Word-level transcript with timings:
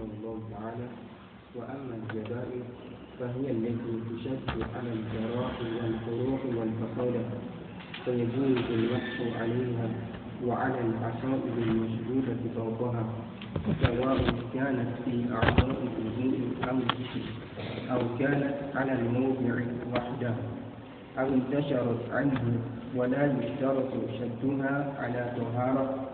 رحمه 0.00 0.14
الله 0.18 0.38
تعالى. 0.50 0.86
وأما 1.56 1.94
الجبائر 2.02 2.62
فهي 3.18 3.50
التي 3.50 3.92
تشد 4.10 4.62
على 4.76 4.90
الجراح 4.92 5.52
والقروح 5.60 6.40
والفصولة 6.56 7.24
فيجوز 8.04 8.64
المسح 8.70 9.40
عليها 9.40 9.88
وعلى 10.46 10.80
العصائب 10.80 11.58
المشدودة 11.58 12.36
فوقها 12.56 13.04
سواء 13.82 14.34
كانت 14.54 14.88
في 15.04 15.24
أعضاء 15.32 15.76
الوضوء 15.82 16.40
أو 16.70 16.76
الجسم 16.76 17.24
أو 17.90 18.00
كانت 18.18 18.54
على 18.74 18.92
الموضع 18.92 19.54
وحده 19.94 20.34
أو 21.18 21.28
انتشرت 21.28 22.10
عنه 22.12 22.60
ولا 22.96 23.26
يشترط 23.26 23.92
شدها 24.20 24.94
على 24.98 25.32
طهارة 25.36 26.08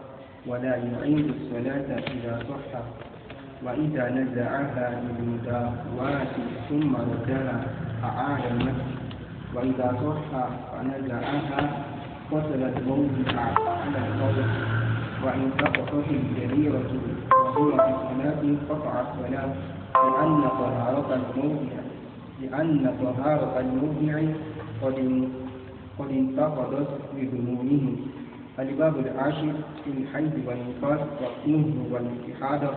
ولا 0.46 0.76
يعيد 0.76 1.28
الصلاة 1.28 1.98
إذا 1.98 2.42
صح. 2.72 3.15
وإذا 3.64 4.10
نزعها 4.10 5.00
للمداواة 5.04 6.26
ثم 6.68 6.96
ردها 6.96 7.64
أعاد 8.04 8.44
المسح 8.52 8.86
وإذا 9.54 9.88
صح 10.32 10.48
فنزعها 10.72 11.84
فصل 12.30 12.62
الموضع 12.76 13.40
على 13.82 13.98
القول 14.08 14.44
وإن 15.24 15.50
سقطت 15.60 16.04
الجريرة 16.10 16.90
وهو 17.32 17.70
في 17.70 17.94
الصلاة 17.94 18.56
قطع 18.70 19.00
الصلاة 19.00 19.54
لأن 19.94 20.40
طهارة 20.42 21.14
الموضع 21.14 21.76
لأن 22.42 22.94
طهارة 23.02 23.60
الموضع 23.60 24.22
قد 24.82 25.28
قد 25.98 26.10
انتقضت 26.10 26.88
بذنوبه. 27.16 27.96
الباب 28.58 28.94
العاشر 28.98 29.52
في 29.84 29.90
الحيض 29.90 30.32
والنفاس 30.46 31.00
والطهر 31.20 31.72
والاتحاد. 31.92 32.68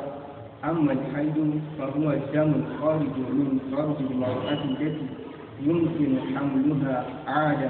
أما 0.65 0.91
الحيض 0.91 1.61
فهو 1.79 2.11
الدم 2.11 2.51
الخارج 2.61 3.15
من 3.31 3.59
فرج 3.71 4.11
المرأة 4.11 4.63
التي 4.63 5.07
يمكن 5.65 6.15
حملها 6.35 7.05
عادة 7.27 7.69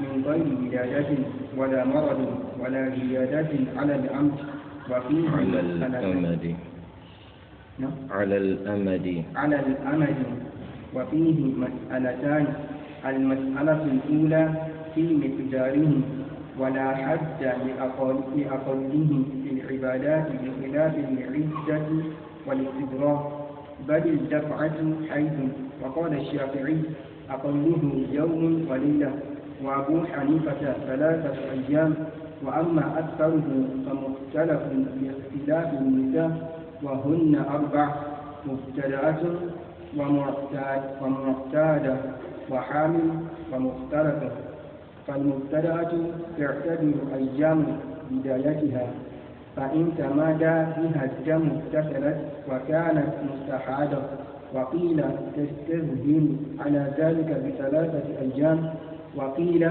من 0.00 0.22
غير 0.26 0.46
ولادة 0.72 1.18
ولا 1.56 1.84
مرض 1.84 2.20
ولا 2.60 2.88
زيادة 2.90 3.48
على 3.76 3.94
الأمد 3.94 4.32
وفيه 4.90 5.30
على 5.30 5.60
الأمد. 5.60 6.56
نعم. 7.78 7.90
على 8.10 8.36
الأمد. 8.36 9.24
على 9.36 9.56
الأمد. 9.60 10.16
وفيه 10.94 11.38
مسألتان. 11.44 12.46
المسألة 13.06 13.82
الأولى 13.84 14.52
في 14.94 15.02
مقداره 15.02 15.92
ولا 16.58 16.94
حد 16.94 17.42
لأقل 17.42 18.20
لأقله 18.36 19.22
في 19.42 19.50
العبادات 19.50 20.26
بخلاف 20.32 20.94
العدة 20.98 21.82
والاستدراك 22.46 23.20
بل 23.88 24.02
الدفعة 24.08 24.72
حيث 25.10 25.32
وقال 25.82 26.14
الشافعي 26.20 26.76
أقله 27.30 28.06
يوم 28.12 28.66
وليلة 28.70 29.12
وأبو 29.64 30.04
حنيفة 30.06 30.72
ثلاثة 30.86 31.34
أيام 31.52 31.94
وأما 32.46 32.98
أكثره 32.98 33.64
فمختلف 33.86 34.60
باختلاف 35.00 35.72
النساء 35.80 36.54
وهن 36.82 37.44
أربع 37.50 37.94
مبتدأة 38.46 39.20
ومعتادة 41.02 41.96
وحامل 42.50 43.10
ومختلفة. 43.52 44.30
فالمبتدأة 45.06 45.92
تعتبر 46.38 46.94
أيام 47.14 47.66
بدايتها 48.10 48.86
فإن 49.56 49.92
تمادى 49.98 50.66
بها 50.80 51.04
الدم 51.04 51.48
اتصلت 51.72 52.16
وكانت 52.50 53.12
مستحاضة 53.32 54.02
وقيل 54.54 55.04
تستذهل 55.36 56.36
على 56.60 56.92
ذلك 56.98 57.42
بثلاثة 57.46 58.02
أيام 58.20 58.74
وقيل 59.16 59.70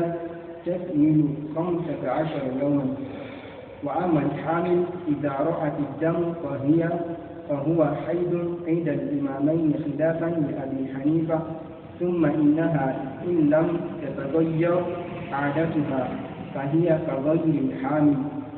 تكمل 0.66 1.26
خمسة 1.56 2.12
عشر 2.12 2.42
يوما. 2.62 2.86
وأما 3.84 4.20
الحامل 4.20 4.84
إذا 5.08 5.30
رأت 5.30 5.74
الدم 5.80 6.34
فهي 6.44 6.90
فهو 7.50 7.86
حيض 8.08 8.58
عند 8.68 8.88
الإمامين 8.90 9.74
خلافا 9.86 10.26
لأبي 10.26 10.94
حنيفة 10.94 11.40
ثم 12.00 12.26
إنها 12.26 12.96
إن 13.28 13.50
لم 13.50 13.80
تتغير 14.02 14.84
عادتها 15.34 16.10
فهي 16.56 17.00
كغير 17.08 17.62
الحامل 17.64 18.16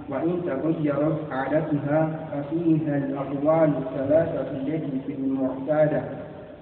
وإن 0.09 0.41
تغيرت 0.45 1.17
عادتها 1.31 2.19
ففيها 2.31 2.97
الأقوال 2.97 3.69
الثلاثة 3.77 4.51
التي 4.51 5.01
في 5.07 5.13
المعتادة. 5.13 6.01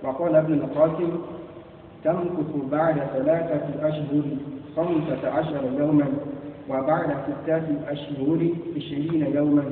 وقال 0.04 0.36
ابن 0.36 0.54
القاسم 0.54 1.10
تمكث 2.04 2.72
بعد 2.72 2.96
ثلاثة 3.14 3.88
أشهر 3.88 4.24
خمسة 4.76 5.30
عشر 5.30 5.62
يوما 5.80 6.06
وبعد 6.70 7.16
ستة 7.28 7.64
أشهر 7.90 8.48
عشرين 8.78 9.26
يوما. 9.36 9.64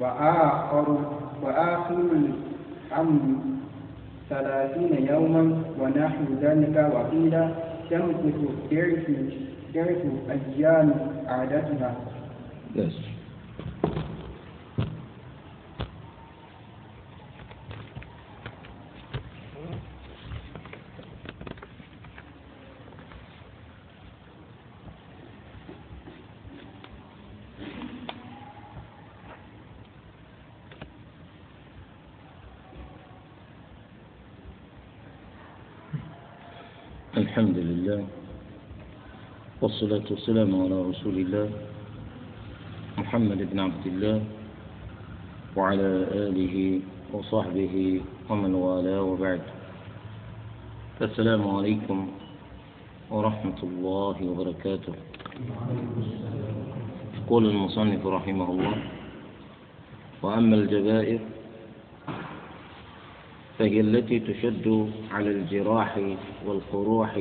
وآخر 0.00 0.98
وآخر 1.42 1.96
الحمل 2.12 3.36
ثلاثين 4.30 5.06
يوما. 5.10 5.62
ونحو 5.80 6.24
ذلك 6.42 6.90
وقيل 6.94 7.48
تمكث 7.90 8.34
ضعف 8.70 9.10
ضعف 9.74 10.30
أيام 10.30 10.94
عادتها. 11.26 11.96
بس 12.76 12.92
الحمد 37.16 37.58
لله 37.58 38.06
والصلاة 39.64 40.04
والسلام 40.10 40.50
على 40.62 40.76
رسول 40.92 41.16
الله 41.24 41.48
محمد 42.98 43.40
بن 43.50 43.58
عبد 43.60 43.86
الله 43.86 44.20
وعلى 45.56 45.90
آله 46.28 46.80
وصحبه 47.12 48.00
ومن 48.28 48.54
والاه 48.54 49.02
وبعد. 49.02 49.40
السلام 51.02 51.48
عليكم 51.48 51.98
ورحمة 53.10 53.60
الله 53.62 54.16
وبركاته. 54.28 54.94
يقول 57.24 57.42
المصنف 57.46 58.06
رحمه 58.06 58.48
الله 58.50 58.76
وأما 60.22 60.56
الجبائر 60.56 61.20
فهي 63.58 63.80
التي 63.80 64.20
تشد 64.28 64.66
على 65.12 65.30
الجراح 65.30 65.92
والقروح 66.46 67.12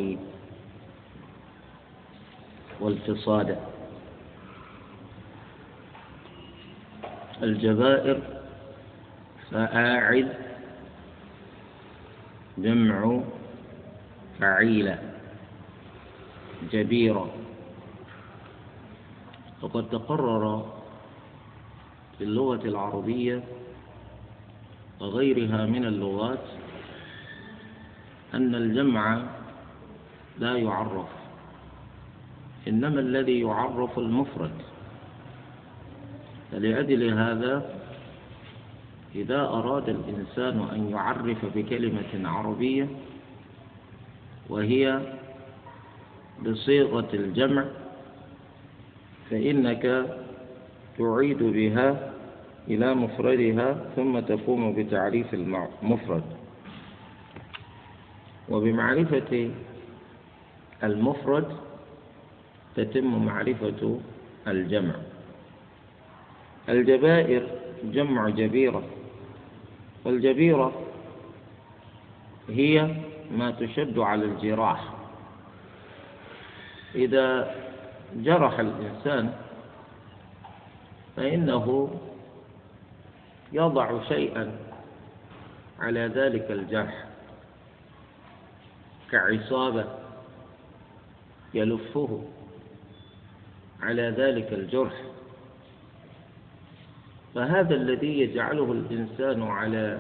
والفصاد 2.83 3.57
الجبائر 7.43 8.21
فآعد 9.51 10.33
جمع 12.57 13.19
فعيلة 14.39 14.99
جبيرة 16.71 17.29
وقد 19.61 19.89
تقرر 19.89 20.65
في 22.17 22.23
اللغة 22.23 22.67
العربية 22.67 23.43
وغيرها 24.99 25.65
من 25.65 25.85
اللغات 25.85 26.45
أن 28.33 28.55
الجمع 28.55 29.21
لا 30.39 30.57
يعرف. 30.57 31.22
إنما 32.67 32.99
الذي 32.99 33.39
يعرف 33.39 33.99
المفرد. 33.99 34.51
فلأجل 36.51 37.13
هذا 37.13 37.65
إذا 39.15 39.41
أراد 39.41 39.89
الإنسان 39.89 40.59
أن 40.73 40.89
يعرف 40.89 41.45
بكلمة 41.55 42.29
عربية 42.29 42.87
وهي 44.49 44.99
بصيغة 46.45 47.09
الجمع 47.13 47.65
فإنك 49.29 50.05
تعيد 50.97 51.43
بها 51.43 52.13
إلى 52.67 52.93
مفردها 52.93 53.85
ثم 53.95 54.19
تقوم 54.19 54.73
بتعريف 54.75 55.33
المفرد. 55.33 56.23
وبمعرفة 58.49 59.51
المفرد 60.83 61.47
تتم 62.75 63.25
معرفة 63.25 63.99
الجمع. 64.47 64.95
الجبائر 66.69 67.47
جمع 67.83 68.29
جبيرة 68.29 68.83
والجبيرة 70.05 70.81
هي 72.49 72.95
ما 73.31 73.51
تشد 73.51 73.99
على 73.99 74.25
الجراح. 74.25 74.93
إذا 76.95 77.55
جرح 78.15 78.59
الإنسان 78.59 79.33
فإنه 81.15 81.89
يضع 83.51 84.03
شيئا 84.03 84.57
على 85.79 85.99
ذلك 85.99 86.51
الجرح 86.51 87.05
كعصابة 89.11 89.85
يلفه. 91.53 92.23
على 93.83 94.01
ذلك 94.01 94.53
الجرح. 94.53 94.93
فهذا 97.35 97.75
الذي 97.75 98.19
يجعله 98.19 98.71
الإنسان 98.71 99.43
على 99.43 99.99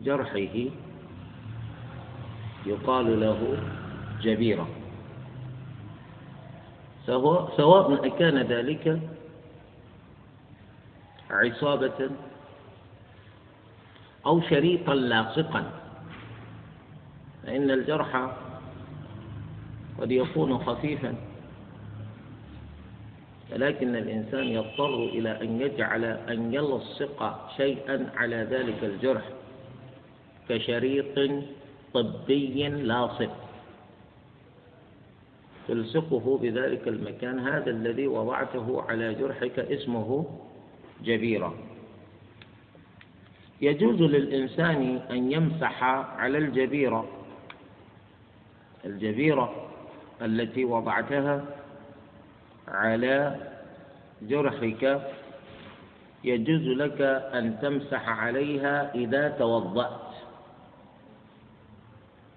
جرحه 0.00 0.56
يقال 2.66 3.20
له 3.20 3.58
جبيرة. 4.20 4.68
سواء 7.56 8.08
كان 8.08 8.38
ذلك 8.38 9.00
عصابة 11.30 12.10
أو 14.26 14.40
شريطا 14.40 14.94
لاصقا. 14.94 15.70
فإن 17.42 17.70
الجرح 17.70 18.36
قد 20.00 20.10
يكون 20.10 20.58
خفيفا. 20.58 21.14
ولكن 23.52 23.96
الإنسان 23.96 24.44
يضطر 24.44 24.94
إلى 24.94 25.40
أن 25.42 25.60
يجعل 25.60 26.04
أن 26.04 26.54
يلصق 26.54 27.50
شيئا 27.56 28.10
على 28.16 28.36
ذلك 28.36 28.84
الجرح 28.84 29.22
كشريط 30.48 31.30
طبي 31.94 32.68
لاصق. 32.68 33.36
تلصقه 35.68 36.38
بذلك 36.38 36.88
المكان 36.88 37.38
هذا 37.38 37.70
الذي 37.70 38.06
وضعته 38.06 38.82
على 38.82 39.14
جرحك 39.14 39.58
اسمه 39.58 40.26
جبيرة. 41.04 41.54
يجوز 43.60 44.02
للإنسان 44.02 45.00
أن 45.10 45.32
يمسح 45.32 45.84
على 46.18 46.38
الجبيرة. 46.38 47.08
الجبيرة 48.84 49.70
التي 50.22 50.64
وضعتها 50.64 51.44
على 52.68 53.36
جرحك 54.22 55.00
يجوز 56.24 56.66
لك 56.68 57.00
أن 57.34 57.58
تمسح 57.62 58.08
عليها 58.08 58.94
إذا 58.94 59.28
توضأت. 59.28 60.00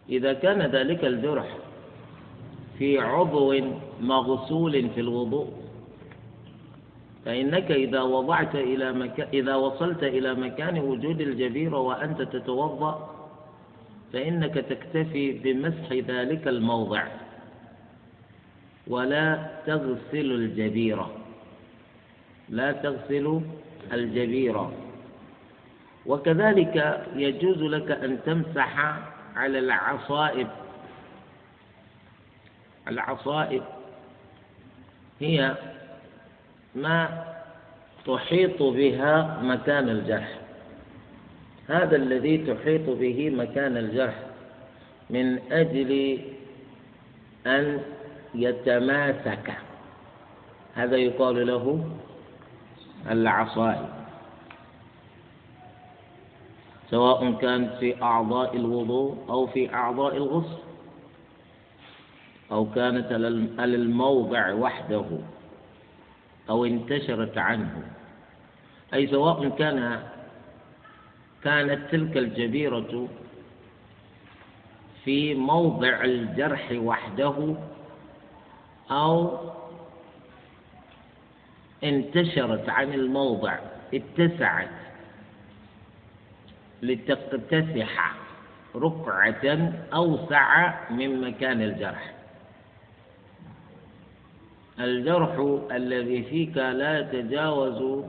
إذا 0.09 0.33
كان 0.33 0.61
ذلك 0.61 1.05
الجرح 1.05 1.57
في 2.77 2.99
عضو 2.99 3.55
مغسول 4.01 4.89
في 4.89 5.01
الوضوء 5.01 5.47
فإنك 7.25 7.71
إذا 7.71 8.01
وضعت 8.01 8.55
إلى 8.55 8.93
مكان 8.93 9.27
إذا 9.33 9.55
وصلت 9.55 10.03
إلى 10.03 10.33
مكان 10.33 10.79
وجود 10.79 11.21
الجبيرة 11.21 11.77
وأنت 11.77 12.21
تتوضأ 12.21 13.09
فإنك 14.13 14.53
تكتفي 14.53 15.31
بمسح 15.31 15.91
ذلك 15.91 16.47
الموضع. 16.47 17.07
ولا 18.89 19.47
تغسل 19.65 20.31
الجبيرة. 20.31 21.11
لا 22.49 22.71
تغسل 22.71 23.41
الجبيرة. 23.93 24.73
وكذلك 26.05 27.05
يجوز 27.15 27.61
لك 27.61 27.91
أن 27.91 28.19
تمسح 28.25 28.79
على 29.35 29.59
العصائب. 29.59 30.47
العصائب 32.87 33.63
هي 35.19 35.55
ما 36.75 37.23
تحيط 38.05 38.63
بها 38.63 39.39
مكان 39.43 39.89
الجرح. 39.89 40.39
هذا 41.67 41.95
الذي 41.95 42.37
تحيط 42.37 42.89
به 42.89 43.29
مكان 43.29 43.77
الجرح 43.77 44.15
من 45.09 45.39
أجل 45.51 46.19
أن 47.47 47.79
يتماسك. 48.37 49.53
هذا 50.75 50.97
يقال 50.97 51.47
له 51.47 51.85
العصائب 53.09 53.89
سواء 56.89 57.31
كان 57.31 57.69
في 57.79 58.01
أعضاء 58.01 58.55
الوضوء 58.55 59.17
أو 59.29 59.47
في 59.47 59.73
أعضاء 59.73 60.17
الغسل. 60.17 60.57
أو 62.51 62.71
كانت 62.71 63.11
على 63.59 63.75
الموضع 63.75 64.53
وحده. 64.53 65.05
أو 66.49 66.65
انتشرت 66.65 67.37
عنه. 67.37 67.83
أي 68.93 69.07
سواء 69.07 69.49
كان 69.49 70.03
كانت 71.43 71.91
تلك 71.91 72.17
الجبيرة 72.17 73.07
في 75.03 75.35
موضع 75.35 76.03
الجرح 76.03 76.71
وحده 76.71 77.55
أو 78.91 79.37
انتشرت 81.83 82.69
عن 82.69 82.93
الموضع 82.93 83.57
اتسعت 83.93 84.69
لتقتسح 86.81 88.15
رقعة 88.75 89.73
أوسع 89.93 90.73
من 90.91 91.21
مكان 91.21 91.61
الجرح. 91.61 92.13
الجرح 94.79 95.57
الذي 95.71 96.23
فيك 96.23 96.57
لا 96.57 96.99
يتجاوز 96.99 98.03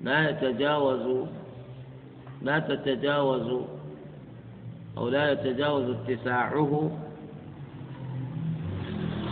لا 0.00 0.30
يتجاوز 0.30 1.28
لا 2.42 2.58
تتجاوز 2.58 3.64
أو 4.98 5.08
لا 5.08 5.32
يتجاوز 5.32 5.90
اتساعه 5.90 6.90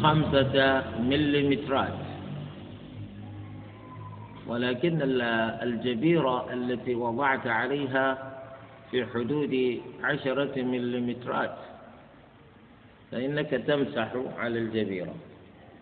خمسة 0.02 0.54
مليمترات. 1.00 1.98
ولكن 4.46 4.98
الجبيرة 5.62 6.52
التي 6.52 6.94
وضعت 6.94 7.46
عليها 7.46 8.38
في 8.90 9.06
حدود 9.06 9.80
عشرة 10.04 10.62
مليمترات. 10.62 11.56
فإنك 13.12 13.50
تمسح 13.50 14.08
على 14.38 14.58
الجبيرة. 14.58 15.14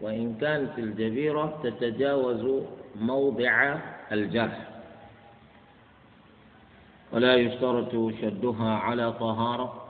وإن 0.00 0.34
كانت 0.40 0.78
الجبيرة 0.78 1.60
تتجاوز 1.62 2.64
موضع 3.00 3.78
الجرح. 4.12 4.68
ولا 7.12 7.34
يشترط 7.34 7.92
شدها 8.20 8.70
على 8.74 9.12
طهارة. 9.12 9.88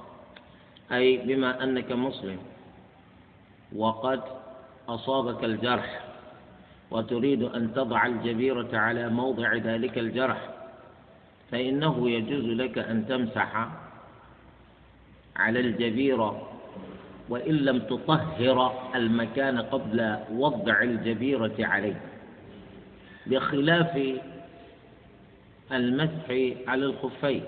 أي 0.92 1.16
بما 1.16 1.64
أنك 1.64 1.92
مسلم. 1.92 2.38
وقد 3.76 4.20
أصابك 4.88 5.44
الجرح 5.44 6.00
وتريد 6.90 7.42
أن 7.42 7.74
تضع 7.74 8.06
الجبيرة 8.06 8.78
على 8.78 9.08
موضع 9.08 9.54
ذلك 9.54 9.98
الجرح 9.98 10.48
فإنه 11.50 12.10
يجوز 12.10 12.44
لك 12.44 12.78
أن 12.78 13.06
تمسح 13.08 13.68
على 15.36 15.60
الجبيرة 15.60 16.50
وإن 17.28 17.54
لم 17.54 17.78
تطهر 17.78 18.90
المكان 18.94 19.58
قبل 19.58 20.16
وضع 20.32 20.82
الجبيرة 20.82 21.54
عليه. 21.58 22.00
بخلاف 23.26 24.20
المسح 25.72 26.30
على 26.68 26.84
الخفين 26.84 27.42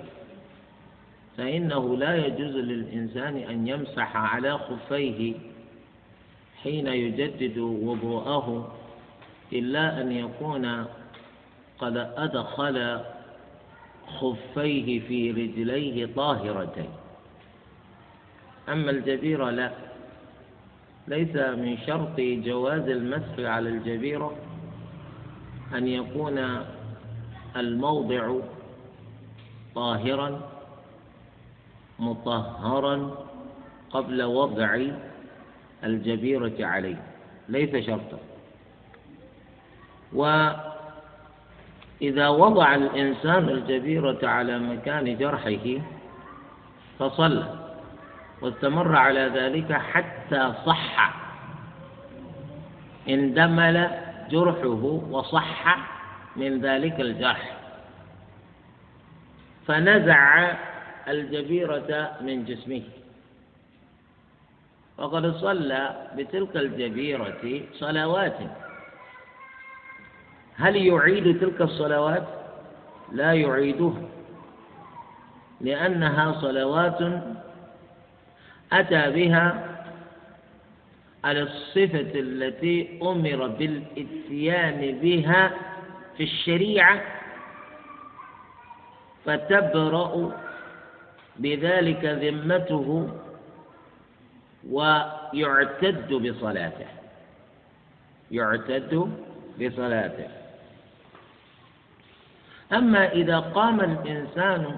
فإنه 1.37 1.97
لا 1.97 2.27
يجوز 2.27 2.57
للإنسان 2.57 3.37
أن 3.37 3.69
يمسح 3.69 4.17
على 4.17 4.59
خفيه 4.59 5.35
حين 6.63 6.87
يجدد 6.87 7.59
وضوءه 7.59 8.73
إلا 9.53 10.01
أن 10.01 10.13
يكون 10.13 10.85
قد 11.79 11.97
أدخل 11.97 13.01
خفيه 14.21 15.01
في 15.01 15.31
رجليه 15.31 16.09
طاهرتين. 16.17 16.91
أما 18.69 18.91
الجبيرة 18.91 19.51
لا. 19.51 19.71
ليس 21.09 21.37
من 21.37 21.79
شرط 21.87 22.21
جواز 22.21 22.89
المسح 22.89 23.39
على 23.39 23.69
الجبيرة 23.69 24.33
أن 25.75 25.89
يكون 25.89 26.65
الموضع 27.57 28.35
طاهرا 29.75 30.51
مطهرا 31.99 33.27
قبل 33.91 34.23
وضع 34.23 34.87
الجبيرة 35.85 36.67
عليه 36.67 37.03
ليس 37.49 37.87
شرطا. 37.87 38.19
إذا 42.03 42.29
وضع 42.29 42.75
الإنسان 42.75 43.49
الجبيرة 43.49 44.19
على 44.23 44.59
مكان 44.59 45.17
جرحه 45.19 45.83
فصلى 46.99 47.55
واستمر 48.43 48.97
على 48.97 49.21
ذلك 49.21 49.73
حتى 49.73 50.55
صح. 50.67 51.15
اندمل 53.09 53.91
جرحه 54.31 54.85
وصح 55.11 55.79
من 56.37 56.61
ذلك 56.61 57.01
الجرح. 57.01 57.57
فنزع 59.67 60.53
الجبيرة 61.09 62.11
من 62.21 62.45
جسمه. 62.45 62.83
وقد 64.99 65.37
صلى 65.37 66.11
بتلك 66.17 66.57
الجبيرة 66.57 67.63
صلوات. 67.73 68.39
هل 70.57 70.77
يعيد 70.77 71.41
تلك 71.41 71.61
الصلوات؟ 71.61 72.27
لا 73.13 73.33
يعيدها 73.33 74.03
لأنها 75.61 76.33
صلوات 76.41 76.99
أتى 78.73 79.11
بها 79.11 79.75
على 81.25 81.43
الصفة 81.43 82.13
التي 82.15 82.99
أمر 83.03 83.47
بالإتيان 83.47 84.99
بها 84.99 85.51
في 86.17 86.23
الشريعة 86.23 87.01
فتبرأ 89.25 90.33
بذلك 91.37 92.05
ذمته 92.05 93.09
ويعتد 94.71 96.13
بصلاته. 96.13 96.87
يعتد 98.31 99.11
بصلاته. 99.61 100.29
أما 102.73 103.13
إذا 103.13 103.39
قام 103.39 103.81
الإنسان 103.81 104.77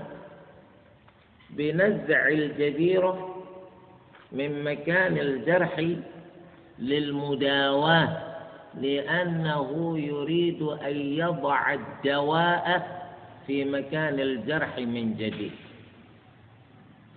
بنزع 1.51 2.29
الجبيرة 2.29 3.45
من 4.33 4.65
مكان 4.65 5.19
الجرح 5.19 5.95
للمداواة 6.79 8.31
لأنه 8.81 9.99
يريد 9.99 10.63
أن 10.63 10.97
يضع 10.97 11.73
الدواء 11.73 13.01
في 13.47 13.65
مكان 13.65 14.21
الجرح 14.21 14.79
من 14.79 15.17
جديد. 15.17 15.53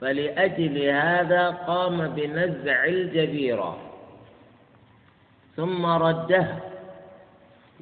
فلأجل 0.03 0.89
هذا 0.89 1.49
قام 1.49 2.07
بنزع 2.07 2.85
الجبيرة 2.85 3.77
ثم 5.55 5.85
ردها 5.85 6.59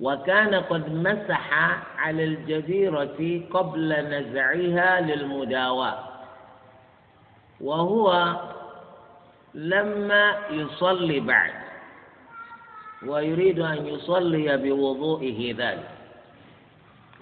وكان 0.01 0.55
قد 0.55 0.93
مسح 0.93 1.53
على 1.97 2.23
الجبيرة 2.23 3.41
قبل 3.53 3.89
نزعها 3.93 5.01
للمداواة 5.01 5.99
وهو 7.61 8.35
لما 9.53 10.33
يصلي 10.49 11.19
بعد. 11.19 11.53
ويريد 13.07 13.59
أن 13.59 13.85
يصلي 13.87 14.57
بوضوئه 14.57 15.55
ذلك. 15.57 16.00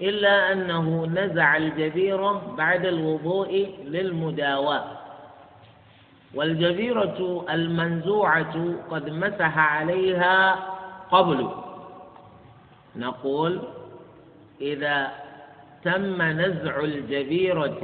إلا 0.01 0.51
أنه 0.53 1.05
نزع 1.05 1.57
الجبيرة 1.57 2.55
بعد 2.57 2.85
الوضوء 2.85 3.75
للمداواة. 3.83 4.97
والجبيرة 6.33 7.45
المنزوعة 7.49 8.75
قد 8.91 9.09
مسح 9.09 9.57
عليها 9.57 10.55
قبل. 11.11 11.49
نقول 12.95 13.61
إذا 14.61 15.11
تم 15.83 16.21
نزع 16.21 16.79
الجبيرة 16.79 17.81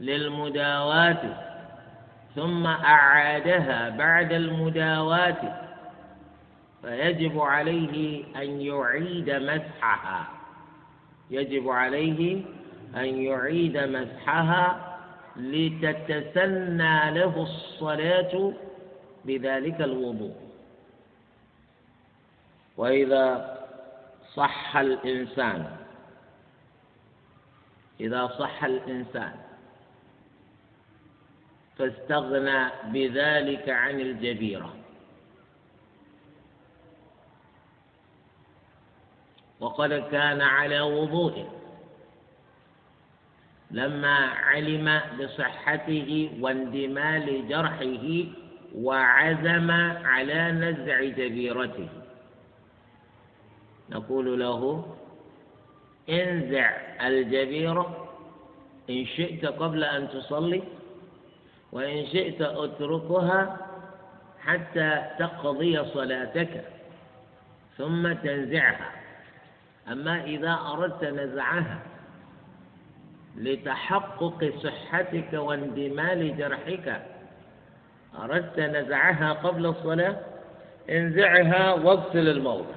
للمداواة 0.00 1.22
ثم 2.34 2.66
أعادها 2.66 3.88
بعد 3.88 4.32
المداواة 4.32 5.36
فيجب 6.82 7.40
عليه 7.40 8.24
أن 8.36 8.60
يعيد 8.60 9.30
مسحها. 9.30 10.35
يجب 11.30 11.68
عليه 11.68 12.42
أن 12.96 13.22
يعيد 13.22 13.78
مسحها 13.78 14.98
لتتسنى 15.36 17.10
له 17.10 17.42
الصلاة 17.42 18.52
بذلك 19.24 19.80
الوضوء. 19.80 20.34
وإذا 22.76 23.56
صح 24.34 24.76
الإنسان 24.76 25.76
إذا 28.00 28.26
صح 28.26 28.64
الإنسان 28.64 29.34
فاستغنى 31.78 32.68
بذلك 32.84 33.68
عن 33.68 34.00
الجبيرة. 34.00 34.74
وقد 39.60 39.92
كان 39.92 40.40
على 40.40 40.80
وضوء 40.80 41.48
لما 43.70 44.16
علم 44.26 45.00
بصحته 45.20 46.30
واندمال 46.40 47.48
جرحه 47.48 48.06
وعزم 48.74 49.70
على 50.04 50.52
نزع 50.52 51.04
جبيرته. 51.04 51.88
نقول 53.90 54.40
له 54.40 54.86
انزع 56.08 56.70
الجبيرة 57.06 58.08
إن 58.90 59.06
شئت 59.06 59.46
قبل 59.46 59.84
أن 59.84 60.08
تصلي 60.08 60.62
وإن 61.72 62.06
شئت 62.06 62.40
أتركها 62.42 63.66
حتى 64.40 65.04
تقضي 65.18 65.84
صلاتك 65.84 66.64
ثم 67.78 68.12
تنزعها. 68.12 69.05
أما 69.92 70.24
إذا 70.24 70.58
أردت 70.72 71.04
نزعها 71.04 71.78
لتحقق 73.36 74.52
صحتك 74.62 75.32
واندمال 75.32 76.36
جرحك 76.36 77.02
أردت 78.22 78.60
نزعها 78.60 79.32
قبل 79.32 79.66
الصلاة 79.66 80.16
انزعها 80.90 81.72
واغسل 81.72 82.28
الموضع. 82.28 82.76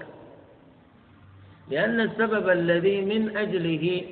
لأن 1.69 2.01
السبب 2.01 2.49
الذي 2.49 3.01
من 3.01 3.37
أجله 3.37 4.03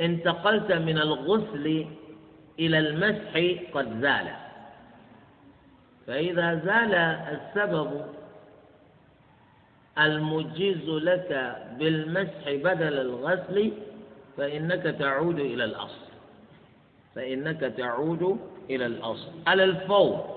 انتقلت 0.00 0.72
من 0.72 0.98
الغسل 0.98 1.86
إلى 2.58 2.78
المسح 2.78 3.62
قد 3.74 4.00
زال. 4.00 4.28
فإذا 6.06 6.54
زال 6.54 6.94
السبب 6.94 8.04
المجيز 9.98 10.88
لك 10.88 11.56
بالمسح 11.78 12.42
بدل 12.46 13.00
الغسل 13.00 13.72
فإنك 14.36 14.82
تعود 14.82 15.38
إلى 15.38 15.64
الأصل. 15.64 16.04
فإنك 17.14 17.60
تعود 17.60 18.38
إلى 18.70 18.86
الأصل. 18.86 19.30
على 19.46 19.64
الفور 19.64 20.36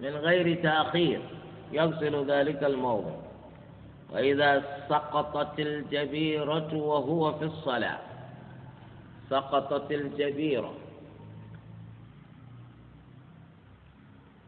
من 0.00 0.10
غير 0.16 0.62
تأخير 0.62 1.20
يغسل 1.72 2.30
ذلك 2.30 2.64
الموضع. 2.64 3.14
وإذا 4.12 4.62
سقطت 4.88 5.60
الجبيرة 5.60 6.74
وهو 6.74 7.32
في 7.32 7.44
الصلاة 7.44 7.98
سقطت 9.30 9.92
الجبيرة. 9.92 10.74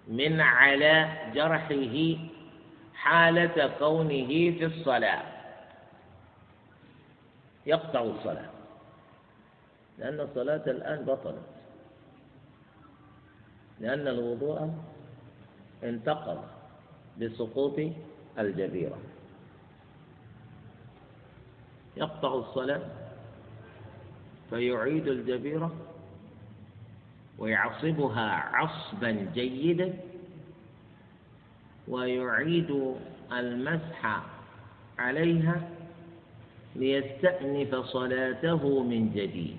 من 0.09 0.41
على 0.41 1.09
جرحه 1.35 2.17
حالة 3.07 3.79
كونه 3.79 4.27
في 4.59 4.65
الصلاة. 4.67 5.23
يقطع 7.67 8.03
الصلاة. 8.03 8.51
لأن 9.99 10.21
الصلاة 10.21 10.65
الآن 10.67 11.05
بطلت. 11.05 11.47
لأن 13.81 14.09
الوضوء 14.09 14.71
انتقض 15.85 16.45
بسقوط 17.21 17.79
الجبيرة 18.39 18.99
يقطع 21.97 22.35
الصلاة 22.35 22.83
فيعيد 24.51 25.07
الجبيرة 25.09 25.71
ويعصبها 27.39 28.31
عصبا 28.31 29.11
جيدا. 29.35 29.95
ويعيد 31.89 32.95
المسح 33.33 34.23
عليها 34.99 35.61
ليستأنف 36.77 37.75
صلاته 37.75 38.83
من 38.83 39.11
جديد. 39.15 39.57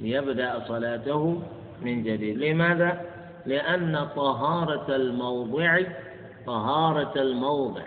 ليبدأ 0.00 0.64
صلاته 0.68 1.42
من 1.82 2.02
جديد. 2.02 2.38
لماذا؟ 2.38 3.14
لأن 3.46 4.08
طهارة 4.16 4.96
الموضع 4.96 5.82
طهارة 6.46 7.22
الموضع 7.22 7.82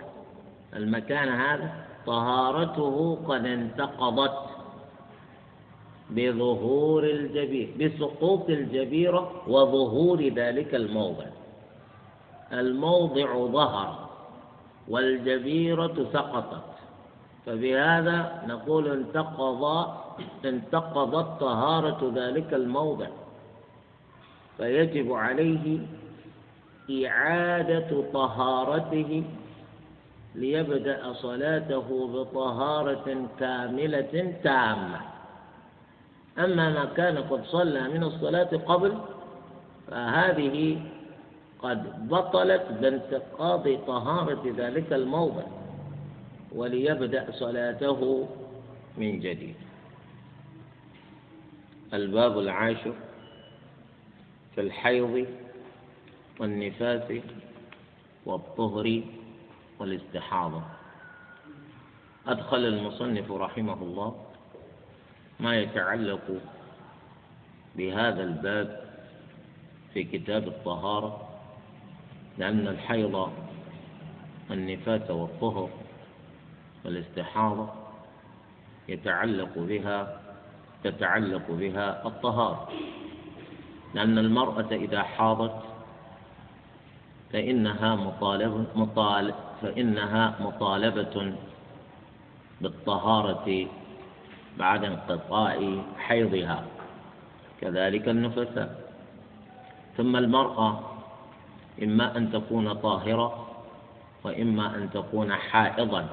المكان 0.76 1.28
هذا 1.28 1.72
طهارته 2.06 3.18
قد 3.28 3.46
انتقضت 3.46 4.48
بظهور 6.10 7.04
الجبير 7.04 7.68
بسقوط 7.80 8.50
الجبيرة 8.50 9.42
وظهور 9.48 10.28
ذلك 10.28 10.74
الموضع. 10.74 11.26
الموضع 12.52 13.46
ظهر 13.46 14.08
والجبيرة 14.88 16.06
سقطت. 16.12 16.62
فبهذا 17.46 18.42
نقول 18.46 18.88
انتقض 18.88 19.88
انتقضت 20.44 21.40
طهارة 21.40 22.12
ذلك 22.14 22.54
الموضع. 22.54 23.06
فيجب 24.56 25.12
عليه 25.12 25.78
إعادة 27.06 28.04
طهارته 28.12 29.24
ليبدأ 30.34 31.12
صلاته 31.12 32.08
بطهارة 32.14 33.26
كاملة 33.40 34.34
تامة. 34.44 35.00
أما 36.38 36.70
ما 36.70 36.84
كان 36.84 37.18
قد 37.18 37.44
صلى 37.44 37.88
من 37.88 38.02
الصلاة 38.02 38.50
قبل 38.66 38.98
فهذه 39.90 40.80
قد 41.62 42.08
بطلت 42.08 42.66
بانتقاض 42.80 43.86
طهارة 43.86 44.54
ذلك 44.56 44.92
الموضع 44.92 45.44
وليبدأ 46.52 47.30
صلاته 47.32 48.28
من 48.98 49.20
جديد. 49.20 49.56
الباب 51.94 52.38
العاشر 52.38 52.94
في 54.54 54.60
الحيض 54.60 55.26
والنفاس 56.40 57.12
والطهر 58.26 59.02
والاستحاضة. 59.78 60.62
أدخل 62.26 62.64
المصنف 62.64 63.32
رحمه 63.32 63.82
الله 63.82 64.24
ما 65.40 65.56
يتعلق 65.56 66.40
بهذا 67.76 68.22
الباب 68.22 68.84
في 69.94 70.04
كتاب 70.04 70.48
الطهارة 70.48 71.27
لأن 72.38 72.68
الحيض 72.68 73.32
النفاس 74.50 75.10
والطهر 75.10 75.70
والاستحاضة 76.84 77.68
يتعلق 78.88 79.58
بها 79.58 80.20
تتعلق 80.84 81.50
بها 81.50 82.06
الطهارة. 82.06 82.68
لأن 83.94 84.18
المرأة 84.18 84.68
إذا 84.72 85.02
حاضت 85.02 85.62
فإنها 87.32 87.96
مطالب 87.96 88.66
مطالب 88.74 89.34
فإنها 89.62 90.34
مطالبة 90.40 91.32
بالطهارة 92.60 93.66
بعد 94.58 94.84
انقطاع 94.84 95.82
حيضها 95.98 96.64
كذلك 97.60 98.08
النفساء. 98.08 98.90
ثم 99.96 100.16
المرأة 100.16 100.97
إما 101.82 102.16
أن 102.16 102.32
تكون 102.32 102.72
طاهرة 102.72 103.46
وإما 104.24 104.74
أن 104.76 104.90
تكون 104.90 105.32
حائضا. 105.32 106.06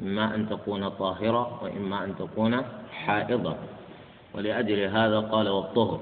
إما 0.00 0.34
أن 0.34 0.48
تكون 0.48 0.88
طاهرة 0.88 1.62
وإما 1.62 2.04
أن 2.04 2.14
تكون 2.18 2.62
حائضا. 2.92 3.56
ولأجل 4.34 4.80
هذا 4.80 5.20
قال 5.20 5.48
والطهر. 5.48 6.00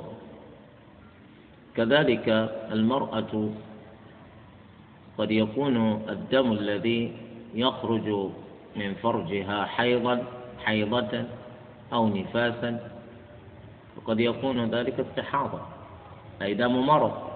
كذلك 1.77 2.29
المرأة 2.73 3.51
قد 5.19 5.31
يكون 5.31 5.77
الدم 6.09 6.53
الذي 6.53 7.13
يخرج 7.55 8.09
من 8.77 8.95
فرجها 8.95 9.65
حيضا 9.65 10.25
حيضة 10.65 11.25
أو 11.93 12.09
نفاسا 12.09 12.91
وقد 13.97 14.21
يكون 14.21 14.71
ذلك 14.71 15.01
استحاضة 15.01 15.61
أي 16.43 16.55
دم 16.55 16.87
مرض. 16.87 17.30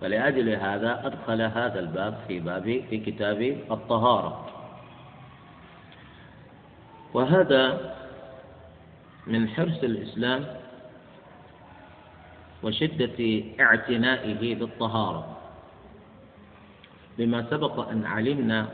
فلأجل 0.00 0.48
هذا 0.48 1.06
أدخل 1.06 1.42
هذا 1.42 1.78
الباب 1.78 2.18
في 2.28 2.40
باب 2.40 2.84
في 2.90 2.98
كتاب 2.98 3.42
الطهارة. 3.70 4.46
وهذا 7.14 7.94
من 9.26 9.48
حرص 9.48 9.82
الإسلام 9.82 10.46
وشدة 12.62 13.42
اعتنائه 13.60 14.54
بالطهارة. 14.54 15.36
بما 17.18 17.50
سبق 17.50 17.88
أن 17.88 18.06
علمنا 18.06 18.66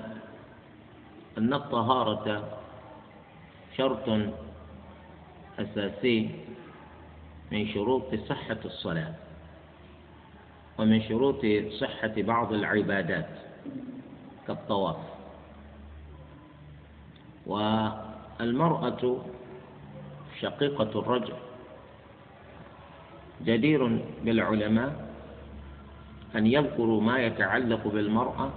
أن 1.38 1.54
الطهارة 1.54 2.58
شرط 3.76 4.08
أساسي 5.58 6.30
من 7.52 7.68
شروط 7.68 8.14
صحة 8.28 8.58
الصلاة. 8.64 9.23
ومن 10.78 11.02
شروط 11.02 11.42
صحة 11.80 12.14
بعض 12.16 12.52
العبادات 12.52 13.28
كالطواف. 14.46 14.96
والمرأة 17.46 19.02
شقيقة 20.40 20.92
الرجل. 21.00 21.34
جدير 23.44 24.00
بالعلماء 24.24 25.14
أن 26.37 26.46
يذكروا 26.46 27.00
ما 27.00 27.18
يتعلق 27.18 27.88
بالمرأة 27.88 28.50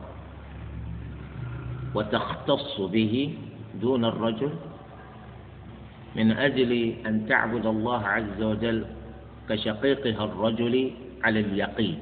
وتختص 1.96 2.82
به 2.82 3.38
دون 3.82 4.06
الرجل 4.06 4.54
من 6.16 6.32
أجل 6.32 6.72
أن 7.06 7.26
تعبد 7.28 7.66
الله 7.66 8.02
عز 8.08 8.42
وجل 8.42 8.86
كشقيقها 9.50 10.24
الرجل 10.26 10.92
على 11.24 11.40
اليقين. 11.40 12.00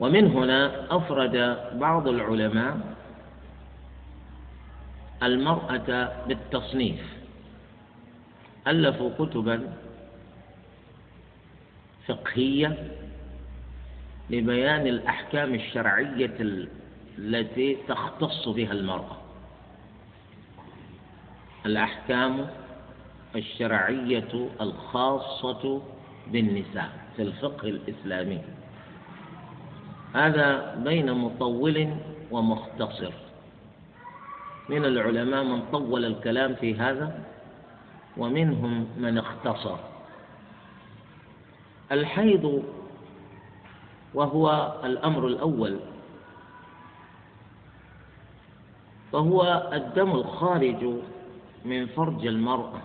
ومن 0.00 0.26
هنا 0.26 0.86
أفرد 0.96 1.58
بعض 1.74 2.08
العلماء 2.08 2.80
المرأة 5.22 6.12
بالتصنيف. 6.26 7.18
ألفوا 8.68 9.10
كتبا 9.18 9.72
فقهية 12.06 12.92
لبيان 14.30 14.86
الأحكام 14.86 15.54
الشرعية 15.54 16.36
التي 17.18 17.76
تختص 17.88 18.48
بها 18.48 18.72
المرأة. 18.72 19.16
الأحكام 21.66 22.46
الشرعية 23.36 24.50
الخاصة 24.60 25.82
بالنساء 26.32 26.90
في 27.16 27.22
الفقه 27.22 27.68
الإسلامي. 27.68 28.40
هذا 30.14 30.74
بين 30.84 31.12
مطول 31.12 31.94
ومختصر. 32.30 33.12
من 34.68 34.84
العلماء 34.84 35.44
من 35.44 35.62
طول 35.72 36.04
الكلام 36.04 36.54
في 36.54 36.74
هذا 36.74 37.24
ومنهم 38.16 38.86
من 38.96 39.18
اختصر. 39.18 39.76
الحيض 41.92 42.64
وهو 44.14 44.74
الأمر 44.84 45.26
الأول. 45.26 45.78
وهو 49.12 49.70
الدم 49.72 50.10
الخارج 50.10 50.82
من 51.64 51.86
فرج 51.86 52.26
المرأة. 52.26 52.80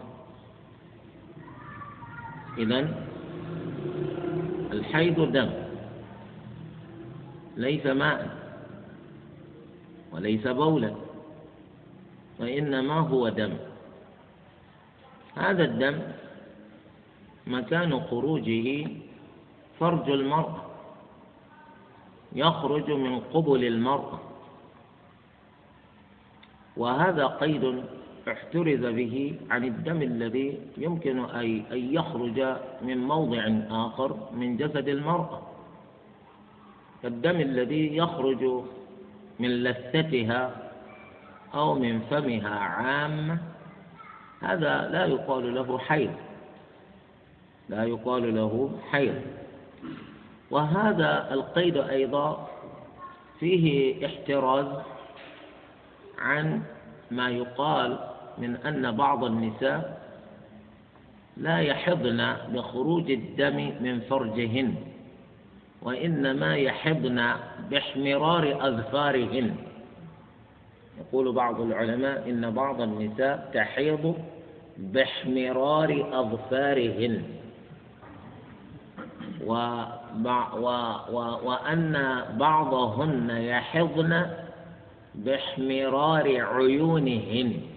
إذن 2.58 3.13
الحيض 4.74 5.32
دم 5.32 5.50
ليس 7.58 7.86
ماء 7.86 8.38
وليس 10.12 10.48
بولا 10.48 10.94
وإنما 12.40 13.00
هو 13.00 13.30
دم. 13.30 13.54
هذا 15.36 15.64
الدم 15.64 16.00
مكان 17.48 18.00
خروجه 18.00 18.88
فرج 19.80 20.10
المرأة 20.10 20.62
يخرج 22.34 22.92
من 22.92 23.20
قبل 23.20 23.64
المرأة. 23.64 24.20
وهذا 26.78 27.26
قيد 27.28 27.84
احترز 28.28 28.86
به 28.86 29.36
عن 29.50 29.64
الدم 29.64 30.02
الذي 30.02 30.60
يمكن 30.78 31.20
أن 31.20 31.64
يخرج 31.72 32.56
من 32.82 32.98
موضع 32.98 33.44
آخر 33.70 34.18
من 34.34 34.58
جسد 34.58 34.88
المرأة. 34.88 35.42
الدم 37.06 37.40
الذي 37.42 37.98
يخرج 37.98 38.64
من 39.40 39.50
لثتها 39.64 40.72
أو 41.54 41.76
من 41.76 42.00
فمها 42.00 42.60
عامة 42.60 43.38
هذا 44.42 44.90
لا 44.92 45.06
يقال 45.06 45.56
له 45.56 45.78
حيض. 45.78 46.14
لا 47.70 47.84
يقال 47.84 48.36
له 48.36 48.80
حيض. 48.92 49.22
وهذا 50.52 51.34
القيد 51.34 51.78
أيضا 51.78 52.48
فيه 53.40 54.06
احتراز 54.06 54.68
عن 56.20 56.62
ما 57.12 57.30
يقال 57.30 58.13
من 58.38 58.56
أن 58.56 58.92
بعض 58.92 59.24
النساء 59.24 60.04
لا 61.38 61.58
يحضن 61.58 62.36
بخروج 62.54 63.12
الدم 63.12 63.72
من 63.82 64.00
فرجهن 64.00 64.76
وإنما 65.82 66.56
يحضن 66.56 67.34
باحمرار 67.70 68.68
أظفارهن. 68.68 69.56
يقول 71.00 71.32
بعض 71.32 71.62
العلماء 71.62 72.30
إن 72.30 72.52
بعض 72.52 72.82
النساء 72.82 73.52
تحيض 73.54 74.16
باحمرار 74.78 76.10
أظفارهن. 76.14 77.24
و 79.46 79.54
و 80.56 80.68
و 81.12 81.18
وأن 81.44 82.24
بعضهن 82.38 83.30
يحضن 83.30 84.26
باحمرار 85.16 86.42
عيونهن. 86.42 87.73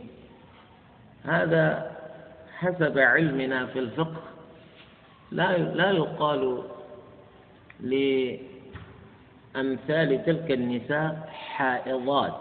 هذا 1.27 1.97
حسب 2.59 2.99
علمنا 2.99 3.67
في 3.67 3.79
الفقه. 3.79 4.23
لا 5.31 5.59
لا 5.59 5.91
يقال 5.91 6.63
لأمثال 7.81 8.41
تلك 10.25 10.51
النساء 10.51 11.29
حائضات 11.33 12.41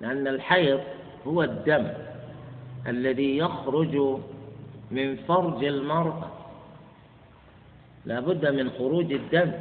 لأن 0.00 0.28
الحيض 0.28 0.80
هو 1.26 1.42
الدم 1.42 1.88
الذي 2.86 3.38
يخرج 3.38 4.18
من 4.90 5.16
فرج 5.16 5.64
المرأة. 5.64 6.30
لا 8.04 8.20
بد 8.20 8.46
من 8.46 8.70
خروج 8.70 9.12
الدم. 9.12 9.52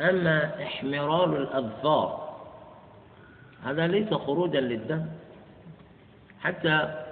أما 0.00 0.62
إحمرار 0.62 1.36
الأظفار 1.36 2.30
هذا 3.64 3.86
ليس 3.86 4.14
خروجا 4.14 4.60
للدم. 4.60 5.06
حتى 6.40 7.04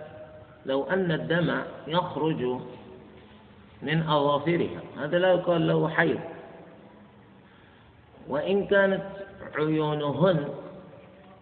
لو 0.67 0.85
أن 0.85 1.13
الدم 1.13 1.63
يخرج 1.87 2.43
من 3.83 4.03
أظافرها. 4.03 4.81
هذا 4.99 5.19
لا 5.19 5.33
يقال 5.33 5.69
له 5.69 5.89
حيض. 5.89 6.21
وإن 8.29 8.67
كانت 8.67 9.03
عيونهن 9.55 10.49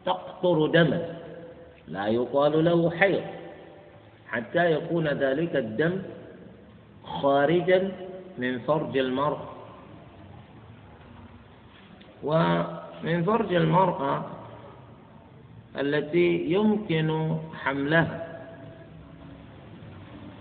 تقطر 0.07 0.67
دما 0.67 1.19
لا 1.89 2.07
يقال 2.07 2.65
له 2.65 2.91
حيض. 2.91 3.25
حتى 4.29 4.73
يكون 4.73 5.09
ذلك 5.09 5.57
الدم 5.57 6.03
خارجا 7.05 7.93
من 8.39 8.59
فرج 8.59 8.99
المرأة. 8.99 9.49
ومن 12.23 13.25
فرج 13.27 13.55
المرأة 13.55 14.25
التي 15.81 16.45
يمكن 16.53 17.37
حملها. 17.55 18.27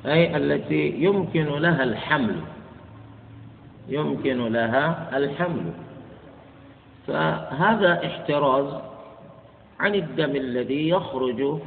أي 0.05 0.37
التي 0.37 0.89
يمكن 0.89 1.45
لها 1.45 1.83
الحمل. 1.83 2.41
يمكن 3.87 4.53
لها 4.53 5.17
الحمل. 5.17 5.71
فهذا 7.07 8.05
احتراز 8.05 8.81
عن 9.79 9.95
الدم 9.95 10.35
الذي 10.35 10.89
يخرج 10.89 11.59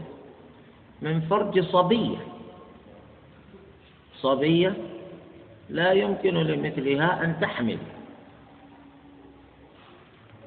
من 1.02 1.20
فرج 1.20 1.60
صبية. 1.60 2.18
صبية 4.14 4.74
لا 5.70 5.92
يمكن 5.92 6.34
لمثلها 6.34 7.24
أن 7.24 7.40
تحمل. 7.40 7.78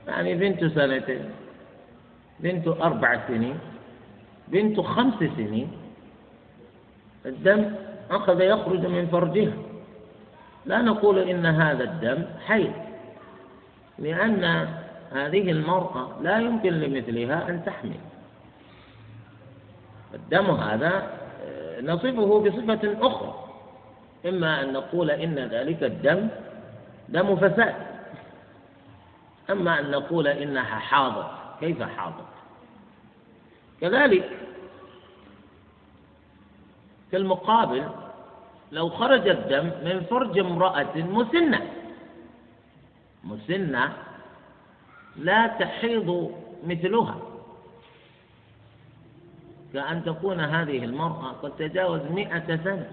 يعني 0.08 0.36
بنت 0.36 0.66
سنتين 0.66 1.30
بنت 2.44 2.68
أربع 2.68 3.28
سنين 3.28 3.60
بنت 4.48 4.80
خمس 4.80 5.20
سنين 5.38 5.72
الدم 7.26 7.72
أخذ 8.12 8.42
يخرج 8.42 8.86
من 8.86 9.08
فرجها. 9.08 9.54
لا 10.66 10.82
نقول 10.82 11.20
إن 11.20 11.46
هذا 11.46 11.84
الدم 11.84 12.26
حي 12.46 12.72
لأن 14.00 14.68
هذه 15.12 15.52
المرأة 15.52 16.10
لا 16.22 16.40
يمكن 16.40 16.74
لمثلها 16.74 17.50
أن 17.50 17.66
تحمل 17.66 18.00
الدم 20.14 20.46
هذا 20.46 21.08
آه، 21.44 21.82
نصفه 21.82 22.40
بصفة 22.40 23.08
أخرى. 23.08 23.34
إما 24.26 24.62
أن 24.62 24.74
نقول 24.74 25.12
إن 25.12 25.36
ذلك 25.36 25.84
الدم 25.84 26.28
دم 27.10 27.36
فساد. 27.36 27.76
أما 29.50 29.80
أن 29.80 29.92
نقول 29.92 30.28
إنها 30.28 30.80
حاضر. 30.80 31.41
كيف 31.62 31.82
حاضر؟ 31.84 32.26
كذلك 33.82 34.30
في 37.12 37.17
المقابل 37.17 37.89
لو 38.71 38.89
خرج 38.89 39.28
الدم 39.28 39.65
من 39.65 40.06
فرج 40.10 40.39
امرأة 40.39 40.95
مسنة 40.95 41.62
مسنة 43.24 43.93
لا 45.15 45.47
تحيض 45.47 46.32
مثلها. 46.63 47.19
كأن 49.74 50.04
تكون 50.06 50.39
هذه 50.39 50.86
المرأة 50.86 51.32
قد 51.32 51.52
تجاوز 51.56 52.02
مئة 52.02 52.58
سنة. 52.63 52.88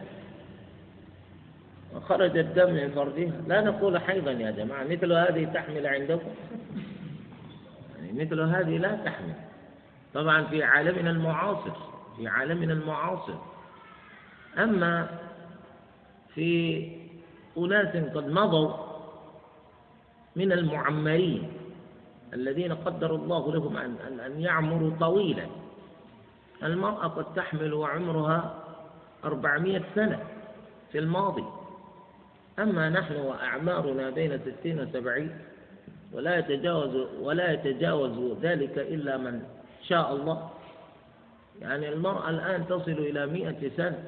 وخرج 1.95 2.39
الدم 2.39 2.71
من 2.75 2.91
فرجها. 2.95 3.41
لا 3.47 3.61
نقول 3.61 4.01
حيضا 4.01 4.31
يا 4.31 4.51
جماعة 4.51 4.85
مثل 4.85 5.13
هذه 5.13 5.45
تحمل 5.55 5.87
عندكم. 5.87 6.31
يعني 7.99 8.25
مثل 8.25 8.41
هذه 8.41 8.79
لا 8.79 8.97
تحمل. 9.05 9.35
طبعا 10.15 10.45
في 10.45 10.63
عالمنا 10.63 11.11
المعاصر 11.11 11.77
في 12.17 12.29
عالمنا 12.29 12.73
المعاصر. 12.73 13.35
أما 14.59 15.09
في 16.35 16.83
أناس 17.59 17.97
قد 17.97 18.29
مضوا 18.29 18.73
من 20.37 20.53
المعمرين 20.53 21.53
الذين 22.35 22.73
قدر 22.73 23.15
الله 23.15 23.53
لهم 23.53 23.77
أن, 23.77 24.21
أن 24.27 24.41
يعمروا 24.41 24.91
طويلا. 25.01 25.47
المرأة 26.63 27.07
قد 27.07 27.35
تحمل 27.35 27.75
وعمرها 27.75 28.55
أربعمائة 29.25 29.83
سنة 29.95 30.21
في 30.93 30.99
الماضي. 30.99 31.45
أما 32.59 32.89
نحن 32.89 33.17
وأعمارنا 33.17 34.11
بين 34.11 34.39
ستين 34.39 34.81
وسبعين 34.81 35.39
ولا 36.13 36.39
يتجاوز 36.39 37.07
ولا 37.21 37.53
يتجاوز 37.53 38.39
ذلك 38.43 38.79
إلا 38.79 39.17
من 39.17 39.43
شاء 39.83 40.13
الله. 40.13 40.51
يعني 41.61 41.89
المرأة 41.89 42.31
الآن 42.31 42.67
تصل 42.67 42.91
إلى 42.91 43.27
مئة 43.27 43.71
سنة 43.77 44.05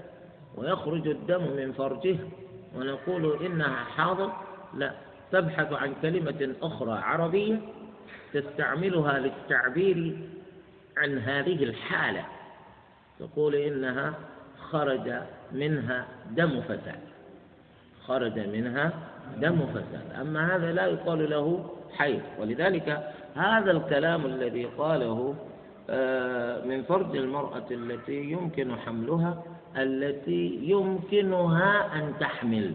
ويخرج 0.56 1.08
الدم 1.08 1.42
من 1.56 1.72
فرجها 1.72 2.28
ونقول 2.76 3.46
إنها 3.46 3.84
حاضر. 3.84 4.32
لا 4.74 4.92
تبحث 5.32 5.72
عن 5.72 5.94
كلمة 6.02 6.54
أخرى 6.62 6.92
عربية 6.92 7.60
تستعملها 8.32 9.18
للتعبير 9.18 10.18
عن 10.96 11.18
هذه 11.18 11.64
الحالة. 11.64 12.24
تقول 13.18 13.54
إنها 13.54 14.14
خرج 14.70 15.12
منها 15.52 16.06
دم 16.30 16.60
فساد 16.60 17.00
خرج 18.06 18.38
منها 18.38 18.92
دم 19.36 19.66
فساد. 19.66 20.20
أما 20.20 20.56
هذا 20.56 20.72
لا 20.72 20.86
يقال 20.86 21.30
له 21.30 21.70
حيض. 21.98 22.20
ولذلك 22.40 23.12
هذا 23.35 23.70
الكلام 23.70 24.26
الذي 24.26 24.64
قاله 24.64 25.35
آه، 25.90 26.64
من 26.64 26.83
فرج 26.83 27.16
المرأة 27.16 27.66
التي 27.70 28.22
يمكن 28.22 28.76
حملها 28.76 29.42
التي 29.76 30.59
يمكنها 30.62 31.94
أن 31.94 32.12
تحمل. 32.20 32.72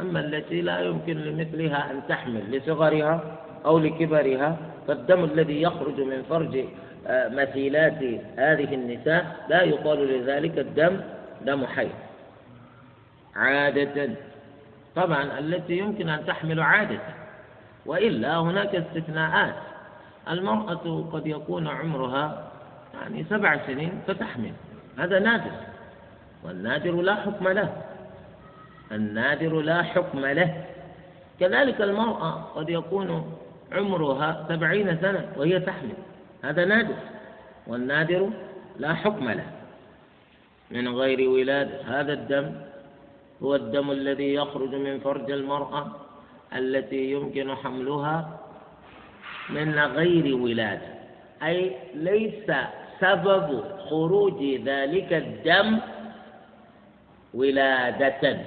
أما 0.00 0.20
التي 0.20 0.60
لا 0.60 0.80
يمكن 0.80 1.16
لمثلها 1.16 1.90
أن 1.90 2.00
تحمل 2.08 2.56
لصغرها 2.56 3.38
أو 3.64 3.78
لكبرها 3.78 4.56
فالدم 4.88 5.24
الذي 5.24 5.62
يخرج 5.62 6.00
من 6.00 6.22
فرج 6.22 6.64
آه، 7.06 7.28
مثيلات 7.28 8.02
هذه 8.36 8.74
النساء 8.74 9.46
لا 9.48 9.62
يقال 9.62 9.98
لذلك 10.08 10.58
الدم 10.58 11.00
دم 11.46 11.66
حيض. 11.66 11.90
عادة. 13.36 14.10
طبعا 14.96 15.38
التي 15.38 15.78
يمكن 15.78 16.08
أن 16.08 16.26
تحمل 16.26 16.60
عادة. 16.60 17.00
وإلا 17.86 18.38
هناك 18.38 18.74
استثناءات. 18.74 19.54
المرأة 20.30 21.04
قد 21.12 21.26
يكون 21.26 21.68
عمرها 21.68 22.50
يعني 22.94 23.24
سبع 23.30 23.66
سنين 23.66 24.00
فتحمل. 24.06 24.52
هذا 24.98 25.18
نادر. 25.18 25.50
والنادر 26.44 27.02
لا 27.02 27.14
حكم 27.14 27.48
له. 27.48 27.82
النادر 28.92 29.60
لا 29.60 29.82
حكم 29.82 30.26
له. 30.26 30.64
كذلك 31.40 31.80
المرأة 31.80 32.30
قد 32.30 32.70
يكون 32.70 33.32
عمرها 33.72 34.46
سبعين 34.48 34.98
سنة 35.00 35.32
وهي 35.36 35.60
تحمل. 35.60 35.96
هذا 36.44 36.64
نادر. 36.64 36.96
والنادر 37.66 38.30
لا 38.78 38.94
حكم 38.94 39.30
له. 39.30 39.46
من 40.70 40.88
غير 40.88 41.30
ولادة. 41.30 42.00
هذا 42.00 42.12
الدم 42.12 42.52
هو 43.42 43.54
الدم 43.54 43.90
الذي 43.90 44.34
يخرج 44.34 44.74
من 44.74 45.00
فرج 45.00 45.30
المرأة 45.30 45.86
التي 46.54 47.12
يمكن 47.12 47.54
حملها 47.54 48.40
من 49.50 49.78
غير 49.78 50.36
ولادة. 50.36 50.94
أي 51.42 51.76
ليس 51.94 52.52
سبب 53.00 53.64
خروج 53.90 54.42
ذلك 54.64 55.12
الدم 55.12 55.78
ولادة. 57.34 58.38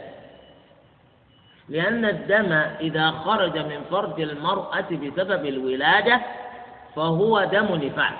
لأن 1.69 2.05
الدم 2.05 2.51
إذا 2.79 3.11
خرج 3.11 3.57
من 3.57 3.81
فرج 3.91 4.21
المرأة 4.21 4.89
بسبب 4.91 5.45
الولادة 5.45 6.21
فهو 6.95 7.43
دم 7.43 7.75
نفاس. 7.75 8.13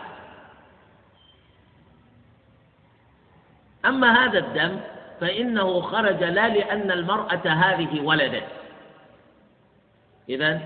أما 3.86 4.26
هذا 4.26 4.40
الدم 4.40 4.80
فإنه 5.22 5.82
خرج 5.82 6.24
لا 6.24 6.48
لأن 6.48 6.92
المرأة 6.92 7.48
هذه 7.48 8.02
ولدت. 8.02 8.63
إذا 10.30 10.62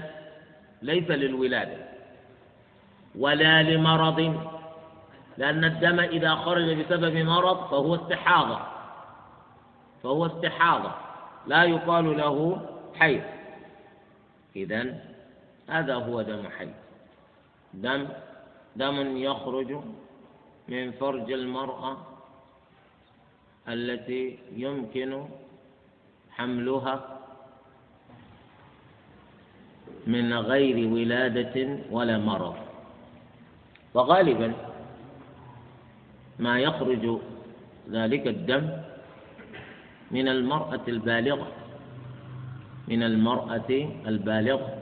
ليس 0.81 1.09
للولادة 1.09 1.77
ولا 3.15 3.63
لمرض 3.63 4.47
لأن 5.37 5.65
الدم 5.65 5.99
إذا 5.99 6.35
خرج 6.35 6.81
بسبب 6.81 7.15
مرض 7.17 7.69
فهو 7.69 7.95
استحاضة 7.95 8.59
فهو 10.03 10.25
استحاضة 10.25 10.91
لا 11.47 11.63
يقال 11.63 12.17
له 12.17 12.61
حيض. 12.95 13.21
إذا 14.55 14.95
هذا 15.69 15.95
هو 15.95 16.21
دم 16.21 16.49
حيض. 16.57 16.73
دم 17.73 18.07
دم 18.75 19.17
يخرج 19.17 19.77
من 20.67 20.91
فرج 20.91 21.31
المرأة 21.31 21.97
التي 23.67 24.39
يمكن 24.55 25.25
حملها 26.31 27.16
من 30.07 30.33
غير 30.33 30.87
ولادة 30.87 31.77
ولا 31.91 32.17
مرض. 32.17 32.55
وغالبا 33.93 34.53
ما 36.39 36.59
يخرج 36.59 37.19
ذلك 37.91 38.27
الدم 38.27 38.69
من 40.11 40.27
المرأة 40.27 40.85
البالغة 40.87 41.47
من 42.87 43.03
المرأة 43.03 43.71
البالغة. 44.07 44.77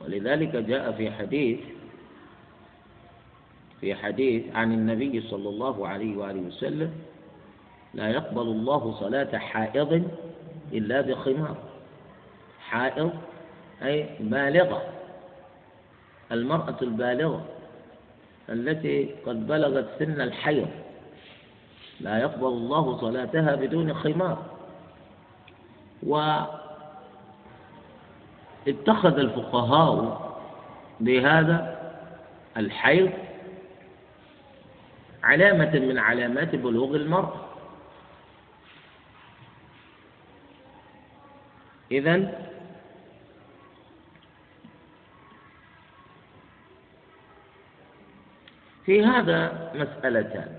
ولذلك 0.00 0.56
جاء 0.56 0.92
في 0.92 1.10
حديث 1.10 1.58
في 3.80 3.94
حديث 3.94 4.42
عن 4.54 4.72
النبي 4.72 5.20
صلى 5.20 5.48
الله 5.48 5.88
عليه 5.88 6.16
وآله 6.16 6.40
وسلم 6.40 6.90
لا 7.94 8.08
يقبل 8.08 8.42
الله 8.42 8.96
صلاة 9.00 9.38
حائض 9.38 10.10
إلا 10.72 11.00
بخمار. 11.00 11.56
حائض 12.60 13.12
أي 13.84 14.08
بالغة 14.20 14.82
المرأة 16.32 16.76
البالغة 16.82 17.44
التي 18.48 19.14
قد 19.26 19.46
بلغت 19.46 19.88
سن 19.98 20.20
الحيض. 20.20 20.68
لا 22.00 22.18
يقبل 22.18 22.46
الله 22.46 23.00
صلاتها 23.00 23.54
بدون 23.54 23.94
خمار. 23.94 24.42
واتخذ 28.66 29.18
الفقهاء 29.18 30.22
بهذا 31.00 31.78
الحيض 32.56 33.10
علامة 35.22 35.78
من 35.78 35.98
علامات 35.98 36.54
بلوغ 36.54 36.96
المرأة 36.96 37.40
إذن 41.92 42.32
في 48.86 49.04
هذا 49.04 49.70
مسألتان. 49.74 50.56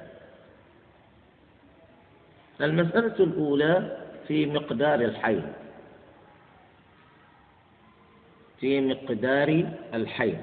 المسألة 2.61 3.15
الأولى 3.19 3.97
في 4.27 4.45
مقدار 4.45 5.01
الحيض. 5.01 5.53
في 8.59 8.81
مقدار 8.81 9.65
الحيض. 9.93 10.41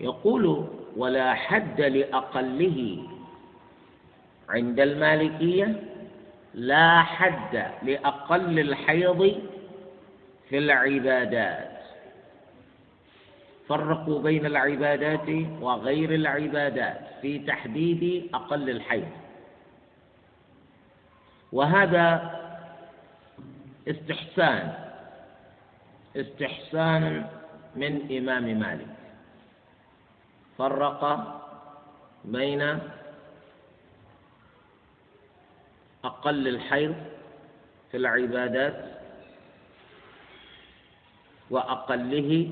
يقول 0.00 0.68
ولا 0.96 1.34
حد 1.34 1.80
لأقله 1.80 3.08
عند 4.48 4.80
المالكية 4.80 5.82
لا 6.54 7.02
حد 7.02 7.66
لأقل 7.82 8.58
الحيض 8.58 9.42
في 10.48 10.58
العبادات. 10.58 11.73
فرقوا 13.68 14.22
بين 14.22 14.46
العبادات 14.46 15.28
وغير 15.60 16.14
العبادات 16.14 17.00
في 17.22 17.38
تحديد 17.38 18.30
أقل 18.34 18.70
الحيض. 18.70 19.08
وهذا 21.52 22.30
استحسان 23.88 24.74
استحسان 26.16 27.26
من 27.76 28.18
إمام 28.18 28.44
مالك. 28.60 28.86
فرق 30.58 31.02
بين 32.24 32.78
أقل 36.04 36.48
الحيض 36.48 36.94
في 37.90 37.96
العبادات 37.96 38.84
وأقله 41.50 42.50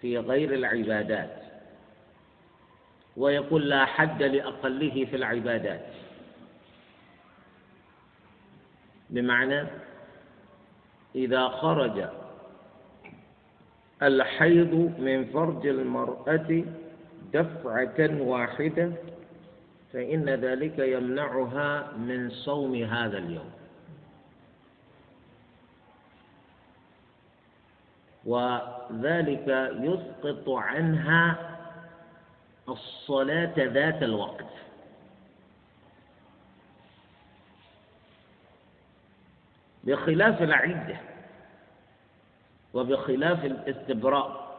في 0.00 0.18
غير 0.18 0.54
العبادات. 0.54 1.30
ويقول 3.16 3.68
لا 3.68 3.84
حد 3.84 4.22
لأقله 4.22 5.04
في 5.10 5.16
العبادات. 5.16 5.86
بمعنى 9.10 9.66
إذا 11.14 11.48
خرج 11.48 12.04
الحيض 14.02 14.74
من 14.98 15.24
فرج 15.24 15.66
المرأة 15.66 16.64
دفعة 17.32 18.22
واحدة 18.22 18.92
فإن 19.92 20.28
ذلك 20.28 20.78
يمنعها 20.78 21.92
من 21.96 22.30
صوم 22.30 22.74
هذا 22.74 23.18
اليوم. 23.18 23.50
وذلك 28.24 29.72
يسقط 29.80 30.48
عنها 30.48 31.36
الصلاة 32.68 33.54
ذات 33.56 34.02
الوقت. 34.02 34.46
بخلاف 39.84 40.42
العدة 40.42 40.96
وبخلاف 42.74 43.44
الاستبراء. 43.44 44.50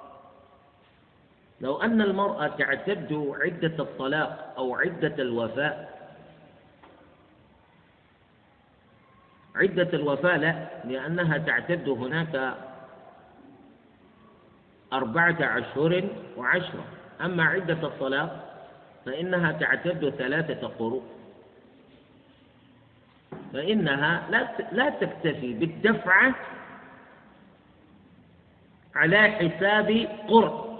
لو 1.61 1.81
أن 1.81 2.01
المرأة 2.01 2.47
تعتد 2.47 3.33
عدة 3.41 3.83
الطلاق 3.83 4.53
أو 4.57 4.75
عدة 4.75 5.15
الوفاء 5.23 6.01
عدة 9.55 9.89
الوفاء 9.93 10.37
لا 10.37 10.67
لأنها 10.85 11.37
تعتد 11.37 11.89
هناك 11.89 12.55
أربعة 14.93 15.37
أشهر 15.39 16.03
وعشرة 16.37 16.83
أما 17.21 17.43
عدة 17.43 17.87
الطلاق 17.87 18.47
فإنها 19.05 19.51
تعتد 19.51 20.09
ثلاثة 20.09 20.67
قروء. 20.67 21.03
فإنها 23.53 24.27
لا 24.29 24.47
لا 24.71 24.89
تكتفي 24.89 25.53
بالدفعة 25.53 26.35
على 28.95 29.21
حساب 29.31 30.07
قرء 30.27 30.71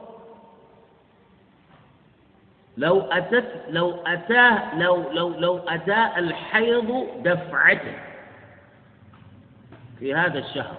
لو 2.78 3.02
أتت 3.02 3.63
لو 3.69 3.91
أتاه 4.06 4.76
لو 4.80 5.12
لو 5.12 5.30
لو 5.39 5.58
أتى 5.58 6.10
الحيض 6.17 7.08
دفعة 7.24 7.82
في 10.00 10.15
هذا 10.15 10.39
الشهر. 10.39 10.78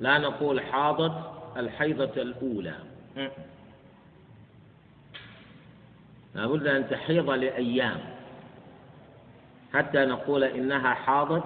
لا 0.00 0.18
نقول 0.18 0.60
حاضت 0.60 1.35
الحيضة 1.56 2.22
الأولى. 2.22 2.74
لابد 6.34 6.66
أن 6.66 6.88
تحيض 6.88 7.30
لأيام. 7.30 8.00
حتى 9.74 9.98
نقول 9.98 10.44
إنها 10.44 10.94
حاضت 10.94 11.44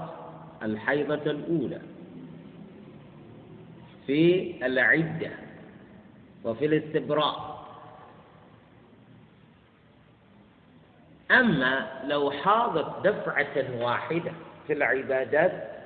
الحيضة 0.63 1.31
الأولى. 1.31 1.81
في 4.07 4.55
العدة 4.67 5.31
وفي 6.45 6.67
الاستبراء. 6.67 7.51
أما 11.31 12.01
لو 12.05 12.31
حاضت 12.31 13.07
دفعة 13.07 13.83
واحدة 13.83 14.33
في 14.67 14.73
العبادات 14.73 15.80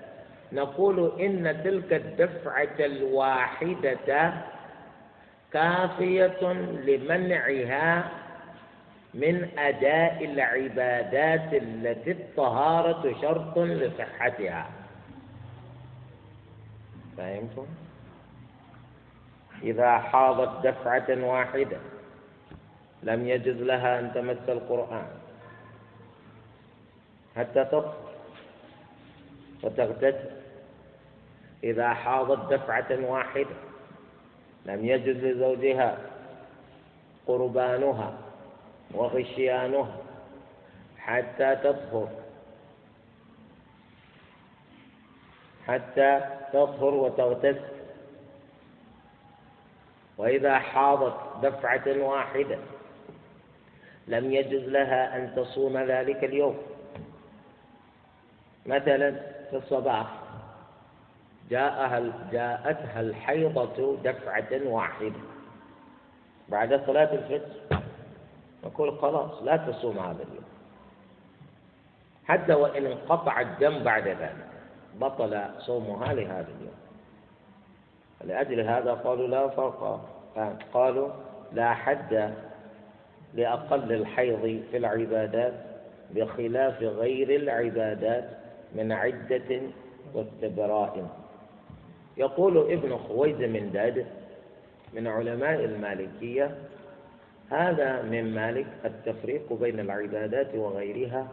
نقول 0.54 1.20
إن 1.20 1.62
تلك 1.64 1.92
الدفعة 1.92 2.76
الواحدة 2.80 4.32
كافية 5.52 6.52
لمنعها 6.86 8.10
من 9.14 9.48
أداء 9.58 10.24
العبادات 10.24 11.54
التي 11.54 12.10
الطهارة 12.10 13.20
شرط 13.22 13.58
لصحتها 13.58 14.70
فهمتم؟ 17.16 17.66
إذا 19.62 19.98
حاضت 19.98 20.66
دفعة 20.66 21.24
واحدة 21.24 21.78
لم 23.02 23.28
يجز 23.28 23.62
لها 23.62 24.00
أن 24.00 24.12
تمس 24.14 24.48
القرآن 24.48 25.06
حتى 27.36 27.64
تطهر 27.64 27.94
وتغتسل 29.62 30.43
إذا 31.64 31.94
حاضت 31.94 32.52
دفعة 32.52 33.10
واحدة 33.10 33.56
لم 34.66 34.84
يجز 34.84 35.24
لزوجها 35.24 35.98
قربانها 37.26 38.18
وغشيانها 38.94 39.96
حتى 40.98 41.56
تطهر. 41.56 42.08
حتى 45.66 46.20
تطهر 46.52 46.94
وتغتسل. 46.94 47.74
وإذا 50.18 50.58
حاضت 50.58 51.16
دفعة 51.42 51.98
واحدة 51.98 52.58
لم 54.06 54.32
يجز 54.32 54.68
لها 54.68 55.16
أن 55.16 55.34
تصوم 55.36 55.78
ذلك 55.78 56.24
اليوم. 56.24 56.58
مثلا 58.66 59.10
في 59.50 59.56
الصباح. 59.56 60.23
جاءها 61.50 62.02
جاءتها 62.32 63.00
الحيضة 63.00 63.96
دفعة 64.04 64.60
واحدة. 64.64 65.20
بعد 66.48 66.80
صلاة 66.86 67.14
الفجر 67.14 67.80
نقول 68.64 68.98
خلاص 68.98 69.42
لا 69.42 69.56
تصوم 69.56 69.98
هذا 69.98 70.22
اليوم. 70.22 70.44
حتى 72.24 72.54
وإن 72.54 72.86
انقطع 72.86 73.40
الدم 73.40 73.84
بعد 73.84 74.08
ذلك 74.08 74.46
بطل 75.00 75.44
صومها 75.58 76.12
لهذا 76.12 76.48
اليوم. 76.60 76.78
لأجل 78.24 78.60
هذا 78.60 78.94
قالوا 78.94 79.28
لا 79.28 79.48
فرق. 79.48 80.10
قالوا 80.74 81.08
لا 81.52 81.74
حد 81.74 82.34
لأقل 83.34 83.92
الحيض 83.92 84.62
في 84.70 84.76
العبادات 84.76 85.54
بخلاف 86.10 86.82
غير 86.82 87.36
العبادات 87.36 88.30
من 88.74 88.92
عدة 88.92 89.60
واستبراء 90.14 91.23
يقول 92.16 92.72
ابن 92.72 92.96
خويز 92.96 93.36
من 93.36 93.70
داد 93.72 94.06
من 94.92 95.06
علماء 95.06 95.64
المالكية 95.64 96.54
هذا 97.50 98.02
من 98.02 98.34
مالك 98.34 98.66
التفريق 98.84 99.52
بين 99.52 99.80
العبادات 99.80 100.54
وغيرها 100.54 101.28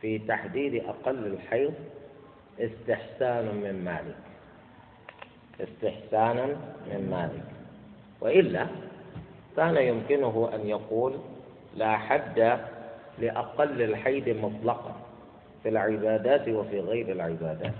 في 0.00 0.18
تحديد 0.18 0.84
أقل 0.84 1.26
الحيض 1.26 1.74
استحسان 2.60 3.44
من 3.44 3.84
مالك. 3.84 4.16
استحسانا 5.60 6.46
من 6.86 7.08
مالك. 7.10 7.44
وإلا 8.20 8.66
كان 9.56 9.76
يمكنه 9.76 10.50
أن 10.54 10.66
يقول 10.68 11.14
لا 11.76 11.96
حد 11.96 12.58
لأقل 13.18 13.82
الحيض 13.82 14.28
مطلقا 14.28 14.96
في 15.62 15.68
العبادات 15.68 16.48
وفي 16.48 16.80
غير 16.80 17.12
العبادات. 17.12 17.74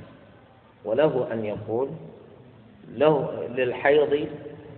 وله 0.85 1.33
أن 1.33 1.45
يقول 1.45 1.89
له 2.95 3.49
للحيض 3.57 4.29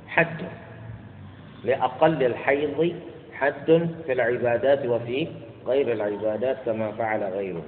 حد 0.07 0.45
لأقل 1.65 2.23
الحيض 2.23 2.95
حد 3.33 3.89
في 4.07 4.13
العبادات 4.13 4.87
وفي 4.87 5.29
غير 5.67 5.93
العبادات 5.93 6.57
كما 6.67 6.93
فعل 6.93 7.23
غيره. 7.23 7.65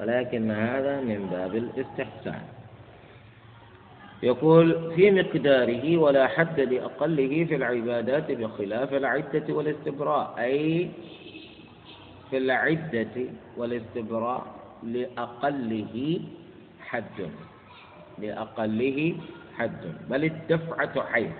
ولكن 0.00 0.50
هذا 0.50 1.00
من 1.00 1.28
باب 1.32 1.54
الاستحسان. 1.54 2.42
يقول 4.22 4.94
في 4.96 5.10
مقداره 5.10 5.96
ولا 5.96 6.26
حد 6.26 6.60
لأقله 6.60 7.44
في 7.44 7.54
العبادات 7.54 8.32
بخلاف 8.32 8.94
العدة 8.94 9.54
والاستبراء 9.54 10.34
أي 10.38 10.88
في 12.30 12.36
العدة 12.38 13.16
والاستبراء 13.56 14.46
لأقله 14.82 16.20
حد. 16.80 17.30
لأقله 18.18 19.16
حد 19.58 19.94
بل 20.10 20.24
الدفعة 20.24 21.02
حيض. 21.12 21.32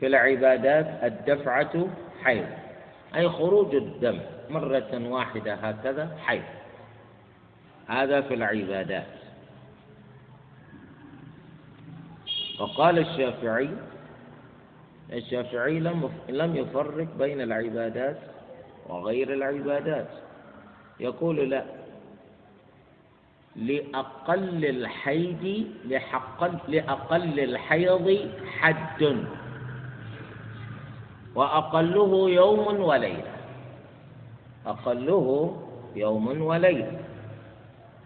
في 0.00 0.06
العبادات 0.06 1.04
الدفعة 1.04 1.88
حيض 2.22 2.46
أي 3.14 3.28
خروج 3.28 3.74
الدم 3.74 4.20
مرة 4.50 5.08
واحدة 5.08 5.54
هكذا 5.54 6.16
حيض. 6.24 6.42
هذا 7.88 8.20
في 8.20 8.34
العبادات. 8.34 9.06
وقال 12.60 12.98
الشافعي 12.98 13.70
الشافعي 15.12 15.80
لم 15.80 16.10
لم 16.28 16.56
يفرق 16.56 17.08
بين 17.18 17.40
العبادات 17.40 18.18
وغير 18.88 19.32
العبادات. 19.32 20.08
يقول 21.00 21.50
لا 21.50 21.64
لأقل 23.56 24.64
الحيض 24.64 25.66
لحق 25.84 26.40
لأقل 26.68 27.40
الحيض 27.40 28.30
حد. 28.58 29.24
وأقله 31.34 32.30
يوم 32.30 32.80
وليلة. 32.80 33.34
أقله 34.66 35.26
يوم 35.96 36.42
وليلة. 36.42 37.00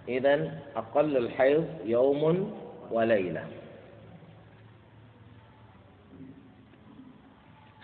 إذا 0.08 0.58
أقل 0.76 1.16
الحيض 1.16 1.66
يوم 1.84 2.52
وليلة. 2.90 3.44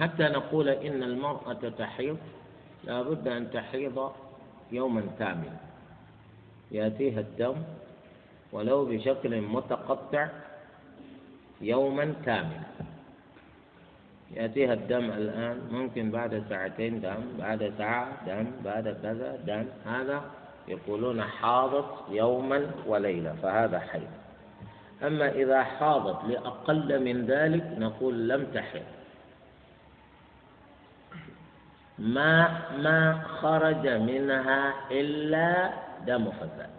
حتى 0.00 0.22
نقول 0.22 0.68
إن 0.68 1.02
المرأة 1.02 1.62
تحيض 1.78 2.18
لا 2.84 3.02
بد 3.02 3.28
أن 3.28 3.50
تحيض 3.50 4.12
يوما 4.72 5.02
كاملا. 5.18 5.73
يأتيها 6.70 7.20
الدم 7.20 7.54
ولو 8.52 8.84
بشكل 8.84 9.40
متقطع 9.40 10.28
يوما 11.60 12.14
كاملا. 12.24 12.74
يأتيها 14.30 14.72
الدم 14.72 15.10
الآن 15.10 15.60
ممكن 15.72 16.10
بعد 16.10 16.44
ساعتين 16.48 17.00
دم 17.00 17.38
بعد 17.38 17.72
ساعة 17.78 18.08
دم 18.26 18.46
بعد 18.64 18.96
كذا 19.02 19.36
دم. 19.46 19.66
هذا 19.86 20.22
يقولون 20.68 21.22
حاضت 21.22 21.90
يوما 22.10 22.70
وليلة 22.86 23.34
فهذا 23.42 23.78
حيض 23.78 24.08
أما 25.02 25.28
إذا 25.28 25.62
حاضت 25.62 26.24
لأقل 26.24 27.04
من 27.04 27.26
ذلك 27.26 27.64
نقول 27.78 28.28
لم 28.28 28.46
تحض 28.54 28.82
ما 31.98 32.60
ما 32.78 33.22
خرج 33.22 33.88
منها 33.88 34.74
إلا 34.90 35.70
دم 36.06 36.30
فساد 36.30 36.70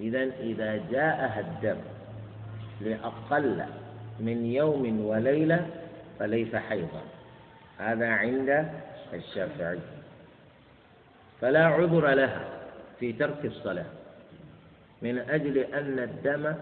إذا 0.00 0.22
إذا 0.22 0.76
جاءها 0.90 1.40
الدم 1.40 1.80
لأقل 2.80 3.64
من 4.20 4.46
يوم 4.46 5.04
وليلة 5.06 5.66
فليس 6.18 6.56
حيضا. 6.56 7.02
هذا 7.78 8.08
عند 8.08 8.70
الشافعي. 9.14 9.78
فلا 11.40 11.66
عذر 11.66 12.08
لها 12.08 12.44
في 13.00 13.12
ترك 13.12 13.44
الصلاة 13.44 13.86
من 15.02 15.18
أجل 15.18 15.58
أن 15.58 15.98
الدم 15.98 16.54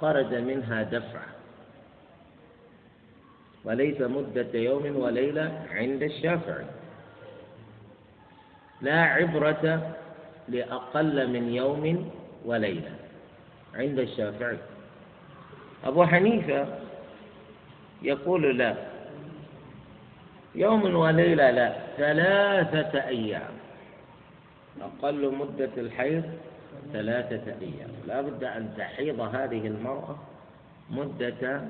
خرج 0.00 0.34
منها 0.34 0.82
دفعة. 0.82 1.26
وليس 3.64 4.00
مدة 4.00 4.58
يوم 4.58 4.96
وليلة 4.96 5.66
عند 5.70 6.02
الشافعي. 6.02 6.64
لا 8.80 9.02
عبرة 9.02 9.94
لأقل 10.48 11.28
من 11.28 11.54
يوم 11.54 12.10
وليلة. 12.44 12.90
عند 13.74 13.98
الشافعي. 13.98 14.58
أبو 15.84 16.04
حنيفة 16.04 16.66
يقول 18.02 18.58
لا. 18.58 18.74
يوم 20.54 20.94
وليلة 20.94 21.50
لا. 21.50 21.72
ثلاثة 21.96 23.08
أيام. 23.08 23.56
أقل 24.82 25.34
مدة 25.34 25.70
الحيض 25.76 26.24
ثلاثة 26.92 27.52
أيام. 27.60 27.90
لا 28.06 28.20
بد 28.20 28.44
أن 28.44 28.74
تحيض 28.78 29.20
هذه 29.20 29.66
المرأة 29.66 30.16
مدة 30.90 31.60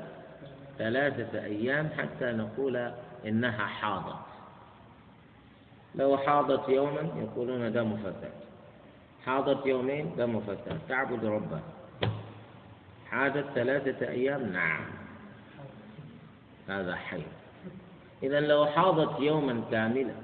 ثلاثة 0.79 1.45
أيام 1.45 1.89
حتى 1.99 2.33
نقول 2.33 2.91
إنها 3.27 3.67
حاضت. 3.67 4.26
لو 5.97 6.17
حاضت 6.17 6.69
يوما 6.69 7.01
يقولون 7.17 7.73
دم 7.73 7.97
فساد 7.97 8.33
حاضت 9.27 9.67
يومين 9.67 10.11
دم 10.19 10.41
فتاة 10.41 10.79
تعبد 10.89 11.25
ربها 11.25 11.63
حادت 13.11 13.45
ثلاثة 13.55 14.09
أيام 14.09 14.53
نعم. 14.53 14.85
هذا 16.69 16.95
حي. 16.97 17.23
إذا 18.23 18.41
لو 18.41 18.67
حاضت 18.67 19.21
يوما 19.21 19.63
كاملا 19.71 20.15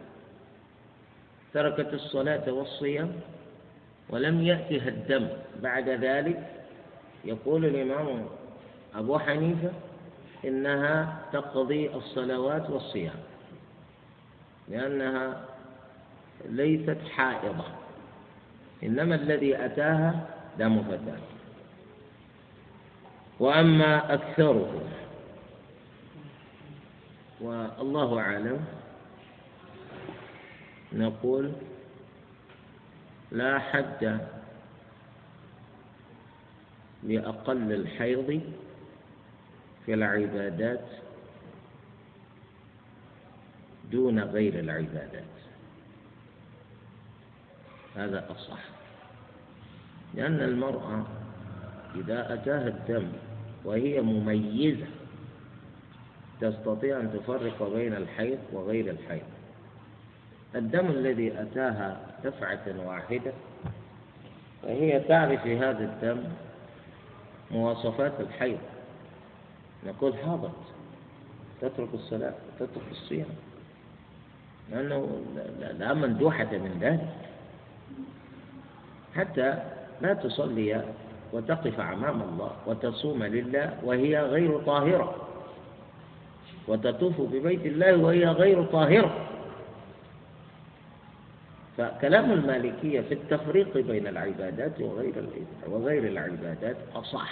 تركت 1.55 1.95
الصلاة 1.95 2.53
والصيام 2.53 3.13
ولم 4.11 4.43
يأتها 4.43 4.89
الدم 4.89 5.29
بعد 5.63 5.89
ذلك 5.89 6.65
يقول 7.25 7.65
الإمام 7.65 8.27
أبو 8.95 9.19
حنيفة 9.19 9.71
إنها 10.45 11.23
تقضي 11.33 11.95
الصلوات 11.95 12.71
والصيام 12.71 13.21
لأنها 14.69 15.45
ليست 16.49 16.99
حائضة. 17.11 17.65
إنما 18.83 19.15
الذي 19.15 19.65
أتاها 19.65 20.27
دم 20.59 20.83
فتاة. 20.83 21.21
وأما 23.41 24.15
أكثره 24.15 24.83
والله 27.41 28.21
أعلم 28.21 28.65
نقول 30.93 31.53
لا 33.33 33.59
حد 33.59 34.19
لأقل 37.03 37.73
الحيض 37.73 38.41
في 39.87 39.95
العبادات 39.95 40.85
دون 43.91 44.21
غير 44.21 44.59
العبادات. 44.59 45.42
هذا 47.97 48.25
أصح. 48.31 48.59
لأن 50.15 50.41
المرأة 50.41 51.05
إذا 51.95 52.35
أتاها 52.35 52.69
الدم 52.69 53.09
وهي 53.65 54.01
مميزة 54.01 54.87
تستطيع 56.41 57.01
أن 57.01 57.13
تفرق 57.13 57.75
بين 57.75 57.95
الحيض 57.95 58.39
وغير 58.53 58.91
الحيض. 58.91 59.23
الدم 60.55 60.87
الذي 60.87 61.43
أتاها 61.43 62.01
دفعة 62.25 62.75
واحدة 62.87 63.33
فهي 64.63 65.01
تعرف 65.01 65.43
في 65.43 65.59
هذا 65.59 65.85
الدم 65.85 66.25
مواصفات 67.51 68.13
الحيض. 68.21 68.59
نقول 69.87 70.19
حاضت 70.19 70.51
تترك 71.61 71.89
الصلاة 71.95 72.35
تترك 72.59 72.91
الصيام. 72.91 73.27
لأنه 74.71 75.23
لا 75.79 75.95
مندوحة 75.95 76.45
من 76.53 76.79
ذلك. 76.81 77.32
حتى 79.17 79.59
لا 80.01 80.15
تصلي 80.15 80.85
وتقف 81.33 81.81
أمام 81.81 82.23
الله 82.23 82.53
وتصوم 82.67 83.23
لله 83.23 83.79
وهي 83.83 84.21
غير 84.21 84.59
طاهرة. 84.59 85.29
وتطوف 86.69 87.21
ببيت 87.21 87.67
الله 87.67 87.97
وهي 87.97 88.27
غير 88.27 88.65
طاهرة. 88.65 89.29
فكلام 91.79 92.33
المالكية 92.33 93.01
في 93.01 93.15
التفريق 93.15 93.79
بين 93.79 94.07
العبادات 94.07 94.81
وغير 94.81 95.15
وغير 95.67 96.05
العبادات 96.05 96.77
أصح. 96.95 97.31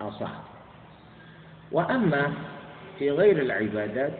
أصح. 0.00 0.32
وأما 1.72 2.32
في 2.98 3.10
غير 3.10 3.42
العبادات 3.42 4.12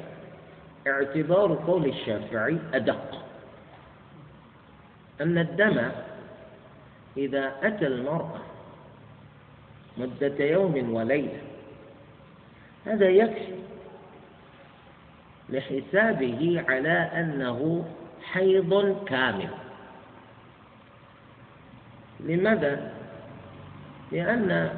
اعتبار 0.87 1.55
قول 1.67 1.87
الشافعي 1.87 2.59
أدق. 2.75 3.18
أن 5.21 5.39
الدم 5.39 5.89
إذا 7.17 7.53
أتى 7.63 7.87
المرأة 7.87 8.41
مدة 9.99 10.45
يوم 10.45 10.95
وليلة 10.95 11.41
هذا 12.87 13.09
يكفي 13.09 13.55
لحسابه 15.49 16.65
على 16.69 16.91
أنه 16.93 17.89
حيض 18.23 19.05
كامل 19.05 19.49
لماذا؟ 22.21 22.93
لأن 24.13 24.71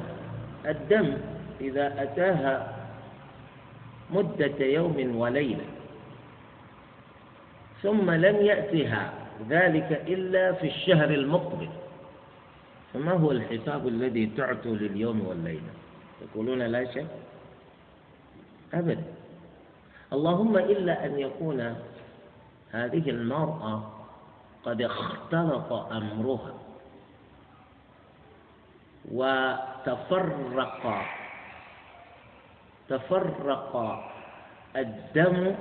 الدم 0.65 1.17
إذا 1.61 2.03
أتاها 2.03 2.75
مدة 4.11 4.65
يوم 4.65 5.15
وليلة 5.15 5.65
ثم 7.83 8.11
لم 8.11 8.35
يأتها 8.45 9.20
ذلك 9.49 10.03
إلا 10.07 10.53
في 10.53 10.67
الشهر 10.67 11.09
المقبل. 11.09 11.69
فما 12.93 13.11
هو 13.11 13.31
الحساب 13.31 13.87
الذي 13.87 14.25
تعطوا 14.37 14.75
لليوم 14.75 15.27
والليلة؟ 15.27 15.73
يقولون 16.21 16.59
لا 16.61 16.91
شيء. 16.93 17.07
أبدا. 18.73 19.03
اللهم 20.13 20.57
إلا 20.57 21.05
أن 21.05 21.19
يكون 21.19 21.75
هذه 22.71 23.09
المرأة 23.09 23.91
قد 24.65 24.81
اختلط 24.81 25.73
أمرها 25.73 26.53
وتفرق 29.11 30.83
تفرق 32.89 33.71
الدم 34.75 35.55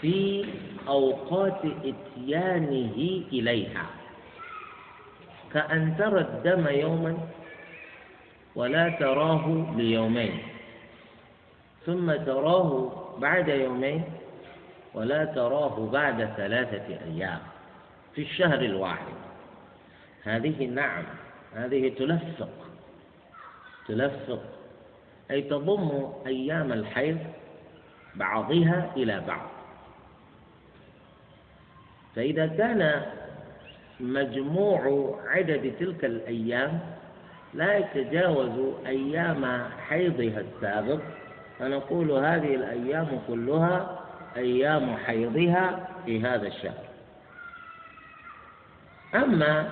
في 0.00 0.44
أوقات 0.88 1.60
إتيانه 1.64 3.22
إليها. 3.32 3.86
كأن 5.52 5.94
ترى 5.98 6.20
الدم 6.20 6.68
يوما 6.68 7.18
ولا 8.54 8.88
تراه 8.88 9.66
ليومين. 9.76 10.38
ثم 11.86 12.12
تراه 12.12 12.92
بعد 13.18 13.48
يومين 13.48 14.04
ولا 14.94 15.24
تراه 15.24 15.88
بعد 15.92 16.24
ثلاثة 16.36 16.98
أيام 17.04 17.38
في 18.14 18.22
الشهر 18.22 18.60
الواحد. 18.60 19.14
هذه 20.22 20.66
نعم 20.66 21.04
هذه 21.54 21.88
تلفق 21.88 22.50
تلفق 23.88 24.42
أي 25.30 25.42
تضم 25.42 26.12
أيام 26.26 26.72
الحيض 26.72 27.18
بعضها 28.14 28.92
إلى 28.96 29.22
بعض. 29.28 29.61
فإذا 32.16 32.46
كان 32.46 33.02
مجموع 34.00 35.14
عدد 35.26 35.72
تلك 35.80 36.04
الأيام 36.04 36.80
لا 37.54 37.76
يتجاوز 37.78 38.74
أيام 38.86 39.64
حيضها 39.88 40.40
السابق 40.40 41.00
فنقول 41.58 42.10
هذه 42.10 42.54
الأيام 42.54 43.20
كلها 43.28 44.00
أيام 44.36 44.96
حيضها 44.96 45.88
في 46.06 46.20
هذا 46.22 46.46
الشهر. 46.46 46.84
أما 49.14 49.68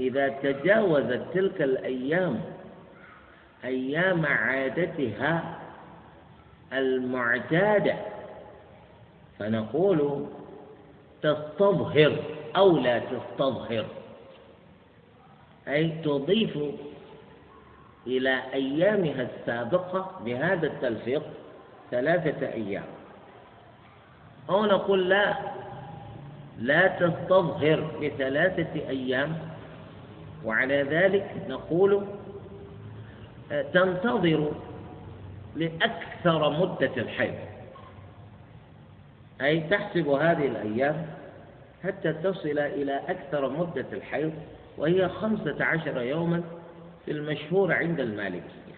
إذا 0.00 0.28
تجاوزت 0.28 1.22
تلك 1.34 1.62
الأيام 1.62 2.40
أيام 3.64 4.26
عادتها 4.26 5.58
المعتادة 6.72 7.94
فنقول 9.38 10.26
تستظهر 11.26 12.16
أو 12.56 12.78
لا 12.78 12.98
تستظهر. 12.98 13.84
أي 15.68 15.88
تضيف 15.88 16.58
إلى 18.06 18.42
أيامها 18.54 19.22
السابقة 19.22 20.20
بهذا 20.24 20.66
التلفيق 20.66 21.22
ثلاثة 21.90 22.46
أيام. 22.46 22.84
أو 24.50 24.64
نقول 24.64 25.08
لا 25.08 25.34
لا 26.58 26.86
تستظهر 26.86 27.80
بثلاثة 28.02 28.88
أيام. 28.88 29.38
وعلى 30.44 30.82
ذلك 30.82 31.30
نقول 31.48 32.06
آه، 33.52 33.62
تنتظر 33.62 34.52
لأكثر 35.56 36.50
مدة 36.50 36.92
الحيض. 36.96 37.34
أي 39.40 39.60
تحسب 39.60 40.08
هذه 40.08 40.46
الأيام 40.46 41.06
حتى 41.84 42.12
تصل 42.12 42.58
إلى 42.58 43.00
أكثر 43.08 43.48
مدة 43.48 43.86
الحيض 43.92 44.32
وهي 44.78 45.08
خمسة 45.08 45.64
عشر 45.64 46.02
يوما 46.02 46.42
في 47.04 47.10
المشهور 47.10 47.72
عند 47.72 48.00
المالكية. 48.00 48.76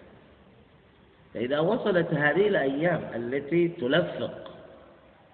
فإذا 1.34 1.59
وصلت 1.59 2.14
هذه 2.14 2.49
الأيام 2.49 3.11
التي 3.14 3.68
تلفق 3.68 4.51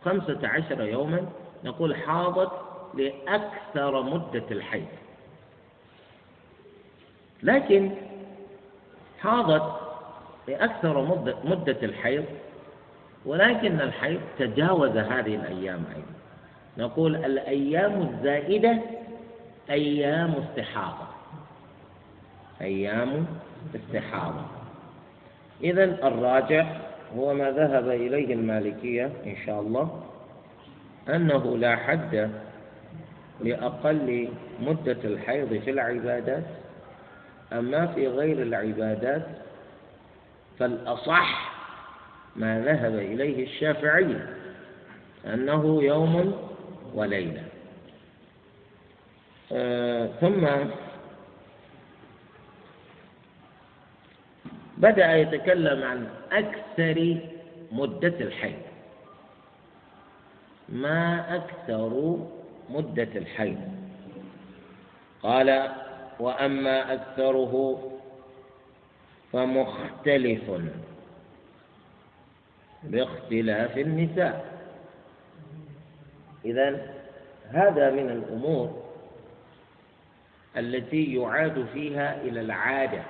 خمسة 0.05 0.39
عشر 0.49 0.81
يوما 0.85 1.27
نقول 1.65 1.97
حاضت 1.97 2.53
لأكثر 2.95 4.03
مدة 4.03 4.45
الحيض. 4.51 4.87
لكن 7.43 7.91
حاضت 9.21 9.81
لأكثر 10.49 11.03
مدة, 11.03 11.37
مدة 11.45 11.77
الحيض 11.83 12.25
ولكن 13.25 13.81
الحيض 13.81 14.21
تجاوز 14.39 14.97
هذه 14.97 15.35
الأيام 15.35 15.85
أيضا. 15.97 16.24
نقول 16.79 17.17
الأيام 17.17 18.03
الزائدة 18.03 18.79
أيام 19.71 20.35
استحاضة. 20.35 21.07
أيام 22.61 23.27
استحاضة. 23.75 24.45
إذا 25.63 25.85
الراجح 25.85 26.81
هو 27.17 27.35
ما 27.35 27.51
ذهب 27.51 27.89
إليه 27.89 28.35
المالكية 28.35 29.11
إن 29.27 29.37
شاء 29.47 29.61
الله 29.61 30.03
أنه 31.09 31.57
لا 31.57 31.77
حد 31.77 32.31
لأقل 33.41 34.29
مدة 34.61 34.97
الحيض 35.05 35.61
في 35.65 35.71
العبادات 35.71 36.45
أما 37.53 37.87
في 37.87 38.09
غير 38.09 38.43
العبادات 38.43 39.27
فالأصح 40.59 41.55
ما 42.37 42.61
ذهب 42.61 42.95
إليه 42.95 43.45
الشافعي 43.45 44.17
أنه 45.27 45.83
يوم 45.83 46.35
وليلة. 46.95 47.45
آه 49.53 50.07
ثم 50.21 50.47
بدأ 54.77 55.17
يتكلم 55.17 55.83
عن 55.83 56.09
أكثر 56.33 57.17
مدة 57.73 58.17
الحيض. 58.21 58.63
ما 60.69 61.37
أكثر 61.37 62.19
مدة 62.71 63.09
الحيض؟ 63.17 63.61
قال 65.23 65.71
وأما 66.21 66.93
أكثره 66.93 67.83
فمختلف 69.33 70.51
باختلاف 72.83 73.79
النساء. 73.79 74.54
إذا 76.45 76.95
هذا 77.49 77.91
من 77.91 78.11
الأمور 78.11 78.85
التي 80.57 81.15
يعاد 81.15 81.67
فيها 81.73 82.23
إلى 82.23 82.41
العادة. 82.41 83.03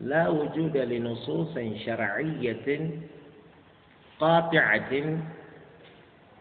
لا 0.00 0.28
وجود 0.28 0.76
لنصوص 0.76 1.58
شرعية 1.84 2.90
قاطعة 4.20 5.18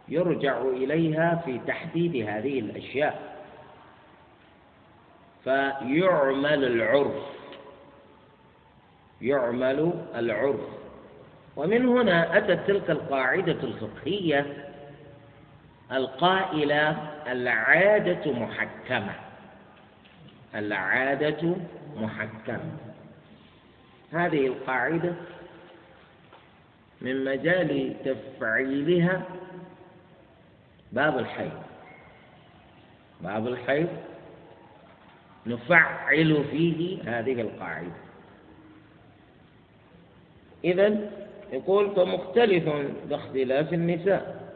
يرجع 0.08 0.62
إليها 0.62 1.42
في 1.46 1.60
تحديد 1.68 2.30
هذه 2.30 2.60
الأشياء. 2.60 3.34
فيعمل 5.44 6.64
العرف 6.64 7.24
يعمل 9.22 9.94
العرف. 10.16 10.83
ومن 11.56 11.88
هنا 11.88 12.38
أتت 12.38 12.68
تلك 12.68 12.90
القاعدة 12.90 13.52
الفقهية 13.64 14.70
القائلة 15.92 17.12
العادة 17.28 18.32
محكمة. 18.32 19.16
العادة 20.56 21.56
محكمة. 21.96 22.78
هذه 24.12 24.48
القاعدة 24.48 25.14
من 27.02 27.26
مجال 27.26 27.96
تفعيلها 28.06 29.22
باب 30.92 31.18
الحيض. 31.20 31.64
باب 33.22 33.48
الحيض 33.48 33.90
نفعل 35.46 36.44
فيه 36.52 37.02
هذه 37.20 37.42
القاعدة. 37.42 38.04
إذا 40.64 41.10
يقول 41.54 41.96
فمختلف 41.96 42.70
باختلاف 43.10 43.74
النساء. 43.74 44.54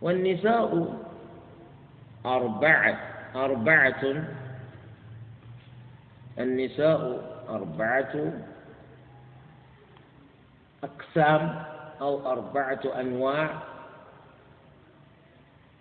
والنساء 0.00 0.98
أربعة 2.26 3.00
أربعة 3.34 4.24
النساء 6.38 7.22
أربعة 7.48 8.32
أقسام 10.84 11.64
أو 12.00 12.32
أربعة 12.32 12.80
أنواع 13.00 13.62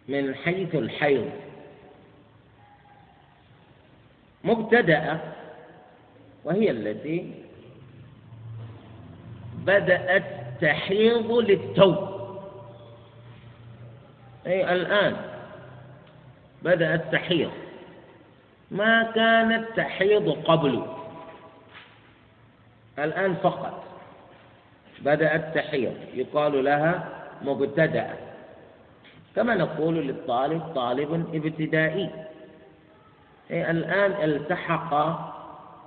من 0.07 0.35
حيث 0.35 0.75
الحيض. 0.75 1.31
مبتدأة 4.43 5.19
وهي 6.43 6.71
التي 6.71 7.40
بدأت 9.61 10.23
تحيض 10.61 11.31
للتو. 11.31 11.95
أي 14.47 14.73
الآن 14.73 15.15
بدأت 16.61 17.11
تحيض. 17.11 17.51
ما 18.71 19.03
كانت 19.03 19.67
تحيض 19.75 20.29
قبل؟ 20.29 20.85
الآن 22.99 23.35
فقط 23.35 23.83
بدأت 24.99 25.55
تحيض. 25.55 25.95
يقال 26.13 26.65
لها 26.65 27.09
مبتدأة 27.41 28.13
كما 29.35 29.55
نقول 29.55 29.95
للطالب 30.07 30.61
طالب 30.75 31.13
ابتدائي. 31.33 32.09
أي 33.51 33.71
الآن 33.71 34.29
التحق 34.29 34.93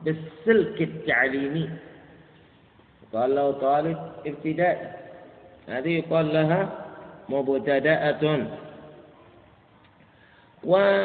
بالسلك 0.02 0.82
التعليمي. 0.82 1.70
قال 3.12 3.34
له 3.34 3.52
طالب 3.52 4.12
ابتدائي 4.26 4.90
هذه 5.68 5.88
يقال 5.98 6.34
لها 6.34 6.84
مبتدأة. 7.28 8.46
والنوع 10.64 11.00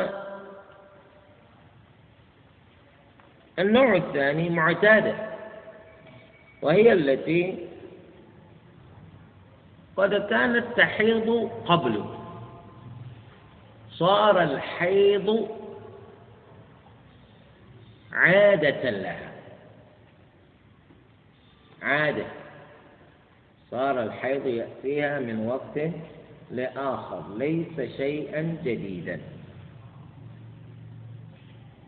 الثاني 3.95 4.49
معتادة 4.49 5.15
وهي 6.61 6.93
التي 6.93 7.67
قد 9.97 10.13
كانت 10.29 10.65
تحيض 10.77 11.51
قبله 11.65 12.15
صار 13.91 14.43
الحيض 14.43 15.49
عادة 18.13 18.89
لها. 18.89 19.28
عادة. 21.81 22.25
صار 23.71 24.03
الحيض 24.03 24.45
يأتيها 24.45 25.19
من 25.19 25.47
وقت 25.47 25.91
لآخر 26.51 27.37
ليس 27.37 27.95
شيئا 27.97 28.57
جديدا. 28.63 29.19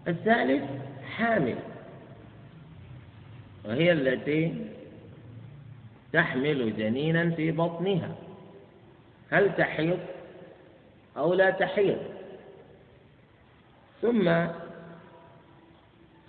الثالث 0.07 0.63
حامل 1.15 1.55
وهي 3.65 3.91
التي 3.91 4.65
تحمل 6.13 6.77
جنينا 6.77 7.29
في 7.29 7.51
بطنها. 7.51 8.15
هل 9.31 9.55
تحيض 9.55 9.99
أو 11.17 11.33
لا 11.33 11.49
تحيض؟ 11.49 11.97
ثم 14.01 14.47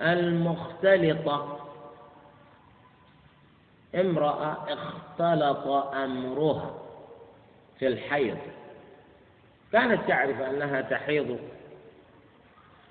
المختلطة 0.00 1.61
امرأة 3.94 4.56
اختلط 4.68 5.66
أمرها 5.94 6.74
في 7.78 7.86
الحيض. 7.86 8.38
كانت 9.72 10.08
تعرف 10.08 10.40
أنها 10.40 10.80
تحيض 10.80 11.38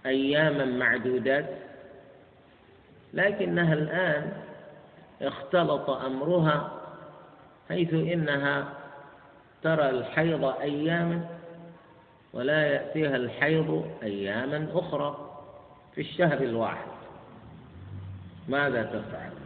أياما 0.05 0.65
معدودات 0.65 1.45
لكنها 3.13 3.73
الآن 3.73 4.31
اختلط 5.21 5.89
أمرها 5.89 6.71
حيث 7.69 7.93
إنها 7.93 8.67
ترى 9.63 9.89
الحيض 9.89 10.45
أياما 10.45 11.27
ولا 12.33 12.67
يأتيها 12.67 13.15
الحيض 13.15 13.91
أياما 14.03 14.67
أخرى 14.73 15.31
في 15.95 16.01
الشهر 16.01 16.37
الواحد. 16.37 16.87
ماذا 18.47 18.83
تفعل؟ 18.83 19.40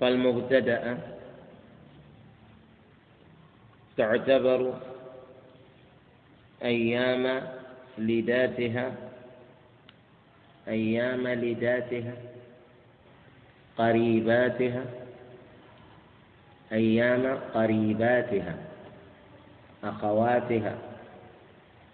فالمبتدأ 0.00 0.98
تعتبر 3.96 4.74
أيام 6.62 7.42
لداتها 7.98 8.92
أيام 10.68 11.28
لداتها 11.28 12.12
قريباتها 13.78 14.84
أيام 16.72 17.38
قريباتها 17.54 18.56
أخواتها 19.84 20.78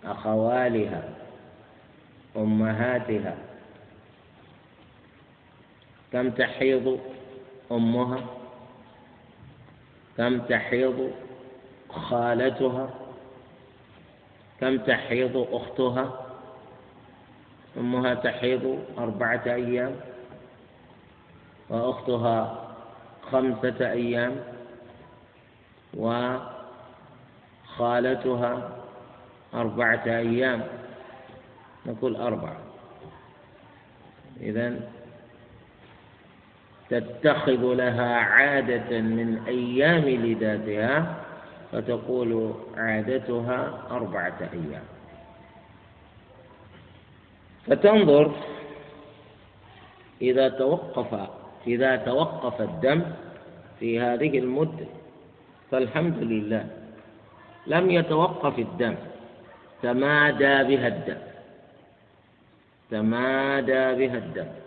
أخوالها 0.04 1.08
أمهاتها. 2.36 3.36
كم 6.12 6.30
تحيض؟ 6.30 7.00
أمها 7.72 8.20
كم 10.16 10.40
تحيض 10.40 11.10
خالتها 11.90 12.90
كم 14.60 14.78
تحيض 14.78 15.36
أختها 15.52 16.20
أمها 17.76 18.14
تحيض 18.14 18.78
أربعة 18.98 19.42
أيام 19.46 19.96
وأختها 21.68 22.64
خمسة 23.32 23.90
أيام 23.92 24.36
وخالتها 27.74 28.70
أربعة 29.54 30.02
أيام 30.06 30.66
نقول 31.86 32.16
أربعة 32.16 32.56
إذا 34.40 34.80
تتخذ 37.00 37.74
لها 37.74 38.14
عادة 38.16 39.00
من 39.00 39.42
أيام 39.46 40.04
لذاتها 40.04 41.14
فتقول 41.72 42.54
عادتها 42.76 43.82
أربعة 43.90 44.38
أيام. 44.52 44.84
فتنظر 47.66 48.32
إذا 50.22 50.48
توقف 50.48 51.30
إذا 51.66 51.96
توقف 51.96 52.60
الدم 52.60 53.02
في 53.80 54.00
هذه 54.00 54.38
المدة 54.38 54.86
فالحمد 55.70 56.18
لله 56.22 56.66
لم 57.66 57.90
يتوقف 57.90 58.58
الدم 58.58 58.94
تمادى 59.82 60.76
بها 60.76 60.88
الدم 60.88 61.18
تمادى 62.90 63.94
بها 63.94 64.18
الدم. 64.18 64.63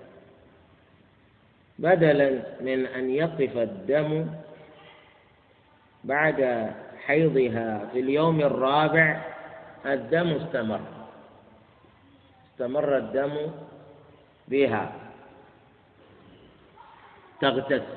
بدلا 1.80 2.30
من 2.62 2.86
أن 2.86 3.10
يقف 3.10 3.58
الدم 3.58 4.28
بعد 6.04 6.72
حيضها 7.06 7.90
في 7.94 8.00
اليوم 8.00 8.42
الرابع 8.42 9.22
الدم 9.86 10.28
استمر. 10.28 10.82
استمر 12.52 12.98
الدم 12.98 13.38
بها. 14.48 14.94
تغتس. 17.42 17.88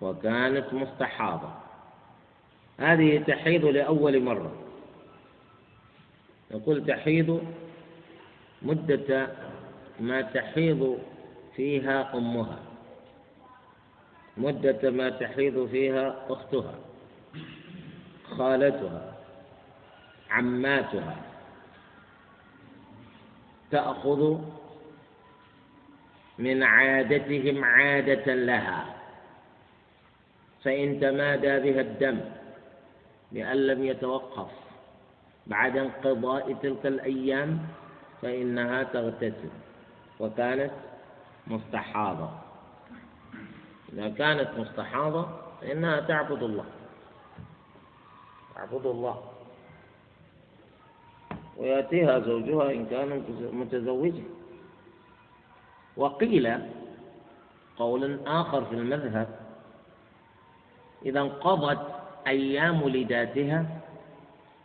وكانت 0.00 0.74
مستحاضة. 0.74 1.50
هذه 2.80 3.24
تحيض 3.26 3.64
لأول 3.64 4.22
مرة. 4.22 4.52
نقول 6.50 6.86
تحيض 6.86 7.54
مدة 8.62 9.28
ما 10.00 10.22
تحيض 10.22 10.98
فيها 11.56 12.14
أمها. 12.14 12.58
مدة 14.36 14.90
ما 14.90 15.10
تحيض 15.10 15.68
فيها 15.68 16.26
أختها. 16.28 16.74
خالتها. 18.30 19.14
عماتها. 20.30 21.16
تأخذ 23.70 24.38
من 26.38 26.62
عادتهم 26.62 27.64
عادة 27.64 28.34
لها. 28.34 28.94
فإن 30.64 31.00
تمادى 31.00 31.60
بها 31.60 31.80
الدم 31.80 32.20
لأن 33.32 33.66
لم 33.66 33.84
يتوقف 33.84 34.50
بعد 35.46 35.76
انقضاء 35.76 36.52
تلك 36.52 36.86
الأيام 36.86 37.58
فإنها 38.22 38.82
تغتسل. 38.82 39.50
وكانت 40.20 40.70
مستحاضة. 41.46 42.30
إذا 43.92 44.08
كانت 44.08 44.48
مستحاضة 44.58 45.28
فإنها 45.60 46.00
تعبد 46.00 46.42
الله. 46.42 46.64
تعبد 48.54 48.86
الله. 48.86 49.22
ويأتيها 51.56 52.18
زوجها 52.18 52.72
إن 52.72 52.86
كان 52.86 53.24
متزوجا. 53.52 54.24
وقيل 55.96 56.58
قول 57.76 58.20
آخر 58.26 58.64
في 58.64 58.74
المذهب 58.74 59.28
إذا 61.06 61.20
انقضت 61.20 61.86
أيام 62.26 62.88
لداتها 62.88 63.66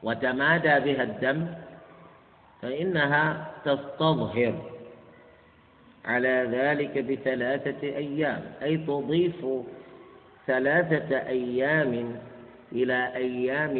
وتمادى 0.03 0.79
بها 0.79 1.03
الدم 1.03 1.53
فإنها 2.61 3.51
تستظهر. 3.65 4.78
على 6.05 6.47
ذلك 6.51 6.97
بثلاثة 6.97 7.87
أيام 7.87 8.41
أي 8.61 8.77
تضيف 8.77 9.45
ثلاثة 10.47 11.17
أيام 11.17 12.15
إلى 12.71 13.15
أيام 13.15 13.77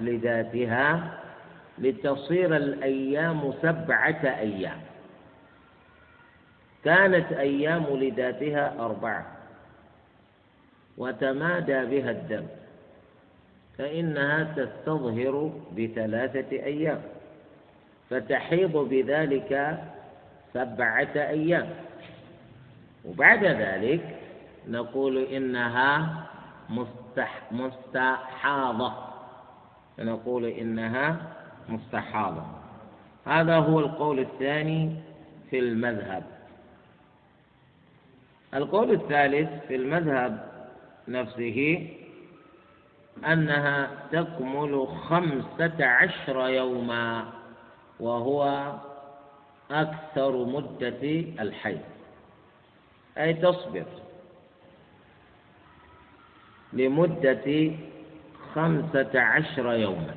لذاتها 0.00 1.18
لتصير 1.78 2.56
الأيام 2.56 3.52
سبعة 3.62 4.22
أيام. 4.24 4.80
كانت 6.84 7.32
أيام 7.32 7.86
لذاتها 7.90 8.74
أربعة. 8.78 9.26
وتمادى 10.98 11.84
بها 11.84 12.10
الدم. 12.10 12.46
فإنها 13.78 14.54
تستظهر 14.56 15.52
بثلاثة 15.78 16.52
أيام. 16.52 17.02
فتحيض 18.10 18.76
بذلك 18.76 19.78
سبعة 20.54 21.12
أيام. 21.16 21.68
وبعد 23.04 23.44
ذلك 23.44 24.16
نقول 24.68 25.18
إنها 25.18 26.24
مستح 26.70 27.42
مستحاضة. 27.52 28.92
نقول 29.98 30.44
إنها 30.44 31.16
مستحاضة. 31.68 32.42
هذا 33.26 33.56
هو 33.56 33.80
القول 33.80 34.18
الثاني 34.18 34.96
في 35.50 35.58
المذهب. 35.58 36.22
القول 38.54 38.90
الثالث 38.90 39.66
في 39.68 39.76
المذهب 39.76 40.52
نفسه 41.08 41.88
أنها 43.26 43.90
تكمل 44.12 44.88
خمسة 45.08 45.86
عشر 45.86 46.48
يوما 46.48 47.24
وهو 48.00 48.72
أكثر 49.72 50.44
مدة 50.44 51.04
الحيض 51.40 51.80
أي 53.18 53.34
تصبر. 53.34 53.84
لمدة 56.72 57.72
خمسة 58.54 59.20
عشر 59.20 59.72
يوما. 59.72 60.14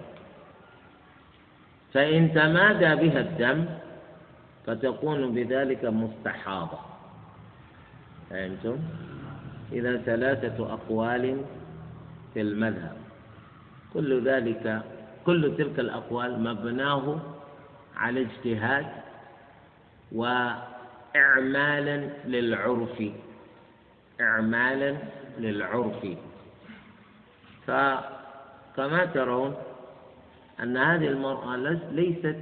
فإن 1.94 2.34
تمادى 2.34 2.96
بها 2.96 3.20
الدم 3.20 3.66
فتكون 4.66 5.34
بذلك 5.34 5.86
مستحاضة. 5.86 6.80
فهمتم؟ 8.30 8.78
إذا 9.72 9.98
ثلاثة 9.98 10.74
أقوال 10.74 11.42
في 12.34 12.42
المذهب. 12.42 12.98
كل 13.94 14.24
ذلك 14.28 14.82
كل 15.26 15.54
تلك 15.58 15.80
الأقوال 15.80 16.40
مبناه 16.44 17.20
على 17.98 18.22
اجتهاد 18.22 19.05
وإعمالا 20.16 22.10
للعرف. 22.26 23.04
إعمالا 24.22 24.96
للعرف. 25.40 26.08
فكما 27.68 29.06
ترون 29.14 29.56
أن 30.60 30.78
هذه 30.78 31.08
المرأة 31.08 31.56
ليست 31.92 32.38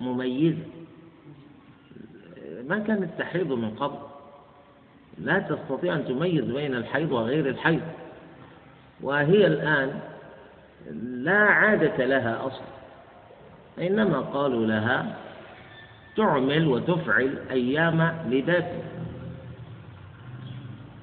مميزة. 0.00 0.66
ما 2.68 2.78
كانت 2.78 3.18
تحيض 3.18 3.52
من 3.52 3.70
قبل. 3.70 3.98
لا 5.18 5.38
تستطيع 5.38 5.94
أن 5.94 6.04
تميز 6.04 6.44
بين 6.44 6.74
الحيض 6.74 7.12
وغير 7.12 7.48
الحيض. 7.48 7.82
وهي 9.00 9.46
الآن 9.46 10.00
لا 11.00 11.38
عادة 11.38 12.04
لها 12.04 12.46
أصلا. 12.46 12.72
إنما 13.78 14.20
قالوا 14.20 14.66
لها 14.66 15.16
تعمل 16.16 16.66
وتفعل 16.66 17.38
أيام 17.50 18.18
لذاتها 18.28 18.82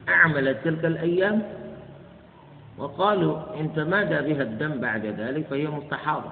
أعملت 0.10 0.58
تلك 0.64 0.86
الأيام 0.86 1.44
وقالوا 2.78 3.60
إن 3.60 3.74
تمادى 3.76 4.34
بها 4.34 4.44
الدم 4.44 4.82
بعد 4.82 5.06
ذلك؟ 5.06 5.46
فهي 5.48 5.68
مستحاضة. 5.68 6.32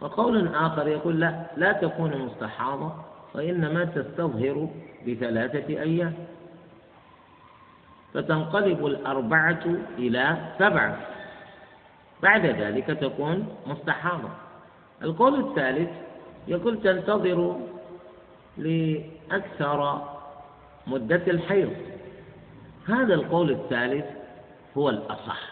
وقول 0.00 0.54
آخر 0.54 0.88
يقول 0.88 1.20
لا 1.20 1.46
لا 1.56 1.72
تكون 1.72 2.16
مستحاضة 2.16 2.92
وإنما 3.34 3.84
تستظهر 3.84 4.68
بثلاثة 5.06 5.68
أيام. 5.68 6.14
فتنقلب 8.14 8.86
الأربعة 8.86 9.64
إلى 9.98 10.36
سبعة. 10.58 10.96
بعد 12.22 12.46
ذلك 12.46 12.86
تكون 12.86 13.48
مستحاضة. 13.66 14.28
القول 15.02 15.40
الثالث 15.48 15.90
يقول 16.48 16.82
تنتظر 16.82 17.60
لأكثر 18.58 20.02
مدة 20.86 21.22
الحيض. 21.26 21.72
هذا 22.88 23.14
القول 23.14 23.50
الثالث 23.50 24.04
هو 24.76 24.88
الأصح. 24.88 25.50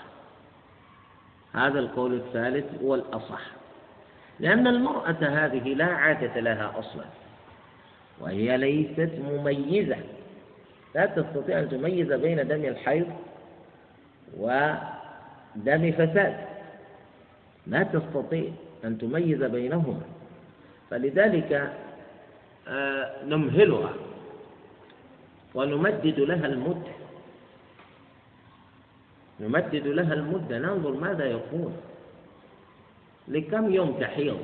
هذا 1.52 1.78
القول 1.78 2.14
الثالث 2.14 2.82
هو 2.82 2.94
الأصح. 2.94 3.40
لأن 4.40 4.66
المرأة 4.66 5.16
هذه 5.20 5.74
لا 5.74 5.84
عادة 5.84 6.40
لها 6.40 6.78
أصلا 6.78 7.04
وهي 8.20 8.56
ليست 8.56 9.12
مميزة. 9.30 9.96
لا 10.94 11.06
تستطيع 11.06 11.58
أن 11.58 11.68
تميز 11.68 12.12
بين 12.12 12.48
دم 12.48 12.64
الحيض 12.64 13.06
ودم 14.36 15.92
فساد. 15.92 16.36
لا 17.66 17.82
تستطيع 17.82 18.50
أن 18.84 18.98
تميز 18.98 19.42
بينهما. 19.42 20.00
فلذلك 20.90 21.72
آه، 22.68 23.24
نمهلها 23.24 23.94
ونمدد 25.54 26.20
لها 26.20 26.46
المدة 26.46 26.92
نمدد 29.40 29.86
لها 29.86 30.14
المدة 30.14 30.58
ننظر 30.58 30.90
ماذا 30.90 31.24
يكون. 31.24 31.76
لكم 33.28 33.74
يوم 33.74 33.98
تحيض. 34.00 34.40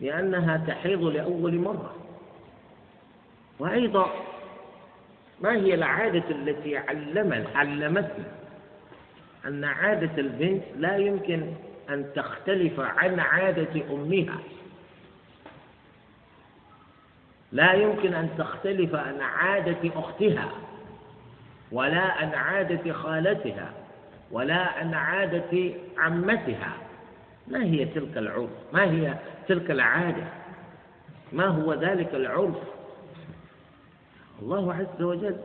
لأنها 0.00 0.64
تحيض 0.66 1.02
لأول 1.02 1.54
مرة. 1.58 1.94
وأيضا 3.58 4.10
ما 5.40 5.52
هي 5.52 5.74
العادة 5.74 6.30
التي 6.30 6.76
علمت 6.76 7.46
علمتنا 7.54 8.24
أن 9.46 9.64
عادة 9.64 10.18
البنت 10.18 10.62
لا 10.76 10.96
يمكن 10.96 11.52
أن 11.90 12.06
تختلف 12.14 12.80
عن 12.80 13.20
عادة 13.20 13.82
أمها. 13.90 14.38
لا 17.52 17.72
يمكن 17.72 18.14
أن 18.14 18.28
تختلف 18.38 18.94
عن 18.94 19.20
عادة 19.20 19.90
أختها 19.96 20.50
ولا 21.72 22.00
عن 22.00 22.34
عادة 22.34 22.92
خالتها 22.92 23.72
ولا 24.30 24.56
عن 24.56 24.94
عادة 24.94 25.72
عمتها. 25.98 26.72
ما 27.48 27.64
هي 27.64 27.84
تلك 27.84 28.18
العرف؟ 28.18 28.50
ما 28.72 28.84
هي 28.84 29.14
تلك 29.48 29.70
العادة؟ 29.70 30.24
ما 31.32 31.46
هو 31.46 31.74
ذلك 31.74 32.14
العرف؟ 32.14 32.56
الله 34.42 34.74
عز 34.74 35.02
وجل 35.02 35.36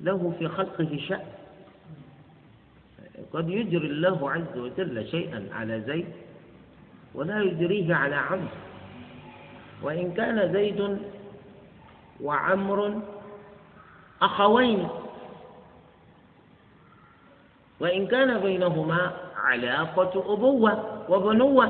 له 0.00 0.34
في 0.38 0.48
خلقه 0.48 0.98
شأن. 1.08 1.26
قد 3.32 3.48
يجري 3.48 3.86
الله 3.86 4.30
عز 4.30 4.58
وجل 4.58 5.08
شيئا 5.10 5.48
على 5.52 5.80
زيد 5.80 6.06
ولا 7.14 7.42
يجريه 7.42 7.94
على 7.94 8.14
عمرو 8.14 8.48
وإن 9.82 10.12
كان 10.12 10.52
زيد 10.52 10.98
وعمر 12.24 13.00
أخوين. 14.22 14.88
وإن 17.80 18.06
كان 18.06 18.40
بينهما 18.40 19.12
علاقة 19.36 20.32
أبوة 20.34 21.04
وبنوة. 21.08 21.66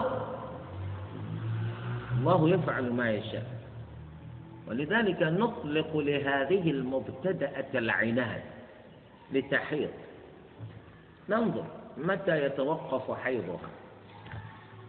الله 2.19 2.51
يفعل 2.51 2.93
ما 2.93 3.11
يشاء. 3.11 3.47
ولذلك 4.69 5.23
نطلق 5.23 5.97
لهذه 5.97 6.71
المبتدأة 6.71 7.71
العناد 7.75 8.43
لتحيض 9.33 9.91
ننظر 11.29 11.65
متى 11.97 12.45
يتوقف 12.45 13.19
حيضها. 13.19 13.71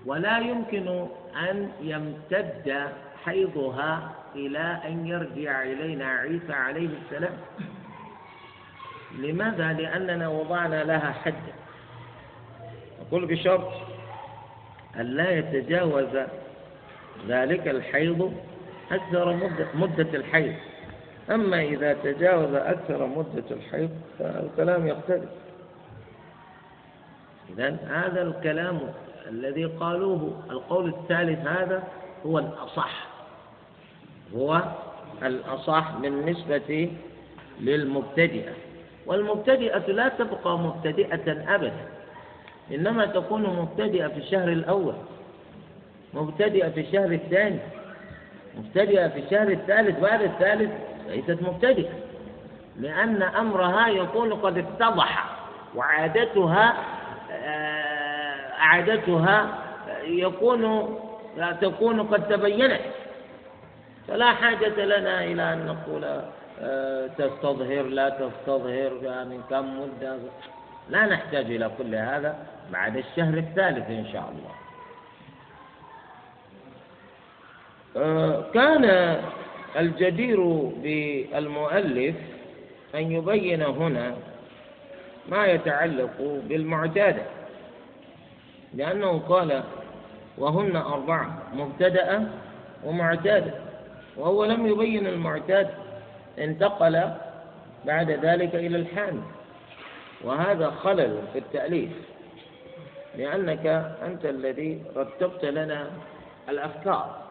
ولا 0.05 0.39
يمكن 0.39 1.07
أن 1.49 1.71
يمتد 1.81 2.89
حيضها 3.25 4.11
إلى 4.35 4.79
أن 4.85 5.07
يرجع 5.07 5.63
إلينا 5.63 6.05
عيسى 6.05 6.53
عليه 6.53 6.89
السلام. 7.03 7.37
لماذا؟ 9.17 9.73
لأننا 9.73 10.29
وضعنا 10.29 10.83
لها 10.83 11.11
حدا 11.11 11.53
أقول 13.07 13.25
بشرط 13.25 13.71
أن 14.95 15.05
لا 15.05 15.31
يتجاوز 15.31 16.17
ذلك 17.27 17.67
الحيض 17.67 18.33
أكثر 18.91 19.51
مدة, 19.73 20.17
الحيض. 20.17 20.55
أما 21.29 21.61
إذا 21.61 21.93
تجاوز 21.93 22.53
أكثر 22.53 23.05
مدة 23.05 23.43
الحيض 23.51 23.89
فالكلام 24.19 24.87
يختلف. 24.87 25.29
إذا 27.49 27.77
هذا 27.89 28.21
الكلام 28.21 28.79
الذي 29.27 29.65
قالوه 29.65 30.43
القول 30.49 30.89
الثالث 30.89 31.47
هذا 31.47 31.83
هو 32.25 32.39
الأصح. 32.39 33.14
هو 34.35 34.61
الأصح 35.23 35.91
بالنسبة 36.01 36.89
للمبتدئة. 37.61 38.51
والمبتدئة 39.05 39.77
لا 39.91 40.07
تبقى 40.09 40.57
مبتدئة 40.59 41.55
أبدا 41.55 41.85
إنما 42.71 43.05
تكون 43.05 43.43
مبتدئة 43.43 44.07
في 44.07 44.17
الشهر 44.17 44.47
الأول 44.47 44.93
مبتدئة 46.13 46.69
في 46.69 46.79
الشهر 46.79 47.11
الثاني 47.11 47.59
مبتدئة 48.57 49.07
في 49.07 49.19
الشهر 49.19 49.47
الثالث 49.47 49.99
بعد 49.99 50.21
الثالث 50.21 50.71
ليست 51.09 51.37
مبتدئة 51.41 51.89
لأن 52.79 53.23
أمرها 53.23 53.87
يكون 53.87 54.33
قد 54.33 54.57
اتضح 54.57 55.25
وعادتها 55.75 56.73
آه، 57.31 58.53
عادتها 58.57 59.49
يكون 60.03 60.89
تكون 61.61 62.03
قد 62.03 62.27
تبينت. 62.27 62.81
فلا 64.07 64.33
حاجة 64.33 64.85
لنا 64.85 65.23
إلى 65.23 65.53
أن 65.53 65.65
نقول 65.65 66.21
آه، 66.61 67.07
تستظهر 67.07 67.83
لا 67.83 68.09
تستظهر 68.09 68.99
يعني 69.03 69.39
كم 69.49 69.79
مدة. 69.81 70.17
لا 70.89 71.05
نحتاج 71.05 71.45
إلى 71.45 71.71
كل 71.77 71.95
هذا 71.95 72.35
بعد 72.71 72.97
الشهر 72.97 73.37
الثالث 73.37 73.89
إن 73.89 74.05
شاء 74.13 74.33
الله. 74.33 74.55
آه، 77.97 78.51
كان 78.53 79.15
الجدير 79.77 80.41
بالمؤلف 80.83 82.15
أن 82.95 83.11
يبين 83.11 83.61
هنا 83.61 84.15
ما 85.29 85.45
يتعلق 85.45 86.41
بالمعتادة 86.43 87.21
لأنه 88.73 89.19
قال 89.19 89.63
وهن 90.37 90.75
أربعة 90.75 91.37
مبتدأة 91.53 92.23
ومعتادة. 92.83 93.64
وهو 94.17 94.45
لم 94.45 94.67
يبين 94.67 95.07
المعتاد 95.07 95.69
انتقل 96.39 97.11
بعد 97.85 98.11
ذلك 98.11 98.55
إلى 98.55 98.77
الحامل. 98.77 99.23
وهذا 100.23 100.69
خلل 100.71 101.21
في 101.33 101.39
التأليف 101.39 101.91
لأنك 103.17 103.65
أنت 104.05 104.25
الذي 104.25 104.83
رتبت 104.95 105.45
لنا 105.45 105.91
الأفكار. 106.49 107.25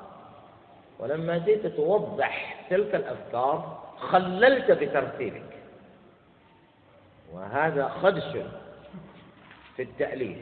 ولما 0.99 1.39
جئت 1.39 1.67
توضح 1.67 2.65
تلك 2.71 2.95
الأفكار 2.95 3.83
خللت 3.99 4.71
بترتيبك. 4.71 5.43
وهذا 7.33 7.89
خدش 7.89 8.37
في 9.77 9.83
التأليف. 9.83 10.39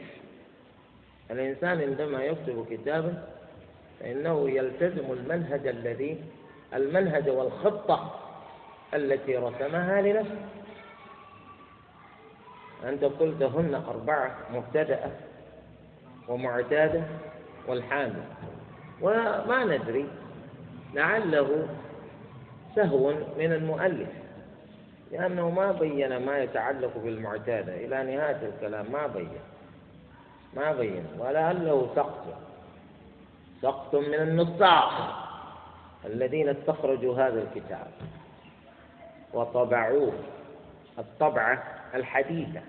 الإنسان 1.31 1.81
عندما 1.81 2.23
يكتب 2.23 2.65
كتابا 2.69 3.23
فإنه 4.03 4.49
يلتزم 4.49 5.11
المنهج 5.11 5.67
الذي 5.67 6.23
المنهج 6.73 7.29
والخطة 7.29 8.19
التي 8.93 9.37
رسمها 9.37 10.01
لنفسه. 10.01 10.45
أنت 12.83 13.03
قلت 13.03 13.43
هن 13.43 13.75
أربعة 13.75 14.35
مبتدأة 14.53 15.11
ومعتادة 16.27 17.03
والحامل. 17.67 18.23
وما 19.01 19.63
ندري 19.63 20.07
لعله 20.93 21.67
سهو 22.75 23.13
من 23.37 23.53
المؤلف 23.53 24.09
لأنه 25.11 25.49
ما 25.49 25.71
بين 25.71 26.25
ما 26.25 26.37
يتعلق 26.37 26.97
بالمعتادة 26.97 27.75
إلى 27.75 28.15
نهاية 28.15 28.49
الكلام 28.55 28.91
ما 28.91 29.07
بين 29.07 29.39
ما 30.53 30.71
بين 30.73 31.05
ولعله 31.19 31.89
سقط. 31.95 32.52
سقط 33.63 33.95
من 33.95 34.13
النصاخ 34.13 34.93
الذين 36.05 36.49
استخرجوا 36.49 37.15
هذا 37.15 37.41
الكتاب 37.43 37.87
وطبعوه 39.33 40.13
الطبعة 40.99 41.63
الحديثة. 41.95 42.61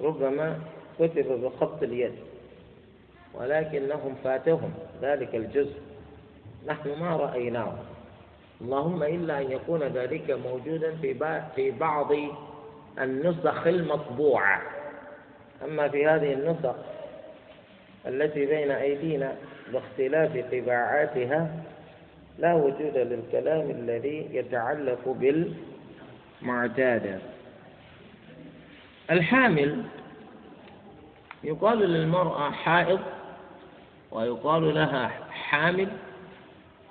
ربما 0.00 0.58
كتب 0.98 1.26
بخط 1.44 1.82
اليد 1.82 2.14
ولكنهم 3.34 4.14
فاتهم 4.24 4.72
ذلك 5.02 5.34
الجزء. 5.34 5.80
نحن 6.66 7.00
ما 7.00 7.16
رأيناه. 7.16 7.74
اللهم 8.60 9.02
إلا 9.02 9.40
أن 9.40 9.52
يكون 9.52 9.82
ذلك 9.82 10.30
موجودا 10.30 10.96
في 10.96 11.14
في 11.56 11.70
بعض 11.70 12.12
النسخ 12.98 13.66
المطبوعة. 13.66 14.62
أما 15.64 15.88
في 15.88 16.06
هذه 16.06 16.32
النسخ 16.32 16.74
التي 18.06 18.46
بين 18.46 18.70
أيدينا 18.70 19.32
باختلاف 19.72 20.44
طباعاتها 20.52 21.50
لا 22.38 22.54
وجود 22.54 22.96
للكلام 22.96 23.70
الذي 23.70 24.28
يتعلق 24.32 25.16
بالمعتادة. 26.42 27.18
الحامل 29.10 29.84
يقال 31.44 31.78
للمرأة 31.78 32.50
حائض 32.50 33.00
ويقال 34.10 34.74
لها 34.74 35.08
حامل 35.30 35.88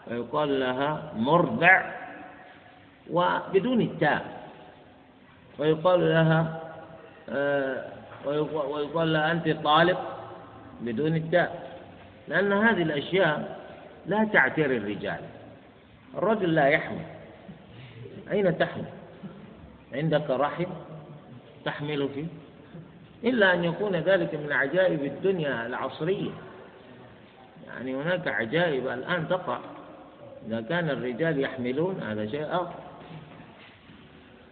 ويقال 0.08 0.60
لها 0.60 1.14
مرضع 1.16 1.82
وبدون 3.12 3.82
التاء. 3.82 4.42
ويقال 5.60 6.10
لها 6.10 6.62
آه، 7.30 7.86
ويقال 8.26 9.14
لها 9.14 9.32
أنت 9.32 9.50
طالق 9.64 10.21
بدون 10.82 11.16
التاء 11.16 11.78
لأن 12.28 12.54
هذه 12.54 12.82
الأشياء 12.82 13.60
لا 14.06 14.24
تعتري 14.24 14.78
الرجال. 14.78 15.20
الرجل 16.18 16.56
لا 16.56 16.68
يحمل. 16.68 17.06
أين 18.32 18.58
تحمل؟ 18.58 18.86
عندك 19.94 20.30
رحم 20.30 20.66
تحمل 21.66 22.10
فيه. 22.14 22.26
إلا 23.30 23.54
أن 23.54 23.64
يكون 23.64 23.96
ذلك 23.96 24.36
من 24.36 24.52
عجائب 24.52 25.06
الدنيا 25.06 25.66
العصرية. 25.68 26.32
يعني 27.68 27.96
هناك 27.96 28.28
عجائب 28.28 28.88
الآن 28.88 29.28
تقع. 29.28 29.60
إذا 30.48 30.62
كان 30.62 30.90
الرجال 30.90 31.40
يحملون 31.40 32.04
هذا 32.04 32.26
شيء 32.26 32.46
آخر. 32.46 32.80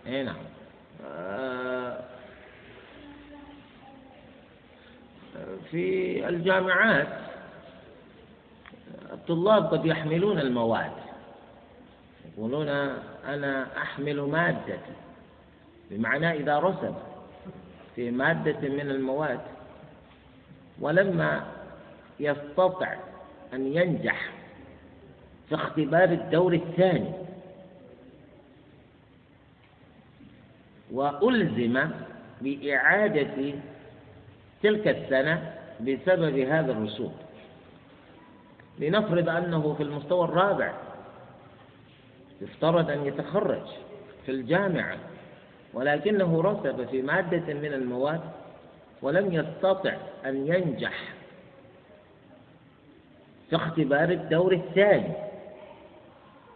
أي 0.08 0.24
نعم. 0.24 0.36
آه، 1.06 2.00
في 5.72 6.28
الجامعات. 6.30 7.08
الطلاب 9.14 9.66
قد 9.66 9.86
يحملون 9.86 10.40
المواد. 10.40 10.92
يقولون 12.38 12.70
أنا 13.28 13.68
أحمل 13.78 14.22
مادتي 14.22 14.94
بمعنى 15.92 16.32
إذا 16.32 16.60
رسب 16.60 16.96
في 17.96 18.12
مادة 18.12 18.70
من 18.70 18.92
المواد. 18.92 19.40
ولما 20.80 21.44
يستطع 22.20 22.96
أن 23.54 23.74
ينجح 23.74 24.30
في 25.50 25.56
اختبار 25.56 26.04
الدور 26.04 26.54
الثاني 26.54 27.14
وألزم 30.92 31.90
بإعادة 32.42 33.54
تلك 34.64 34.88
السنة 34.88 35.54
بسبب 35.80 36.38
هذا 36.38 36.72
الرسوب 36.72 37.14
لنفرض 38.80 39.30
أنه 39.30 39.74
في 39.74 39.84
المستوى 39.84 40.26
الرابع 40.26 40.74
يفترض 42.42 42.92
أن 42.92 43.06
يتخرج 43.06 43.68
في 44.26 44.32
الجامعة 44.32 44.98
ولكنه 45.74 46.42
رسب 46.42 46.88
في 46.88 47.02
مادة 47.02 47.54
من 47.54 47.74
المواد 47.74 48.22
ولم 49.02 49.34
يستطع 49.34 49.94
أن 50.26 50.48
ينجح 50.48 51.14
في 53.50 53.56
اختبار 53.56 54.10
الدور 54.10 54.54
الثاني. 54.54 55.14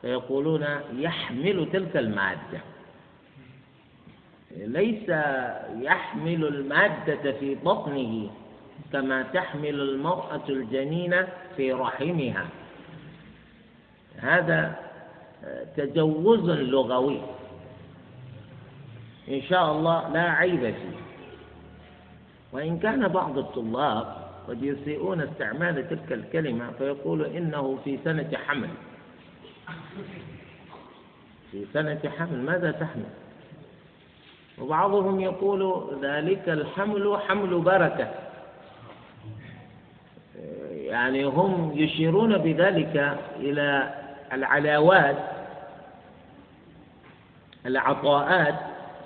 فيقولون 0.01 0.65
يحمل 0.93 1.69
تلك 1.73 1.97
المادة. 1.97 2.59
ليس 4.57 5.09
يحمل 5.81 6.45
المادة 6.45 7.31
في 7.31 7.55
بطنه 7.55 8.29
كما 8.93 9.21
تحمل 9.21 9.81
المرأة 9.81 10.43
الجنين 10.49 11.15
في 11.57 11.73
رحمها. 11.73 12.45
هذا 14.17 14.75
تجوز 15.77 16.49
لغوي. 16.49 17.21
إن 19.29 19.41
شاء 19.41 19.71
الله 19.71 20.09
لا 20.09 20.31
عيب 20.31 20.59
فيه. 20.59 20.97
وإن 22.51 22.79
كان 22.79 23.07
بعض 23.07 23.37
الطلاب 23.37 24.23
قد 24.47 24.63
يسيئون 24.63 25.21
استعمال 25.21 25.89
تلك 25.89 26.11
الكلمة 26.11 26.71
فيقول 26.71 27.25
إنه 27.25 27.79
في 27.83 27.99
سنة 28.03 28.31
حمل. 28.47 28.69
في 31.51 31.65
سنة 31.73 31.99
حمل 32.17 32.37
ماذا 32.37 32.71
تحمل؟ 32.71 33.22
وبعضهم 34.61 35.19
يقول 35.19 35.83
ذلك 36.01 36.49
الحمل 36.49 37.17
حمل 37.27 37.59
بركة. 37.59 38.07
يعني 40.73 41.23
هم 41.23 41.71
يشيرون 41.75 42.37
بذلك 42.37 43.17
إلى 43.39 43.93
العلاوات 44.33 45.17
العطاءات 47.65 48.55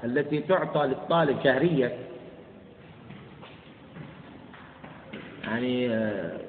التي 0.03 0.39
تعطى 0.39 0.87
للطالب 0.87 1.43
شهريا. 1.43 1.91
يعني 5.43 5.89
آه، 5.89 6.39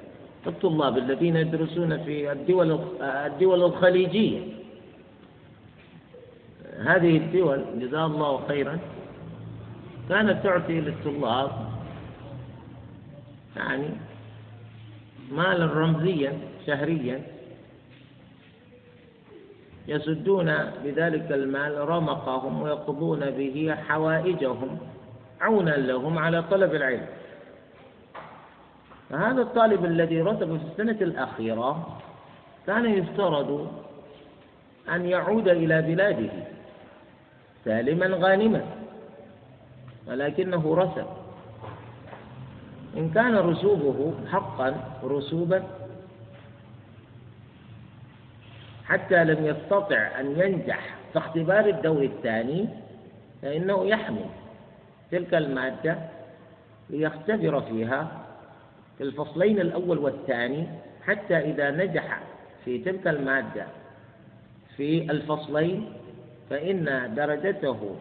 الطلاب 0.47 0.97
الذين 0.97 1.35
يدرسون 1.35 2.03
في 2.03 2.31
الدول 2.31 2.79
الدول 3.01 3.63
الخليجية. 3.63 4.58
هذه 6.79 7.17
الدول 7.17 7.65
جزاها 7.79 8.05
الله 8.05 8.47
خيرا 8.47 8.79
كانت 10.09 10.43
تعطي 10.43 10.81
للطلاب 10.81 11.51
يعني 13.55 13.89
مالا 15.31 15.65
رمزيا 15.65 16.33
شهريا 16.67 17.21
يسدون 19.87 20.55
بذلك 20.83 21.31
المال 21.31 21.89
رمقهم 21.89 22.61
ويقضون 22.61 23.19
به 23.19 23.75
حوائجهم 23.87 24.77
عونا 25.41 25.71
لهم 25.71 26.19
على 26.19 26.43
طلب 26.43 26.75
العلم. 26.75 27.05
فهذا 29.09 29.41
الطالب 29.41 29.85
الذي 29.85 30.21
رتب 30.21 30.57
في 30.57 30.63
السنة 30.71 30.97
الأخيرة 31.01 31.97
كان 32.67 32.85
يفترض 32.85 33.71
أن 34.89 35.05
يعود 35.05 35.47
إلى 35.47 35.81
بلاده. 35.81 36.29
سالما 37.65 38.05
غانما 38.27 38.61
ولكنه 40.07 40.75
رسب 40.75 41.05
إن 42.97 43.09
كان 43.09 43.35
رسوبه 43.37 44.13
حقا 44.31 44.75
رسوبا 45.03 45.63
حتى 48.85 49.23
لم 49.23 49.45
يستطع 49.45 50.19
أن 50.19 50.39
ينجح 50.39 50.95
في 51.13 51.19
اختبار 51.19 51.65
الدور 51.65 52.03
الثاني 52.03 52.67
فإنه 53.41 53.85
يحمل 53.85 54.25
تلك 55.11 55.33
المادة 55.33 55.97
ليختبر 56.89 57.61
فيها 57.61 58.25
في 58.97 59.03
الفصلين 59.03 59.59
الأول 59.59 59.97
والثاني 59.97 60.67
حتى 61.05 61.37
إذا 61.37 61.71
نجح 61.71 62.19
في 62.65 62.77
تلك 62.77 63.07
المادة 63.07 63.65
في 64.77 65.11
الفصلين 65.11 65.93
فإن 66.49 67.13
درجته 67.15 67.95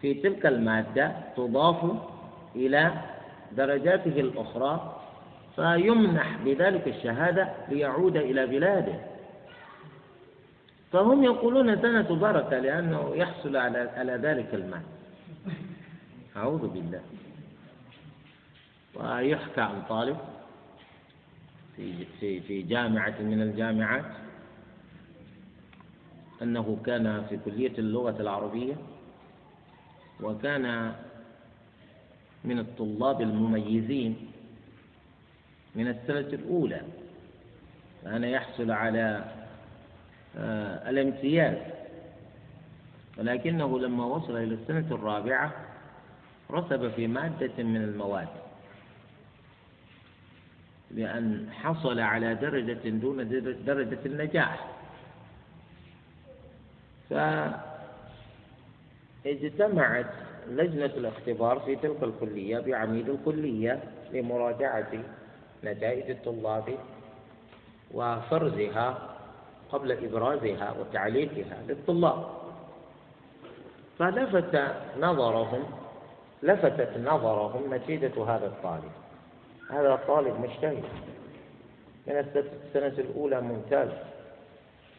في 0.00 0.14
تلك 0.14 0.46
المادة 0.46 1.12
تضاف 1.36 1.96
إلى 2.56 2.92
درجاته 3.56 4.20
الأخرى 4.20 5.00
فيمنح 5.56 6.36
بذلك 6.44 6.88
الشهادة 6.88 7.48
ليعود 7.68 8.16
إلى 8.16 8.46
بلاده. 8.46 8.94
فهم 10.92 11.24
يقولون 11.24 11.82
سنة 11.82 12.14
بركة 12.14 12.58
لأنه 12.58 13.12
يحصل 13.14 13.56
على 13.56 13.90
على 13.96 14.12
ذلك 14.12 14.54
المال. 14.54 14.82
أعوذ 16.36 16.66
بالله. 16.68 17.00
ويحكى 18.94 19.60
عن 19.60 19.82
طالب 19.88 20.16
في 21.76 22.04
في 22.20 22.40
في 22.40 22.62
جامعة 22.62 23.14
من 23.20 23.42
الجامعات 23.42 24.04
أنه 26.44 26.78
كان 26.86 27.26
في 27.28 27.38
كلية 27.44 27.72
اللغة 27.78 28.20
العربية 28.20 28.74
وكان 30.20 30.92
من 32.44 32.58
الطلاب 32.58 33.20
المميزين 33.20 34.16
من 35.74 35.88
السنة 35.88 36.18
الأولى 36.18 36.80
كان 38.02 38.24
يحصل 38.24 38.70
على 38.70 39.24
آه، 40.36 40.90
الامتياز. 40.90 41.56
ولكنه 43.18 43.78
لما 43.78 44.04
وصل 44.04 44.36
إلى 44.36 44.54
السنة 44.54 44.86
الرابعة 44.90 45.52
رسب 46.50 46.90
في 46.90 47.06
مادة 47.06 47.62
من 47.62 47.76
المواد 47.76 48.28
لأن 50.90 51.48
حصل 51.52 52.00
على 52.00 52.34
درجة 52.34 52.88
دون 52.88 53.28
درجة 53.66 53.98
النجاح. 54.06 54.73
فاجتمعت 59.24 60.06
لجنة 60.48 60.84
الاختبار 60.84 61.60
في 61.60 61.76
تلك 61.76 62.02
الكلية 62.02 62.58
بعميد 62.58 63.08
الكلية 63.08 63.80
لمراجعة 64.12 64.92
نتائج 65.64 66.10
الطلاب 66.10 66.64
وفرزها 67.94 68.98
قبل 69.72 69.92
إبرازها 69.92 70.74
وتعليقها 70.80 71.62
للطلاب. 71.68 72.26
فلفت 73.98 74.62
نظرهم 75.00 75.64
لفتت 76.42 76.98
نظرهم 76.98 77.74
نتيجة 77.74 78.24
هذا 78.24 78.46
الطالب. 78.46 78.92
هذا 79.70 79.94
الطالب 79.94 80.40
مجتهد. 80.40 80.84
من 82.06 82.16
السنة 82.16 83.04
الأولى 83.04 83.40
ممتاز. 83.40 83.88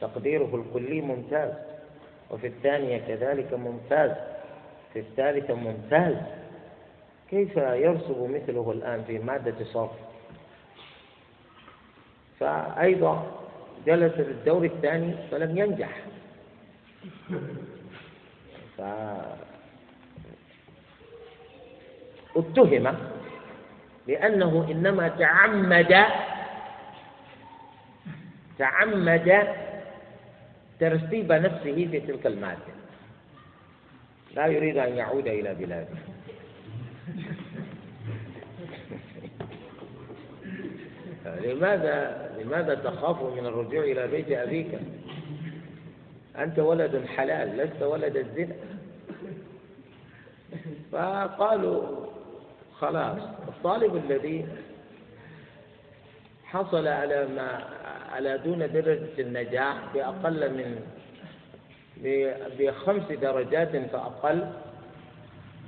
تقديره 0.02 0.56
الكلي 0.56 1.02
ممتاز. 1.02 1.52
وفي 2.36 2.48
الثانية 2.48 2.98
كذلك 3.08 3.54
ممتاز. 3.54 4.12
في 4.94 5.00
الثالثة 5.00 5.54
ممتاز. 5.54 6.16
كيف 7.30 7.58
يرسب 7.58 8.30
مثله 8.30 8.72
الآن 8.72 9.04
في 9.08 9.20
مادة 9.20 9.66
صرف؟ 9.66 9.92
فأيضا 12.40 13.32
جلس 13.86 14.14
في 14.14 14.22
الدور 14.32 14.66
الثاني 14.66 15.16
فلم 15.32 15.58
ينجح. 15.58 15.90
ف 18.78 18.82
اتهم 22.36 22.96
لأنه 24.08 24.68
إنما 24.72 25.08
تعمد 25.08 26.06
تعمد 28.58 29.48
ترتيب 30.80 31.32
نفسه 31.32 31.88
في 31.92 32.00
تلك 32.00 32.28
المادة. 32.28 32.76
لا 34.36 34.46
يريد 34.48 34.78
أن 34.78 34.96
يعود 34.96 35.28
إلى 35.28 35.56
بلاده. 35.56 35.98
لماذا 41.46 42.30
لماذا 42.40 42.76
تخاف 42.76 43.24
من 43.24 43.46
الرجوع 43.46 43.84
إلى 43.84 44.08
بيت 44.08 44.32
أبيك؟ 44.32 44.80
أنت 46.38 46.60
ولد 46.60 47.06
حلال 47.06 47.58
لست 47.58 47.82
ولد 47.82 48.18
الزنا. 48.18 48.56
فقالوا 50.92 52.06
خلاص 52.80 53.20
الطالب 53.48 53.96
الذي 53.96 54.46
حصل 56.56 56.88
على 56.88 57.28
ما 57.28 57.64
على 58.12 58.38
دون 58.38 58.60
درجة 58.60 59.20
النجاح 59.20 59.78
بأقل 59.94 60.54
من 60.54 60.80
بخمس 62.60 63.12
درجات 63.12 63.76
فأقل 63.92 64.52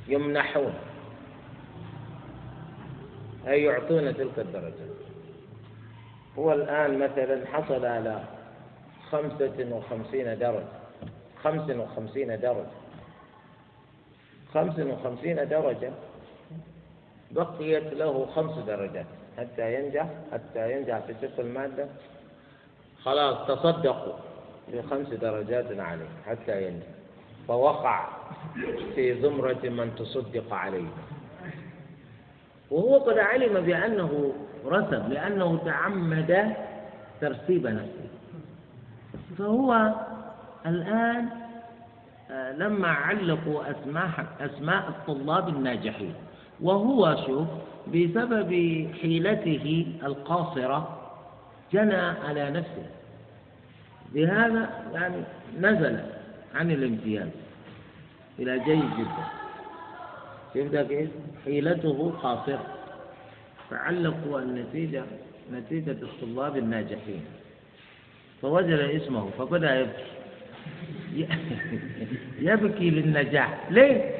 يمنحون. 0.08 0.74
أي 3.48 3.64
يعطون 3.64 4.16
تلك 4.16 4.40
الدرجات 4.40 4.98
هو 6.38 6.54
الآن 6.54 7.00
مثلا 7.00 7.46
حصل 7.48 7.86
على 7.86 8.24
خمسة 9.12 9.68
وخمسين 9.72 10.40
درجة. 10.40 10.66
خمس 11.44 11.70
وخمسين 11.70 12.40
درجة. 12.40 12.72
خمس 14.54 14.80
وخمسين 14.80 15.36
درجة 15.36 15.92
بقيت 17.32 17.94
له 17.94 18.26
خمس 18.36 18.58
درجات. 18.58 19.17
حتى 19.38 19.76
ينجح 19.76 20.08
حتى 20.32 20.72
ينجح 20.72 21.00
في 21.00 21.14
تلك 21.22 21.40
المادة. 21.40 21.88
خلاص 23.04 23.48
تصدقوا 23.48 24.14
بخمس 24.74 25.08
درجات 25.08 25.80
عليه 25.80 26.10
حتى 26.26 26.68
ينجح. 26.68 26.88
فوقع 27.48 28.08
في 28.96 29.22
زمرة 29.22 29.70
من 29.70 29.96
تصدق 29.96 30.54
عليه. 30.54 30.88
وهو 32.72 32.98
قد 32.98 33.18
علم 33.18 33.62
بأنه 33.62 34.34
رسب 34.66 35.10
لأنه 35.10 35.58
تعمد 35.66 36.54
ترسيب 37.22 37.68
نفسه. 37.68 38.08
فهو 39.38 39.94
الآن 40.66 41.30
آه، 42.32 42.52
لما 42.52 42.88
علقوا 42.88 43.72
أسماء 43.72 44.26
أسماء 44.40 44.90
الطلاب 44.90 45.50
الناجحين 45.50 46.14
وهو 46.62 47.24
شوف 47.28 47.48
بسبب 47.88 48.52
حيلته 49.02 49.86
القاصرة 50.04 50.98
جنى 51.74 51.96
على 51.96 52.50
نفسه. 52.50 52.86
بهذا 54.14 54.70
يعني 54.94 55.24
نزل 55.60 56.00
عن 56.56 56.72
الامتياز 56.72 57.30
إلى 58.40 58.60
جيد 58.60 58.90
جدا. 58.98 59.26
شفت 60.56 60.76
كيف؟ 60.90 61.10
حيلته 61.46 62.14
قاصرة. 62.24 62.66
فعلقوا 63.70 64.40
النتيجة 64.40 65.04
نتيجة 65.54 65.92
الطلاب 65.92 66.58
الناجحين. 66.58 67.26
فوجد 68.42 68.80
اسمه 68.80 69.30
فبدأ 69.38 69.88
يبكي. 71.14 71.28
يبكي 72.40 72.90
للنجاح. 72.90 73.60
ليه؟ 73.70 74.12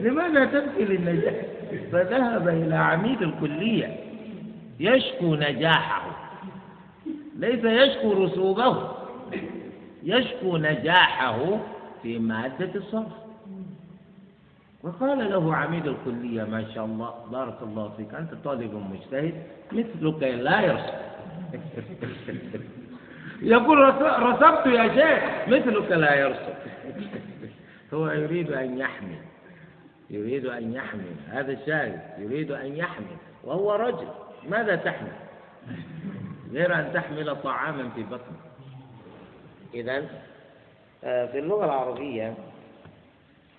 لماذا 0.00 0.44
تبكي 0.44 0.84
للنجاح؟ 0.84 1.34
فذهب 1.92 2.48
إلى 2.48 2.74
عميد 2.74 3.22
الكلية 3.22 3.96
يشكو 4.80 5.34
نجاحه. 5.34 6.30
ليس 7.38 7.64
يشكو 7.64 8.12
رسوبه 8.24 8.90
يشكو 10.04 10.56
نجاحه 10.56 11.58
في 12.02 12.18
مادة 12.18 12.70
الصرف. 12.74 13.26
وقال 14.86 15.30
له 15.30 15.54
عميد 15.54 15.86
الكلية 15.86 16.44
ما 16.44 16.64
شاء 16.74 16.84
الله 16.84 17.14
بارك 17.32 17.58
الله 17.62 17.92
فيك 17.96 18.14
أنت 18.14 18.34
طالب 18.44 18.74
مجتهد 18.92 19.34
مثلك 19.72 20.22
لا 20.22 20.60
يرسم 20.60 20.96
يقول 23.42 23.78
رسمت 24.22 24.66
يا 24.66 24.88
شيخ 24.88 25.48
مثلك 25.48 25.90
لا 25.92 26.14
يرسم 26.14 26.54
هو 27.96 28.10
يريد 28.10 28.52
أن 28.52 28.78
يحمي 28.78 29.18
يريد 30.10 30.46
أن 30.46 30.72
يحمل. 30.72 31.16
هذا 31.28 31.52
الشاهد. 31.52 32.00
يريد 32.18 32.50
أن 32.50 32.76
يحمل. 32.76 33.16
وهو 33.44 33.74
رجل. 33.74 34.08
ماذا 34.48 34.76
تحمل؟ 34.76 35.12
غير 36.52 36.74
أن 36.74 36.92
تحمل 36.94 37.36
طعاما 37.42 37.90
في 37.90 38.02
بطنك. 38.02 38.40
إذا 39.74 40.04
آه، 41.04 41.26
في 41.26 41.38
اللغة 41.38 41.64
العربية 41.64 42.34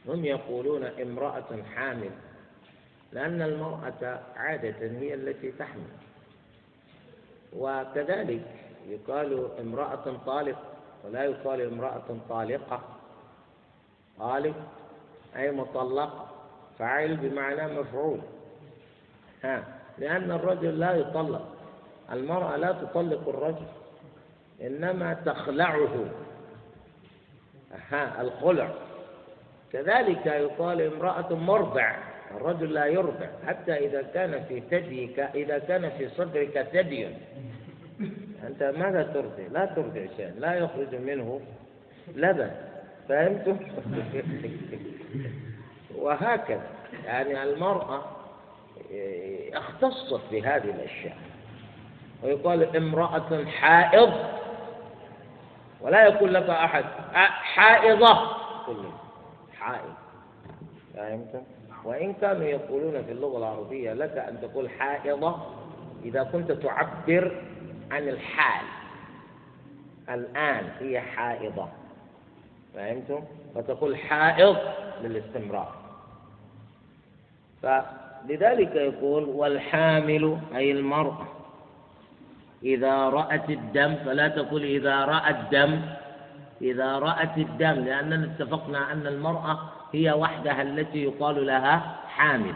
هم 0.08 0.26
يقولون 0.26 0.84
امرأة 0.84 1.64
حامل 1.76 2.10
لأن 3.14 3.42
المرأة 3.42 4.20
عادة 4.36 4.76
هي 4.82 5.14
التي 5.14 5.52
تحمل. 5.52 5.90
وكذلك 7.54 8.42
يقال 8.90 9.50
امرأة 9.60 10.18
طالق 10.26 10.58
ولا 11.04 11.24
يقال 11.24 11.62
امرأة 11.62 12.18
طالقة. 12.30 12.97
طالق 14.20 14.56
أي 15.36 15.52
مطلقة 15.52 16.28
فاعل 16.80 17.18
بمعنى 17.18 17.80
مفعول. 17.80 18.20
ها 19.44 19.64
لأن 19.98 20.32
الرجل 20.32 20.80
لا 20.80 20.96
يطلق 20.96 21.56
المرأة 22.12 22.58
لا 22.58 22.72
تطلق 22.72 23.30
الرجل 23.30 23.66
إنما 24.62 25.14
تخلعه. 25.14 26.06
ها 27.90 28.22
الخلع. 28.22 28.70
كذلك 29.74 30.26
يقال 30.26 30.82
امرأة 30.82 31.36
مرضع 31.36 31.96
الرجل 32.32 32.74
لا 32.74 32.86
يرضع 32.86 33.28
حتى 33.48 33.74
إذا 33.74 34.02
كان 34.02 34.44
في 34.44 34.60
ثديك 34.72 35.20
إذا 35.20 35.60
كان 35.60 35.90
في 35.90 36.10
صدرك 36.10 36.62
ثدي. 36.74 37.08
أنت 38.48 38.64
ماذا 38.64 39.04
ترضع؟ 39.04 39.48
لا 39.52 39.66
ترضع 39.66 40.06
شيء 40.18 40.34
لا 40.40 40.54
يخرج 40.54 40.96
منه 40.96 41.42
لبن. 42.16 42.52
فهمتم؟ 43.10 43.58
وهكذا. 45.96 46.68
يعني 47.06 47.44
المرأة 47.44 48.02
اختصت 49.54 50.22
بهذه 50.32 50.70
الأشياء. 50.70 51.18
ويقال 52.24 52.78
امرأة 52.78 53.46
حائض. 53.46 54.14
ولا 55.82 56.04
يقول 56.04 56.34
لك 56.34 56.50
أحد 56.50 56.86
حائضة. 57.42 58.38
حائض. 59.60 59.94
فهمت؟ 60.94 61.44
وإن 61.84 62.14
كانوا 62.14 62.44
يقولون 62.44 63.04
في 63.04 63.12
اللغة 63.12 63.38
العربية 63.38 63.94
لك 63.94 64.18
أن 64.18 64.42
تقول 64.42 64.70
حائضة 64.70 65.36
إذا 66.06 66.24
كنت 66.24 66.52
تعبر 66.52 67.42
عن 67.92 68.08
الحال. 68.10 68.66
الآن 70.10 70.70
هي 70.80 71.02
حائضة. 71.02 71.68
فهمتم؟ 72.78 73.24
فتقول 73.56 73.98
حائض 73.98 74.58
للاستمرار 75.02 75.76
فلذلك 77.64 78.76
يقول 78.76 79.24
والحامل 79.24 80.38
أي 80.56 80.72
المرأة 80.72 81.28
إذا 82.64 83.10
رأت 83.10 83.50
الدم 83.50 83.96
فلا 83.96 84.28
تقول 84.28 84.64
إذا 84.64 85.06
رأى 85.06 85.30
الدم 85.32 85.82
إذا 86.62 87.00
رأت 87.00 87.38
الدم 87.38 87.74
لأننا 87.86 88.26
اتفقنا 88.26 88.92
أن 88.92 89.08
المرأة 89.08 89.60
هي 89.94 90.12
وحدها 90.12 90.62
التي 90.62 91.04
يقال 91.04 91.46
لها 91.46 91.96
حامل 92.08 92.56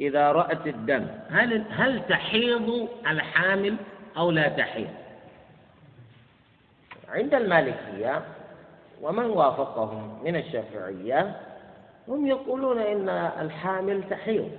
إذا 0.00 0.32
رأت 0.32 0.66
الدم 0.66 1.06
هل 1.30 1.64
هل 1.70 2.02
تحيض 2.08 2.88
الحامل 3.06 3.76
أو 4.16 4.30
لا 4.30 4.48
تحيض؟ 4.48 4.88
عند 7.08 7.34
المالكية 7.34 8.22
ومن 9.02 9.24
وافقهم 9.24 10.18
من 10.24 10.36
الشافعية 10.36 11.36
هم 12.08 12.26
يقولون 12.26 12.78
إن 12.78 13.08
الحامل 13.40 14.02
تحيض. 14.10 14.50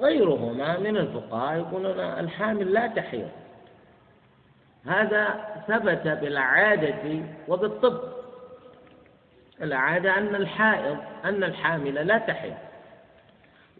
غيرهما 0.00 0.78
من 0.78 0.96
الفقهاء 0.96 1.58
يقولون 1.58 2.00
الحامل 2.00 2.72
لا 2.72 2.86
تحيض. 2.86 3.28
هذا 4.86 5.44
ثبت 5.68 6.08
بالعادة 6.08 7.22
وبالطب. 7.48 8.00
العادة 9.62 10.18
أن 10.18 10.34
الحائض 10.34 10.98
أن 11.24 11.44
الحامل 11.44 11.94
لا 11.94 12.18
تحيض. 12.18 12.54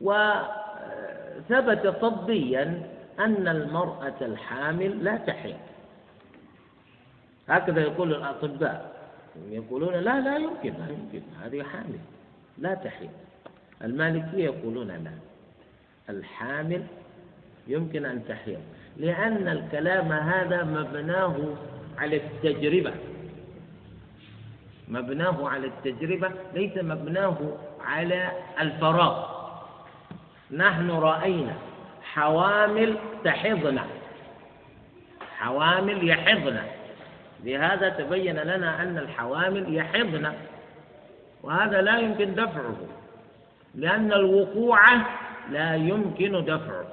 وثبت 0.00 1.86
طبيا 1.86 2.82
أن 3.18 3.48
المرأة 3.48 4.14
الحامل 4.20 5.04
لا 5.04 5.16
تحيض. 5.16 5.56
هكذا 7.48 7.80
يقول 7.80 8.14
الأطباء. 8.14 8.98
يقولون 9.50 9.94
لا 9.94 10.20
لا 10.20 10.36
يمكن 10.36 10.72
لا 10.78 10.88
يمكن. 10.88 11.22
هذه 11.44 11.62
حامل 11.62 11.98
لا 12.58 12.74
تحيض 12.74 13.10
المالكية 13.84 14.44
يقولون 14.44 14.88
لا. 14.88 15.10
الحامل 16.08 16.82
يمكن 17.66 18.04
أن 18.04 18.24
تحيض 18.28 18.60
لأن 18.96 19.48
الكلام 19.48 20.12
هذا 20.12 20.64
مبناه 20.64 21.36
على 21.98 22.16
التجربة. 22.16 22.92
مبناه 24.88 25.48
على 25.48 25.66
التجربة 25.66 26.30
ليس 26.54 26.76
مبناه 26.76 27.36
على 27.84 28.32
الفراغ. 28.60 29.38
نحن 30.50 30.90
رأينا 30.90 31.54
حوامل 32.02 32.96
تحضن 33.24 33.78
حوامل 35.38 36.08
يحضن 36.08 36.58
لهذا 37.44 37.88
تبين 37.88 38.36
لنا 38.36 38.82
أن 38.82 38.98
الحوامل 38.98 39.74
يحضن 39.74 40.32
وهذا 41.42 41.82
لا 41.82 41.98
يمكن 41.98 42.34
دفعه 42.34 42.76
لأن 43.74 44.12
الوقوع 44.12 44.80
لا 45.50 45.74
يمكن 45.74 46.44
دفعه. 46.44 46.86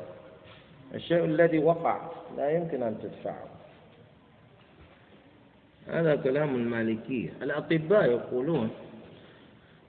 الشيء 0.94 1.26
الذي 1.26 1.60
وقع 1.60 2.02
لا 2.38 2.52
يمكن 2.52 2.84
أن 2.84 2.98
تدفعه. 3.04 3.46
هذا 5.88 6.16
كلام 6.16 6.56
المالكية. 6.56 7.30
الأطباء 7.42 8.12
يقولون 8.12 8.70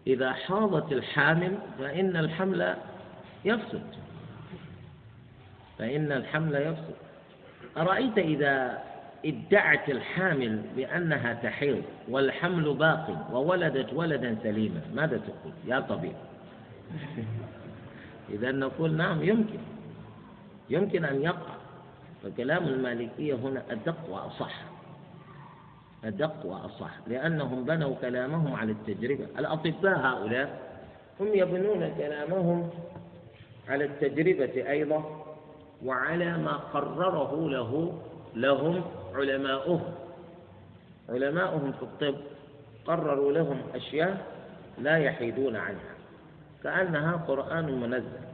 إذا 0.06 0.32
حاضت 0.32 0.92
الحامل 0.92 1.58
فإن 1.78 2.16
الحمل 2.16 2.76
يفسد. 3.44 3.86
فإن 5.78 6.12
الحمل 6.12 6.54
يفسد. 6.54 6.94
أرأيت 7.76 8.18
إذا 8.18 8.82
ادعت 9.24 9.88
الحامل 9.90 10.62
بأنها 10.76 11.34
تحيض 11.34 11.82
والحمل 12.08 12.74
باق 12.74 13.28
وولدت 13.32 13.92
ولدا 13.92 14.36
سليما. 14.42 14.80
ماذا 14.94 15.16
تقول؟ 15.16 15.52
يا 15.66 15.80
طبيب. 15.80 16.12
إذا 18.34 18.52
نقول 18.52 18.96
نعم 18.96 19.22
يمكن. 19.22 19.58
يمكن 20.70 21.04
أن 21.04 21.22
يقع. 21.22 21.54
فكلام 22.22 22.64
المالكية 22.64 23.34
هنا 23.34 23.62
أدق 23.70 23.96
وأصح. 24.10 24.60
أدق 26.04 26.46
وأصح. 26.46 26.90
لأنهم 27.06 27.64
بنوا 27.64 27.94
كلامهم 28.00 28.54
على 28.54 28.72
التجربة. 28.72 29.26
الأطباء 29.38 29.98
هؤلاء 29.98 30.66
هم 31.20 31.28
يبنون 31.34 31.94
كلامهم 31.98 32.70
على 33.68 33.84
التجربة 33.84 34.70
أيضا 34.70 35.24
وعلى 35.84 36.38
ما 36.38 36.52
قرره 36.52 37.48
له 37.48 37.92
لهم 38.34 38.84
علماؤهم 39.16 39.94
علماؤهم 41.08 41.72
في 41.72 41.82
الطب 41.82 42.14
قرروا 42.86 43.32
لهم 43.32 43.58
أشياء 43.74 44.26
لا 44.78 44.98
يحيدون 44.98 45.56
عنها. 45.56 45.94
كأنها 46.64 47.12
قرآن 47.12 47.80
منزل. 47.80 48.26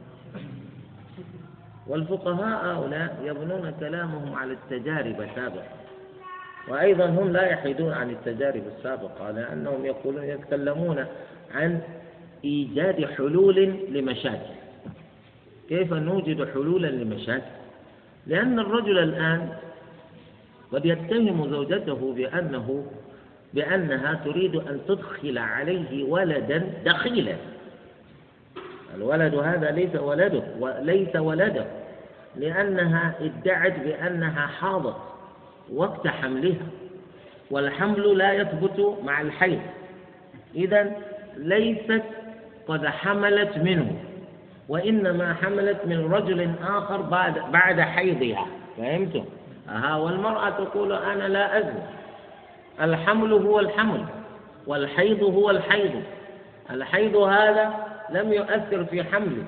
والفقهاء 1.87 2.65
هؤلاء 2.65 3.19
يبنون 3.23 3.73
كلامهم 3.79 4.35
على 4.35 4.53
التجارب 4.53 5.21
السابقة. 5.21 5.67
وأيضا 6.67 7.05
هم 7.05 7.31
لا 7.31 7.45
يحيدون 7.45 7.93
عن 7.93 8.09
التجارب 8.09 8.63
السابقة 8.77 9.31
لأنهم 9.31 9.85
يقولون 9.85 10.23
يتكلمون 10.23 11.05
عن 11.55 11.81
إيجاد 12.43 13.05
حلول 13.05 13.55
لمشاكل. 13.89 14.53
كيف 15.69 15.93
نوجد 15.93 16.49
حلولا 16.53 16.87
لمشاكل؟ 16.87 17.53
لأن 18.27 18.59
الرجل 18.59 18.97
الآن 18.97 19.49
قد 20.73 20.85
يتهم 20.85 21.49
زوجته 21.49 22.13
بأنه 22.17 22.85
بأنها 23.53 24.21
تريد 24.25 24.55
أن 24.55 24.79
تدخل 24.87 25.37
عليه 25.37 26.03
ولدا 26.03 26.63
دخيلا. 26.85 27.35
الولد 28.95 29.35
هذا 29.35 29.71
ليس 29.71 29.95
ولده 29.95 30.43
وليس 30.59 31.15
ولده 31.15 31.65
لأنها 32.35 33.15
ادعت 33.21 33.79
بأنها 33.79 34.47
حاضت 34.47 34.95
وقت 35.73 36.07
حملها 36.07 36.67
والحمل 37.51 38.17
لا 38.17 38.33
يثبت 38.33 38.97
مع 39.03 39.21
الحيض. 39.21 39.59
إذا 40.55 40.91
ليست 41.37 42.03
قد 42.67 42.85
حملت 42.85 43.57
منه 43.57 43.95
وإنما 44.69 45.33
حملت 45.33 45.85
من 45.85 46.13
رجل 46.13 46.51
آخر 46.63 47.01
بعد 47.01 47.51
بعد 47.51 47.81
حيضها. 47.81 48.47
فهمتم؟ 48.77 49.25
ها 49.67 49.95
والمرأة 49.95 50.49
تقول 50.49 50.93
أنا 50.93 51.23
لا 51.23 51.59
أزن 51.59 51.83
الحمل 52.81 53.33
هو 53.33 53.59
الحمل 53.59 54.05
والحيض 54.67 55.23
هو 55.23 55.49
الحيض. 55.49 56.03
الحيض 56.71 57.15
هذا 57.15 57.73
لم 58.09 58.33
يؤثر 58.33 58.85
في 58.85 59.03
حمله 59.03 59.43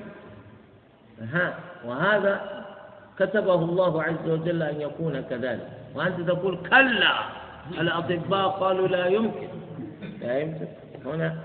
ها 1.34 1.54
وهذا 1.86 2.64
كتبه 3.20 3.56
الله 3.56 4.04
عز 4.04 4.30
وجل 4.30 4.64
أن 4.64 4.82
يكون 4.82 5.22
كذلك. 5.30 5.68
وأنت 5.96 6.22
تقول 6.22 6.58
كلا 6.70 7.16
الأطباء 7.82 8.48
قالوا 8.48 8.88
لا 8.88 9.08
يمكن. 9.08 9.48
فهمت؟ 10.22 10.68
هنا 11.06 11.36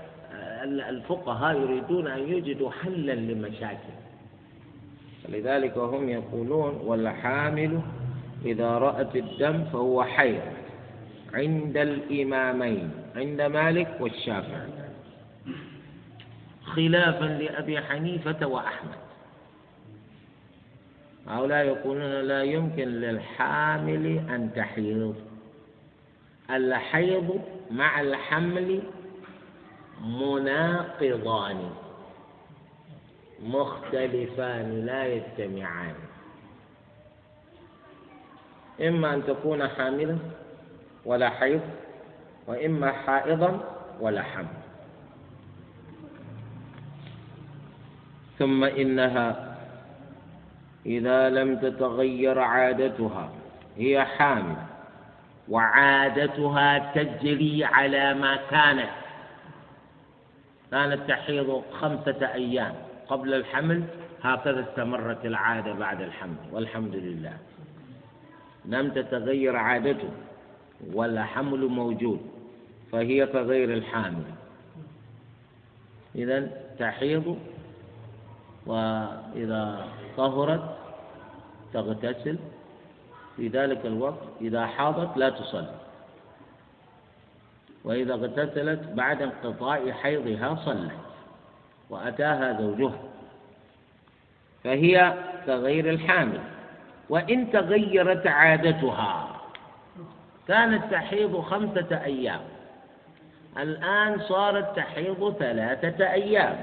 الفقهاء 0.63 1.57
يريدون 1.57 2.07
أن 2.07 2.19
يجدوا 2.19 2.71
حلا 2.71 3.11
لمشاكل. 3.11 3.93
لذلك 5.29 5.77
هم 5.77 6.09
يقولون 6.09 6.81
والحامل 6.85 7.79
إذا 8.45 8.69
رأت 8.77 9.15
الدم 9.15 9.65
فهو 9.65 10.03
حيض 10.03 10.41
عند 11.33 11.77
الإمامين 11.77 12.91
عند 13.15 13.41
مالك 13.41 13.97
والشافعي. 13.99 14.69
خلافا 16.65 17.25
لأبي 17.25 17.81
حنيفة 17.81 18.47
وأحمد. 18.47 19.01
هؤلاء 21.27 21.65
يقولون 21.65 22.11
لا 22.21 22.43
يمكن 22.43 22.87
للحامل 22.87 24.05
أن 24.05 24.49
تحيض. 24.55 25.15
الحيض 26.49 27.41
مع 27.71 28.01
الحمل 28.01 28.81
مناقضان 30.03 31.69
مختلفان 33.43 34.85
لا 34.85 35.05
يجتمعان. 35.05 35.95
إما 38.81 39.13
أن 39.13 39.25
تكون 39.25 39.67
حاملا 39.67 40.17
ولا 41.05 41.29
حيض 41.29 41.61
وإما 42.47 42.91
حائضا 42.91 43.59
ولا 43.99 44.21
حمل. 44.21 44.45
ثم 48.39 48.63
إنها 48.63 49.57
إذا 50.85 51.29
لم 51.29 51.57
تتغير 51.57 52.39
عادتها 52.39 53.29
هي 53.77 54.05
حامل 54.05 54.55
وعادتها 55.49 56.91
تجري 56.95 57.65
على 57.65 58.13
ما 58.13 58.35
كانت. 58.35 58.89
كانت 60.71 61.09
تحيض 61.09 61.63
خمسة 61.81 62.33
أيام 62.33 62.73
قبل 63.07 63.33
الحمل 63.33 63.83
هكذا 64.23 64.65
استمرت 64.69 65.25
العادة 65.25 65.73
بعد 65.73 66.01
الحمل 66.01 66.35
والحمد 66.51 66.95
لله. 66.95 67.37
لم 68.65 68.89
تتغير 68.89 69.55
عادته 69.55 70.09
ولا 70.93 71.23
حمل 71.23 71.67
موجود 71.67 72.21
فهي 72.91 73.25
كغير 73.25 73.73
الحامل. 73.73 74.23
إذا 76.15 76.47
تحيض 76.79 77.37
وإذا 78.65 79.87
طهرت 80.17 80.77
تغتسل. 81.73 82.37
في 83.37 83.47
ذلك 83.47 83.85
الوقت 83.85 84.27
إذا 84.41 84.65
حاضت 84.65 85.17
لا 85.17 85.29
تصلي. 85.29 85.75
وإذا 87.83 88.13
اغتسلت 88.13 88.79
بعد 88.93 89.21
انقطاع 89.21 89.91
حيضها 89.91 90.55
صلت 90.65 90.91
وأتاها 91.89 92.61
زوجها. 92.61 92.99
فهي 94.63 95.17
كغير 95.45 95.89
الحامل. 95.89 96.39
وإن 97.09 97.51
تغيرت 97.51 98.27
عادتها. 98.27 99.27
كانت 100.47 100.91
تحيض 100.91 101.41
خمسة 101.41 102.01
أيام. 102.03 102.41
الآن 103.57 104.19
صارت 104.19 104.75
تحيض 104.75 105.35
ثلاثة 105.39 106.11
أيام. 106.11 106.57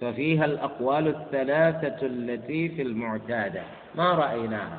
ففيها 0.00 0.44
الأقوال 0.44 1.08
الثلاثة 1.08 2.06
التي 2.06 2.68
في 2.68 2.82
المعتادة. 2.82 3.62
ما 3.94 4.10
رأيناها؟ 4.14 4.78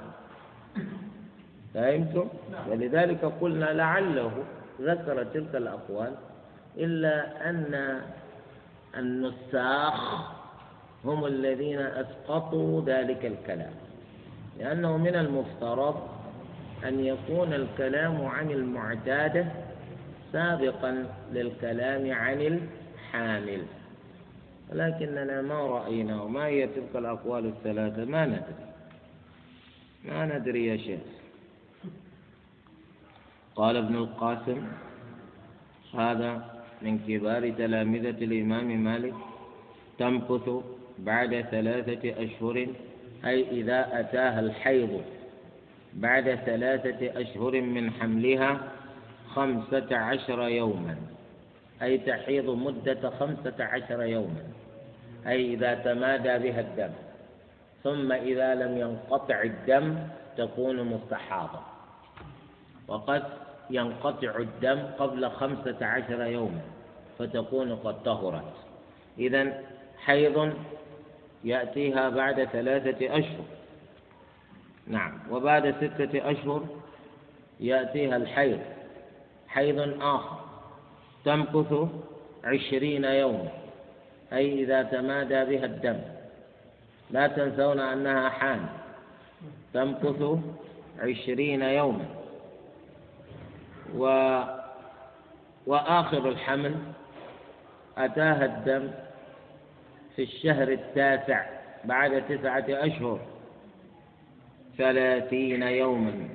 فهمتم؟ 1.74 2.28
ولذلك 2.70 3.26
قلنا 3.42 3.66
لعله 3.66 4.32
ذكر 4.82 5.24
تلك 5.24 5.56
الأقوال 5.56 6.16
إلا 6.78 7.50
أن 7.50 8.02
النساخ 8.98 10.32
هم 11.06 11.26
الذين 11.26 11.80
أسقطوا 11.80 12.82
ذلك 12.86 13.26
الكلام. 13.26 13.74
لأنه 14.62 14.98
من 14.98 15.16
المفترض 15.16 15.96
أن 16.88 17.06
يكون 17.06 17.54
الكلام 17.54 18.26
عن 18.26 18.52
المعتادة 18.52 19.46
سابقا 20.32 21.06
للكلام 21.34 22.12
عن 22.12 22.42
الحامل. 22.42 23.62
ولكننا 24.70 25.42
ما 25.42 25.60
رأينا 25.78 26.22
وما 26.22 26.46
هي 26.46 26.68
تلك 26.68 26.94
الأقوال 26.96 27.46
الثلاثة؟ 27.46 28.06
ما 28.06 28.26
ندري. 28.26 28.66
ما 30.06 30.26
ندري 30.26 30.66
يا 30.66 30.78
شيخ. 30.78 31.06
قال 33.56 33.78
ابن 33.78 33.96
القاسم 33.96 34.62
هذا 35.94 36.32
من 36.82 37.00
كبار 37.08 37.50
تلامذة 37.50 38.24
الإمام 38.24 38.84
مالك 38.84 39.14
تمكث 40.00 40.50
بعد 41.00 41.42
ثلاثة 41.52 42.24
أشهر 42.24 42.68
أي 43.26 43.50
إذا 43.62 44.00
أتاها 44.00 44.40
الحيض 44.40 45.02
بعد 45.94 46.36
ثلاثة 46.46 47.22
أشهر 47.22 47.62
من 47.62 47.92
حملها 47.92 48.60
خمسة 49.36 49.98
عشر 49.98 50.48
يوما. 50.48 50.96
أي 51.82 51.98
تحيض 51.98 52.50
مدة 52.50 53.10
خمسة 53.10 53.54
عشر 53.60 54.04
يوما. 54.04 54.44
أي 55.28 55.54
إذا 55.54 55.74
تمادى 55.74 56.50
بها 56.50 56.60
الدم. 56.60 56.94
ثم 57.84 58.12
إذا 58.12 58.56
لم 58.56 58.78
ينقطع 58.78 59.42
الدم 59.42 59.96
تكون 60.38 60.84
مستحاضة. 60.84 61.60
وقد 62.88 63.24
ينقطع 63.70 64.36
الدم 64.38 64.80
قبل 65.00 65.30
خمسة 65.30 65.86
عشر 65.86 66.22
يوما 66.26 66.62
فتكون 67.20 67.76
قد 67.76 68.04
طهرت. 68.04 68.54
إذا 69.20 69.62
حيض 69.98 70.54
يأتيها 71.44 72.10
بعد 72.10 72.44
ثلاثة 72.44 73.18
أشهر. 73.18 73.46
نعم. 74.88 75.20
وبعد 75.32 75.76
ستة 75.78 76.32
أشهر 76.32 76.66
يأتيها 77.60 78.18
الحيض. 78.18 78.60
حيض 79.48 80.02
آخر 80.02 80.40
تمكث 81.26 81.74
عشرين 82.44 83.04
يوما. 83.04 83.50
أي 84.34 84.64
إذا 84.64 84.84
تمادى 84.84 85.46
بها 85.46 85.66
الدم. 85.66 86.00
لا 87.12 87.28
تنسون 87.28 87.80
أنها 87.80 88.30
حان 88.30 88.70
تمكث 89.74 90.40
عشرين 91.00 91.62
يوما. 91.62 92.06
و 93.98 94.06
وآخر 95.68 96.30
الحمل 96.30 96.76
أتاها 97.98 98.46
الدم 98.46 98.92
في 100.16 100.24
الشهر 100.24 100.68
التاسع 100.68 101.46
بعد 101.86 102.28
تسعة 102.28 102.66
أشهر 102.70 103.20
ثلاثين 104.78 105.64
يوما 105.64 106.28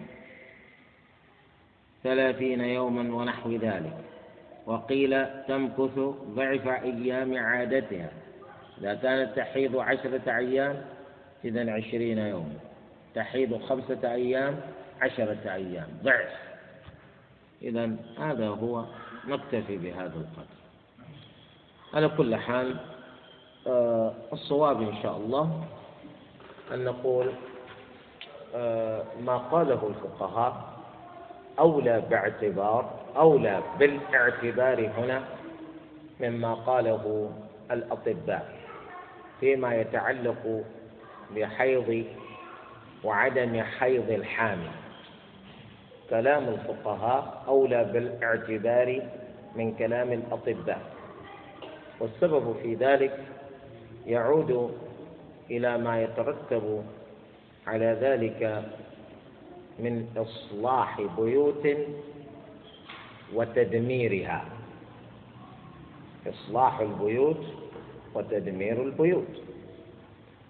ثلاثين 2.04 2.60
يوما 2.60 3.14
ونحو 3.14 3.50
ذلك. 3.50 3.96
وقيل 4.66 5.26
تمكث 5.48 5.98
ضعف 6.28 6.68
أيام 6.68 7.38
عادتها. 7.38 8.10
إذا 8.78 8.94
كانت 8.94 9.36
تحيض 9.36 9.76
عشرة 9.76 10.36
أيام 10.36 10.84
إذا 11.44 11.72
عشرين 11.72 12.18
يوما. 12.18 12.58
تحيض 13.14 13.62
خمسة 13.62 14.12
أيام 14.12 14.60
عشرة 15.00 15.54
أيام. 15.54 15.88
ضعف. 16.02 16.32
إذا 17.62 17.96
هذا 18.18 18.48
هو 18.48 18.84
نكتفي 19.28 19.76
بهذا 19.76 20.16
القدر. 20.16 20.56
على 21.94 22.08
كل 22.08 22.36
حال 22.36 22.76
الصواب 24.32 24.82
إن 24.82 24.94
شاء 25.02 25.16
الله 25.16 25.64
أن 26.74 26.84
نقول 26.84 27.30
آه، 28.54 29.02
ما 29.20 29.36
قاله 29.36 29.88
الفقهاء 29.88 30.54
أولى 31.58 32.02
باعتبار 32.10 32.90
أولى 33.16 33.62
بالاعتبار 33.78 34.90
هنا 34.98 35.22
مما 36.20 36.54
قاله 36.54 37.30
الأطباء 37.70 38.48
فيما 39.40 39.74
يتعلق 39.74 40.64
بحيض 41.36 42.04
وعدم 43.04 43.62
حيض 43.62 44.10
الحامل. 44.10 44.70
كلام 46.10 46.48
الفقهاء 46.48 47.42
أولى 47.48 47.84
بالاعتبار 47.84 49.02
من 49.56 49.74
كلام 49.74 50.12
الأطباء 50.12 50.80
والسبب 52.00 52.56
في 52.62 52.74
ذلك 52.74 53.18
يعود 54.06 54.74
إلى 55.50 55.78
ما 55.78 56.02
يترتب 56.02 56.84
على 57.66 57.98
ذلك 58.00 58.64
من 59.78 60.08
إصلاح 60.16 61.00
بيوت 61.18 61.68
وتدميرها. 63.34 64.44
إصلاح 66.26 66.80
البيوت 66.80 67.44
وتدمير 68.14 68.82
البيوت. 68.82 69.42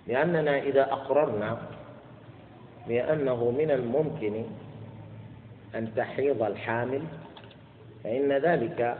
لأننا 0.06 0.62
إذا 0.62 0.92
أقررنا 0.92 1.58
بأنه 2.88 3.50
من 3.50 3.70
الممكن 3.70 4.44
أن 5.74 5.94
تحيض 5.96 6.42
الحامل 6.42 7.02
فإن 8.04 8.32
ذلك 8.32 8.98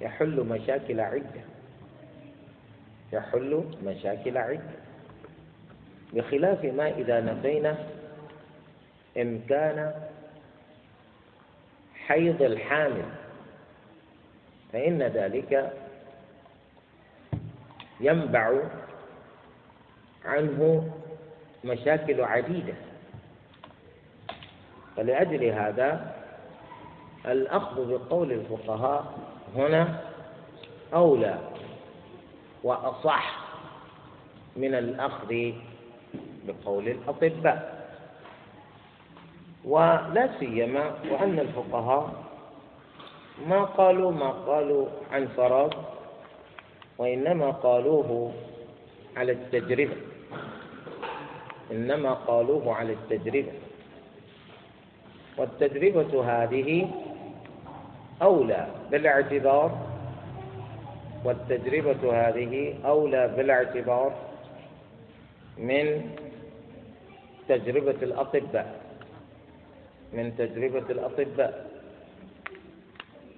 يحل 0.00 0.40
مشاكل 0.40 1.00
عدة. 1.00 1.55
يحل 3.12 3.64
مشاكل 3.84 4.38
عدة 4.38 4.60
بخلاف 6.12 6.64
ما 6.64 6.88
إذا 6.88 7.20
نفينا 7.20 7.78
إمكان 9.16 9.94
حيض 12.06 12.42
الحامل 12.42 13.04
فإن 14.72 15.02
ذلك 15.02 15.72
ينبع 18.00 18.60
عنه 20.24 20.90
مشاكل 21.64 22.20
عديدة. 22.20 22.74
فلأجل 24.96 25.44
هذا 25.44 26.14
الأخذ 27.26 27.98
بقول 27.98 28.32
الفقهاء 28.32 29.18
هنا 29.56 30.00
أولى. 30.94 31.38
وأصح 32.66 33.24
من 34.56 34.74
الأخذ 34.74 35.30
بقول 36.46 36.88
الأطباء. 36.88 37.58
ولا 39.64 40.24
سيما 40.38 40.94
وأن 41.10 41.38
الفقهاء 41.38 42.04
ما 43.48 43.64
قالوا 43.64 44.10
ما 44.12 44.30
قالوا 44.30 44.86
عن 45.12 45.26
فراغ 45.36 45.70
وإنما 46.98 47.50
قالوه 47.50 48.32
على 49.16 49.32
التجربة. 49.32 49.96
إنما 51.70 52.12
قالوه 52.14 52.74
على 52.74 52.92
التجربة. 52.92 53.52
والتجربة 55.38 56.12
هذه 56.24 56.90
أولى 58.22 58.66
بالاعتبار 58.90 59.85
والتجربة 61.26 62.02
هذه 62.28 62.74
أولى 62.86 63.28
بالاعتبار 63.36 64.12
من 65.58 65.86
تجربة 67.48 67.98
الأطباء 68.02 68.80
من 70.12 70.36
تجربة 70.38 70.86
الأطباء. 70.90 71.70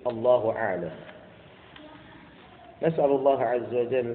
الله 0.07 0.53
أعلم. 0.57 0.91
نسأل 2.83 3.11
الله 3.11 3.43
عز 3.43 3.75
وجل 3.75 4.09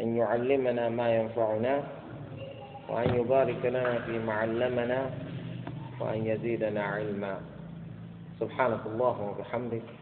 أن 0.00 0.16
يعلمنا 0.16 0.88
ما 0.88 1.16
ينفعنا 1.16 1.82
وأن 2.88 3.14
يبارك 3.14 3.60
لنا 3.64 3.98
فيما 3.98 4.32
علمنا 4.32 5.10
وأن 6.00 6.26
يزيدنا 6.26 6.82
علما. 6.82 7.40
سبحانك 8.40 8.86
اللهم 8.86 9.28
وبحمدك. 9.28 10.01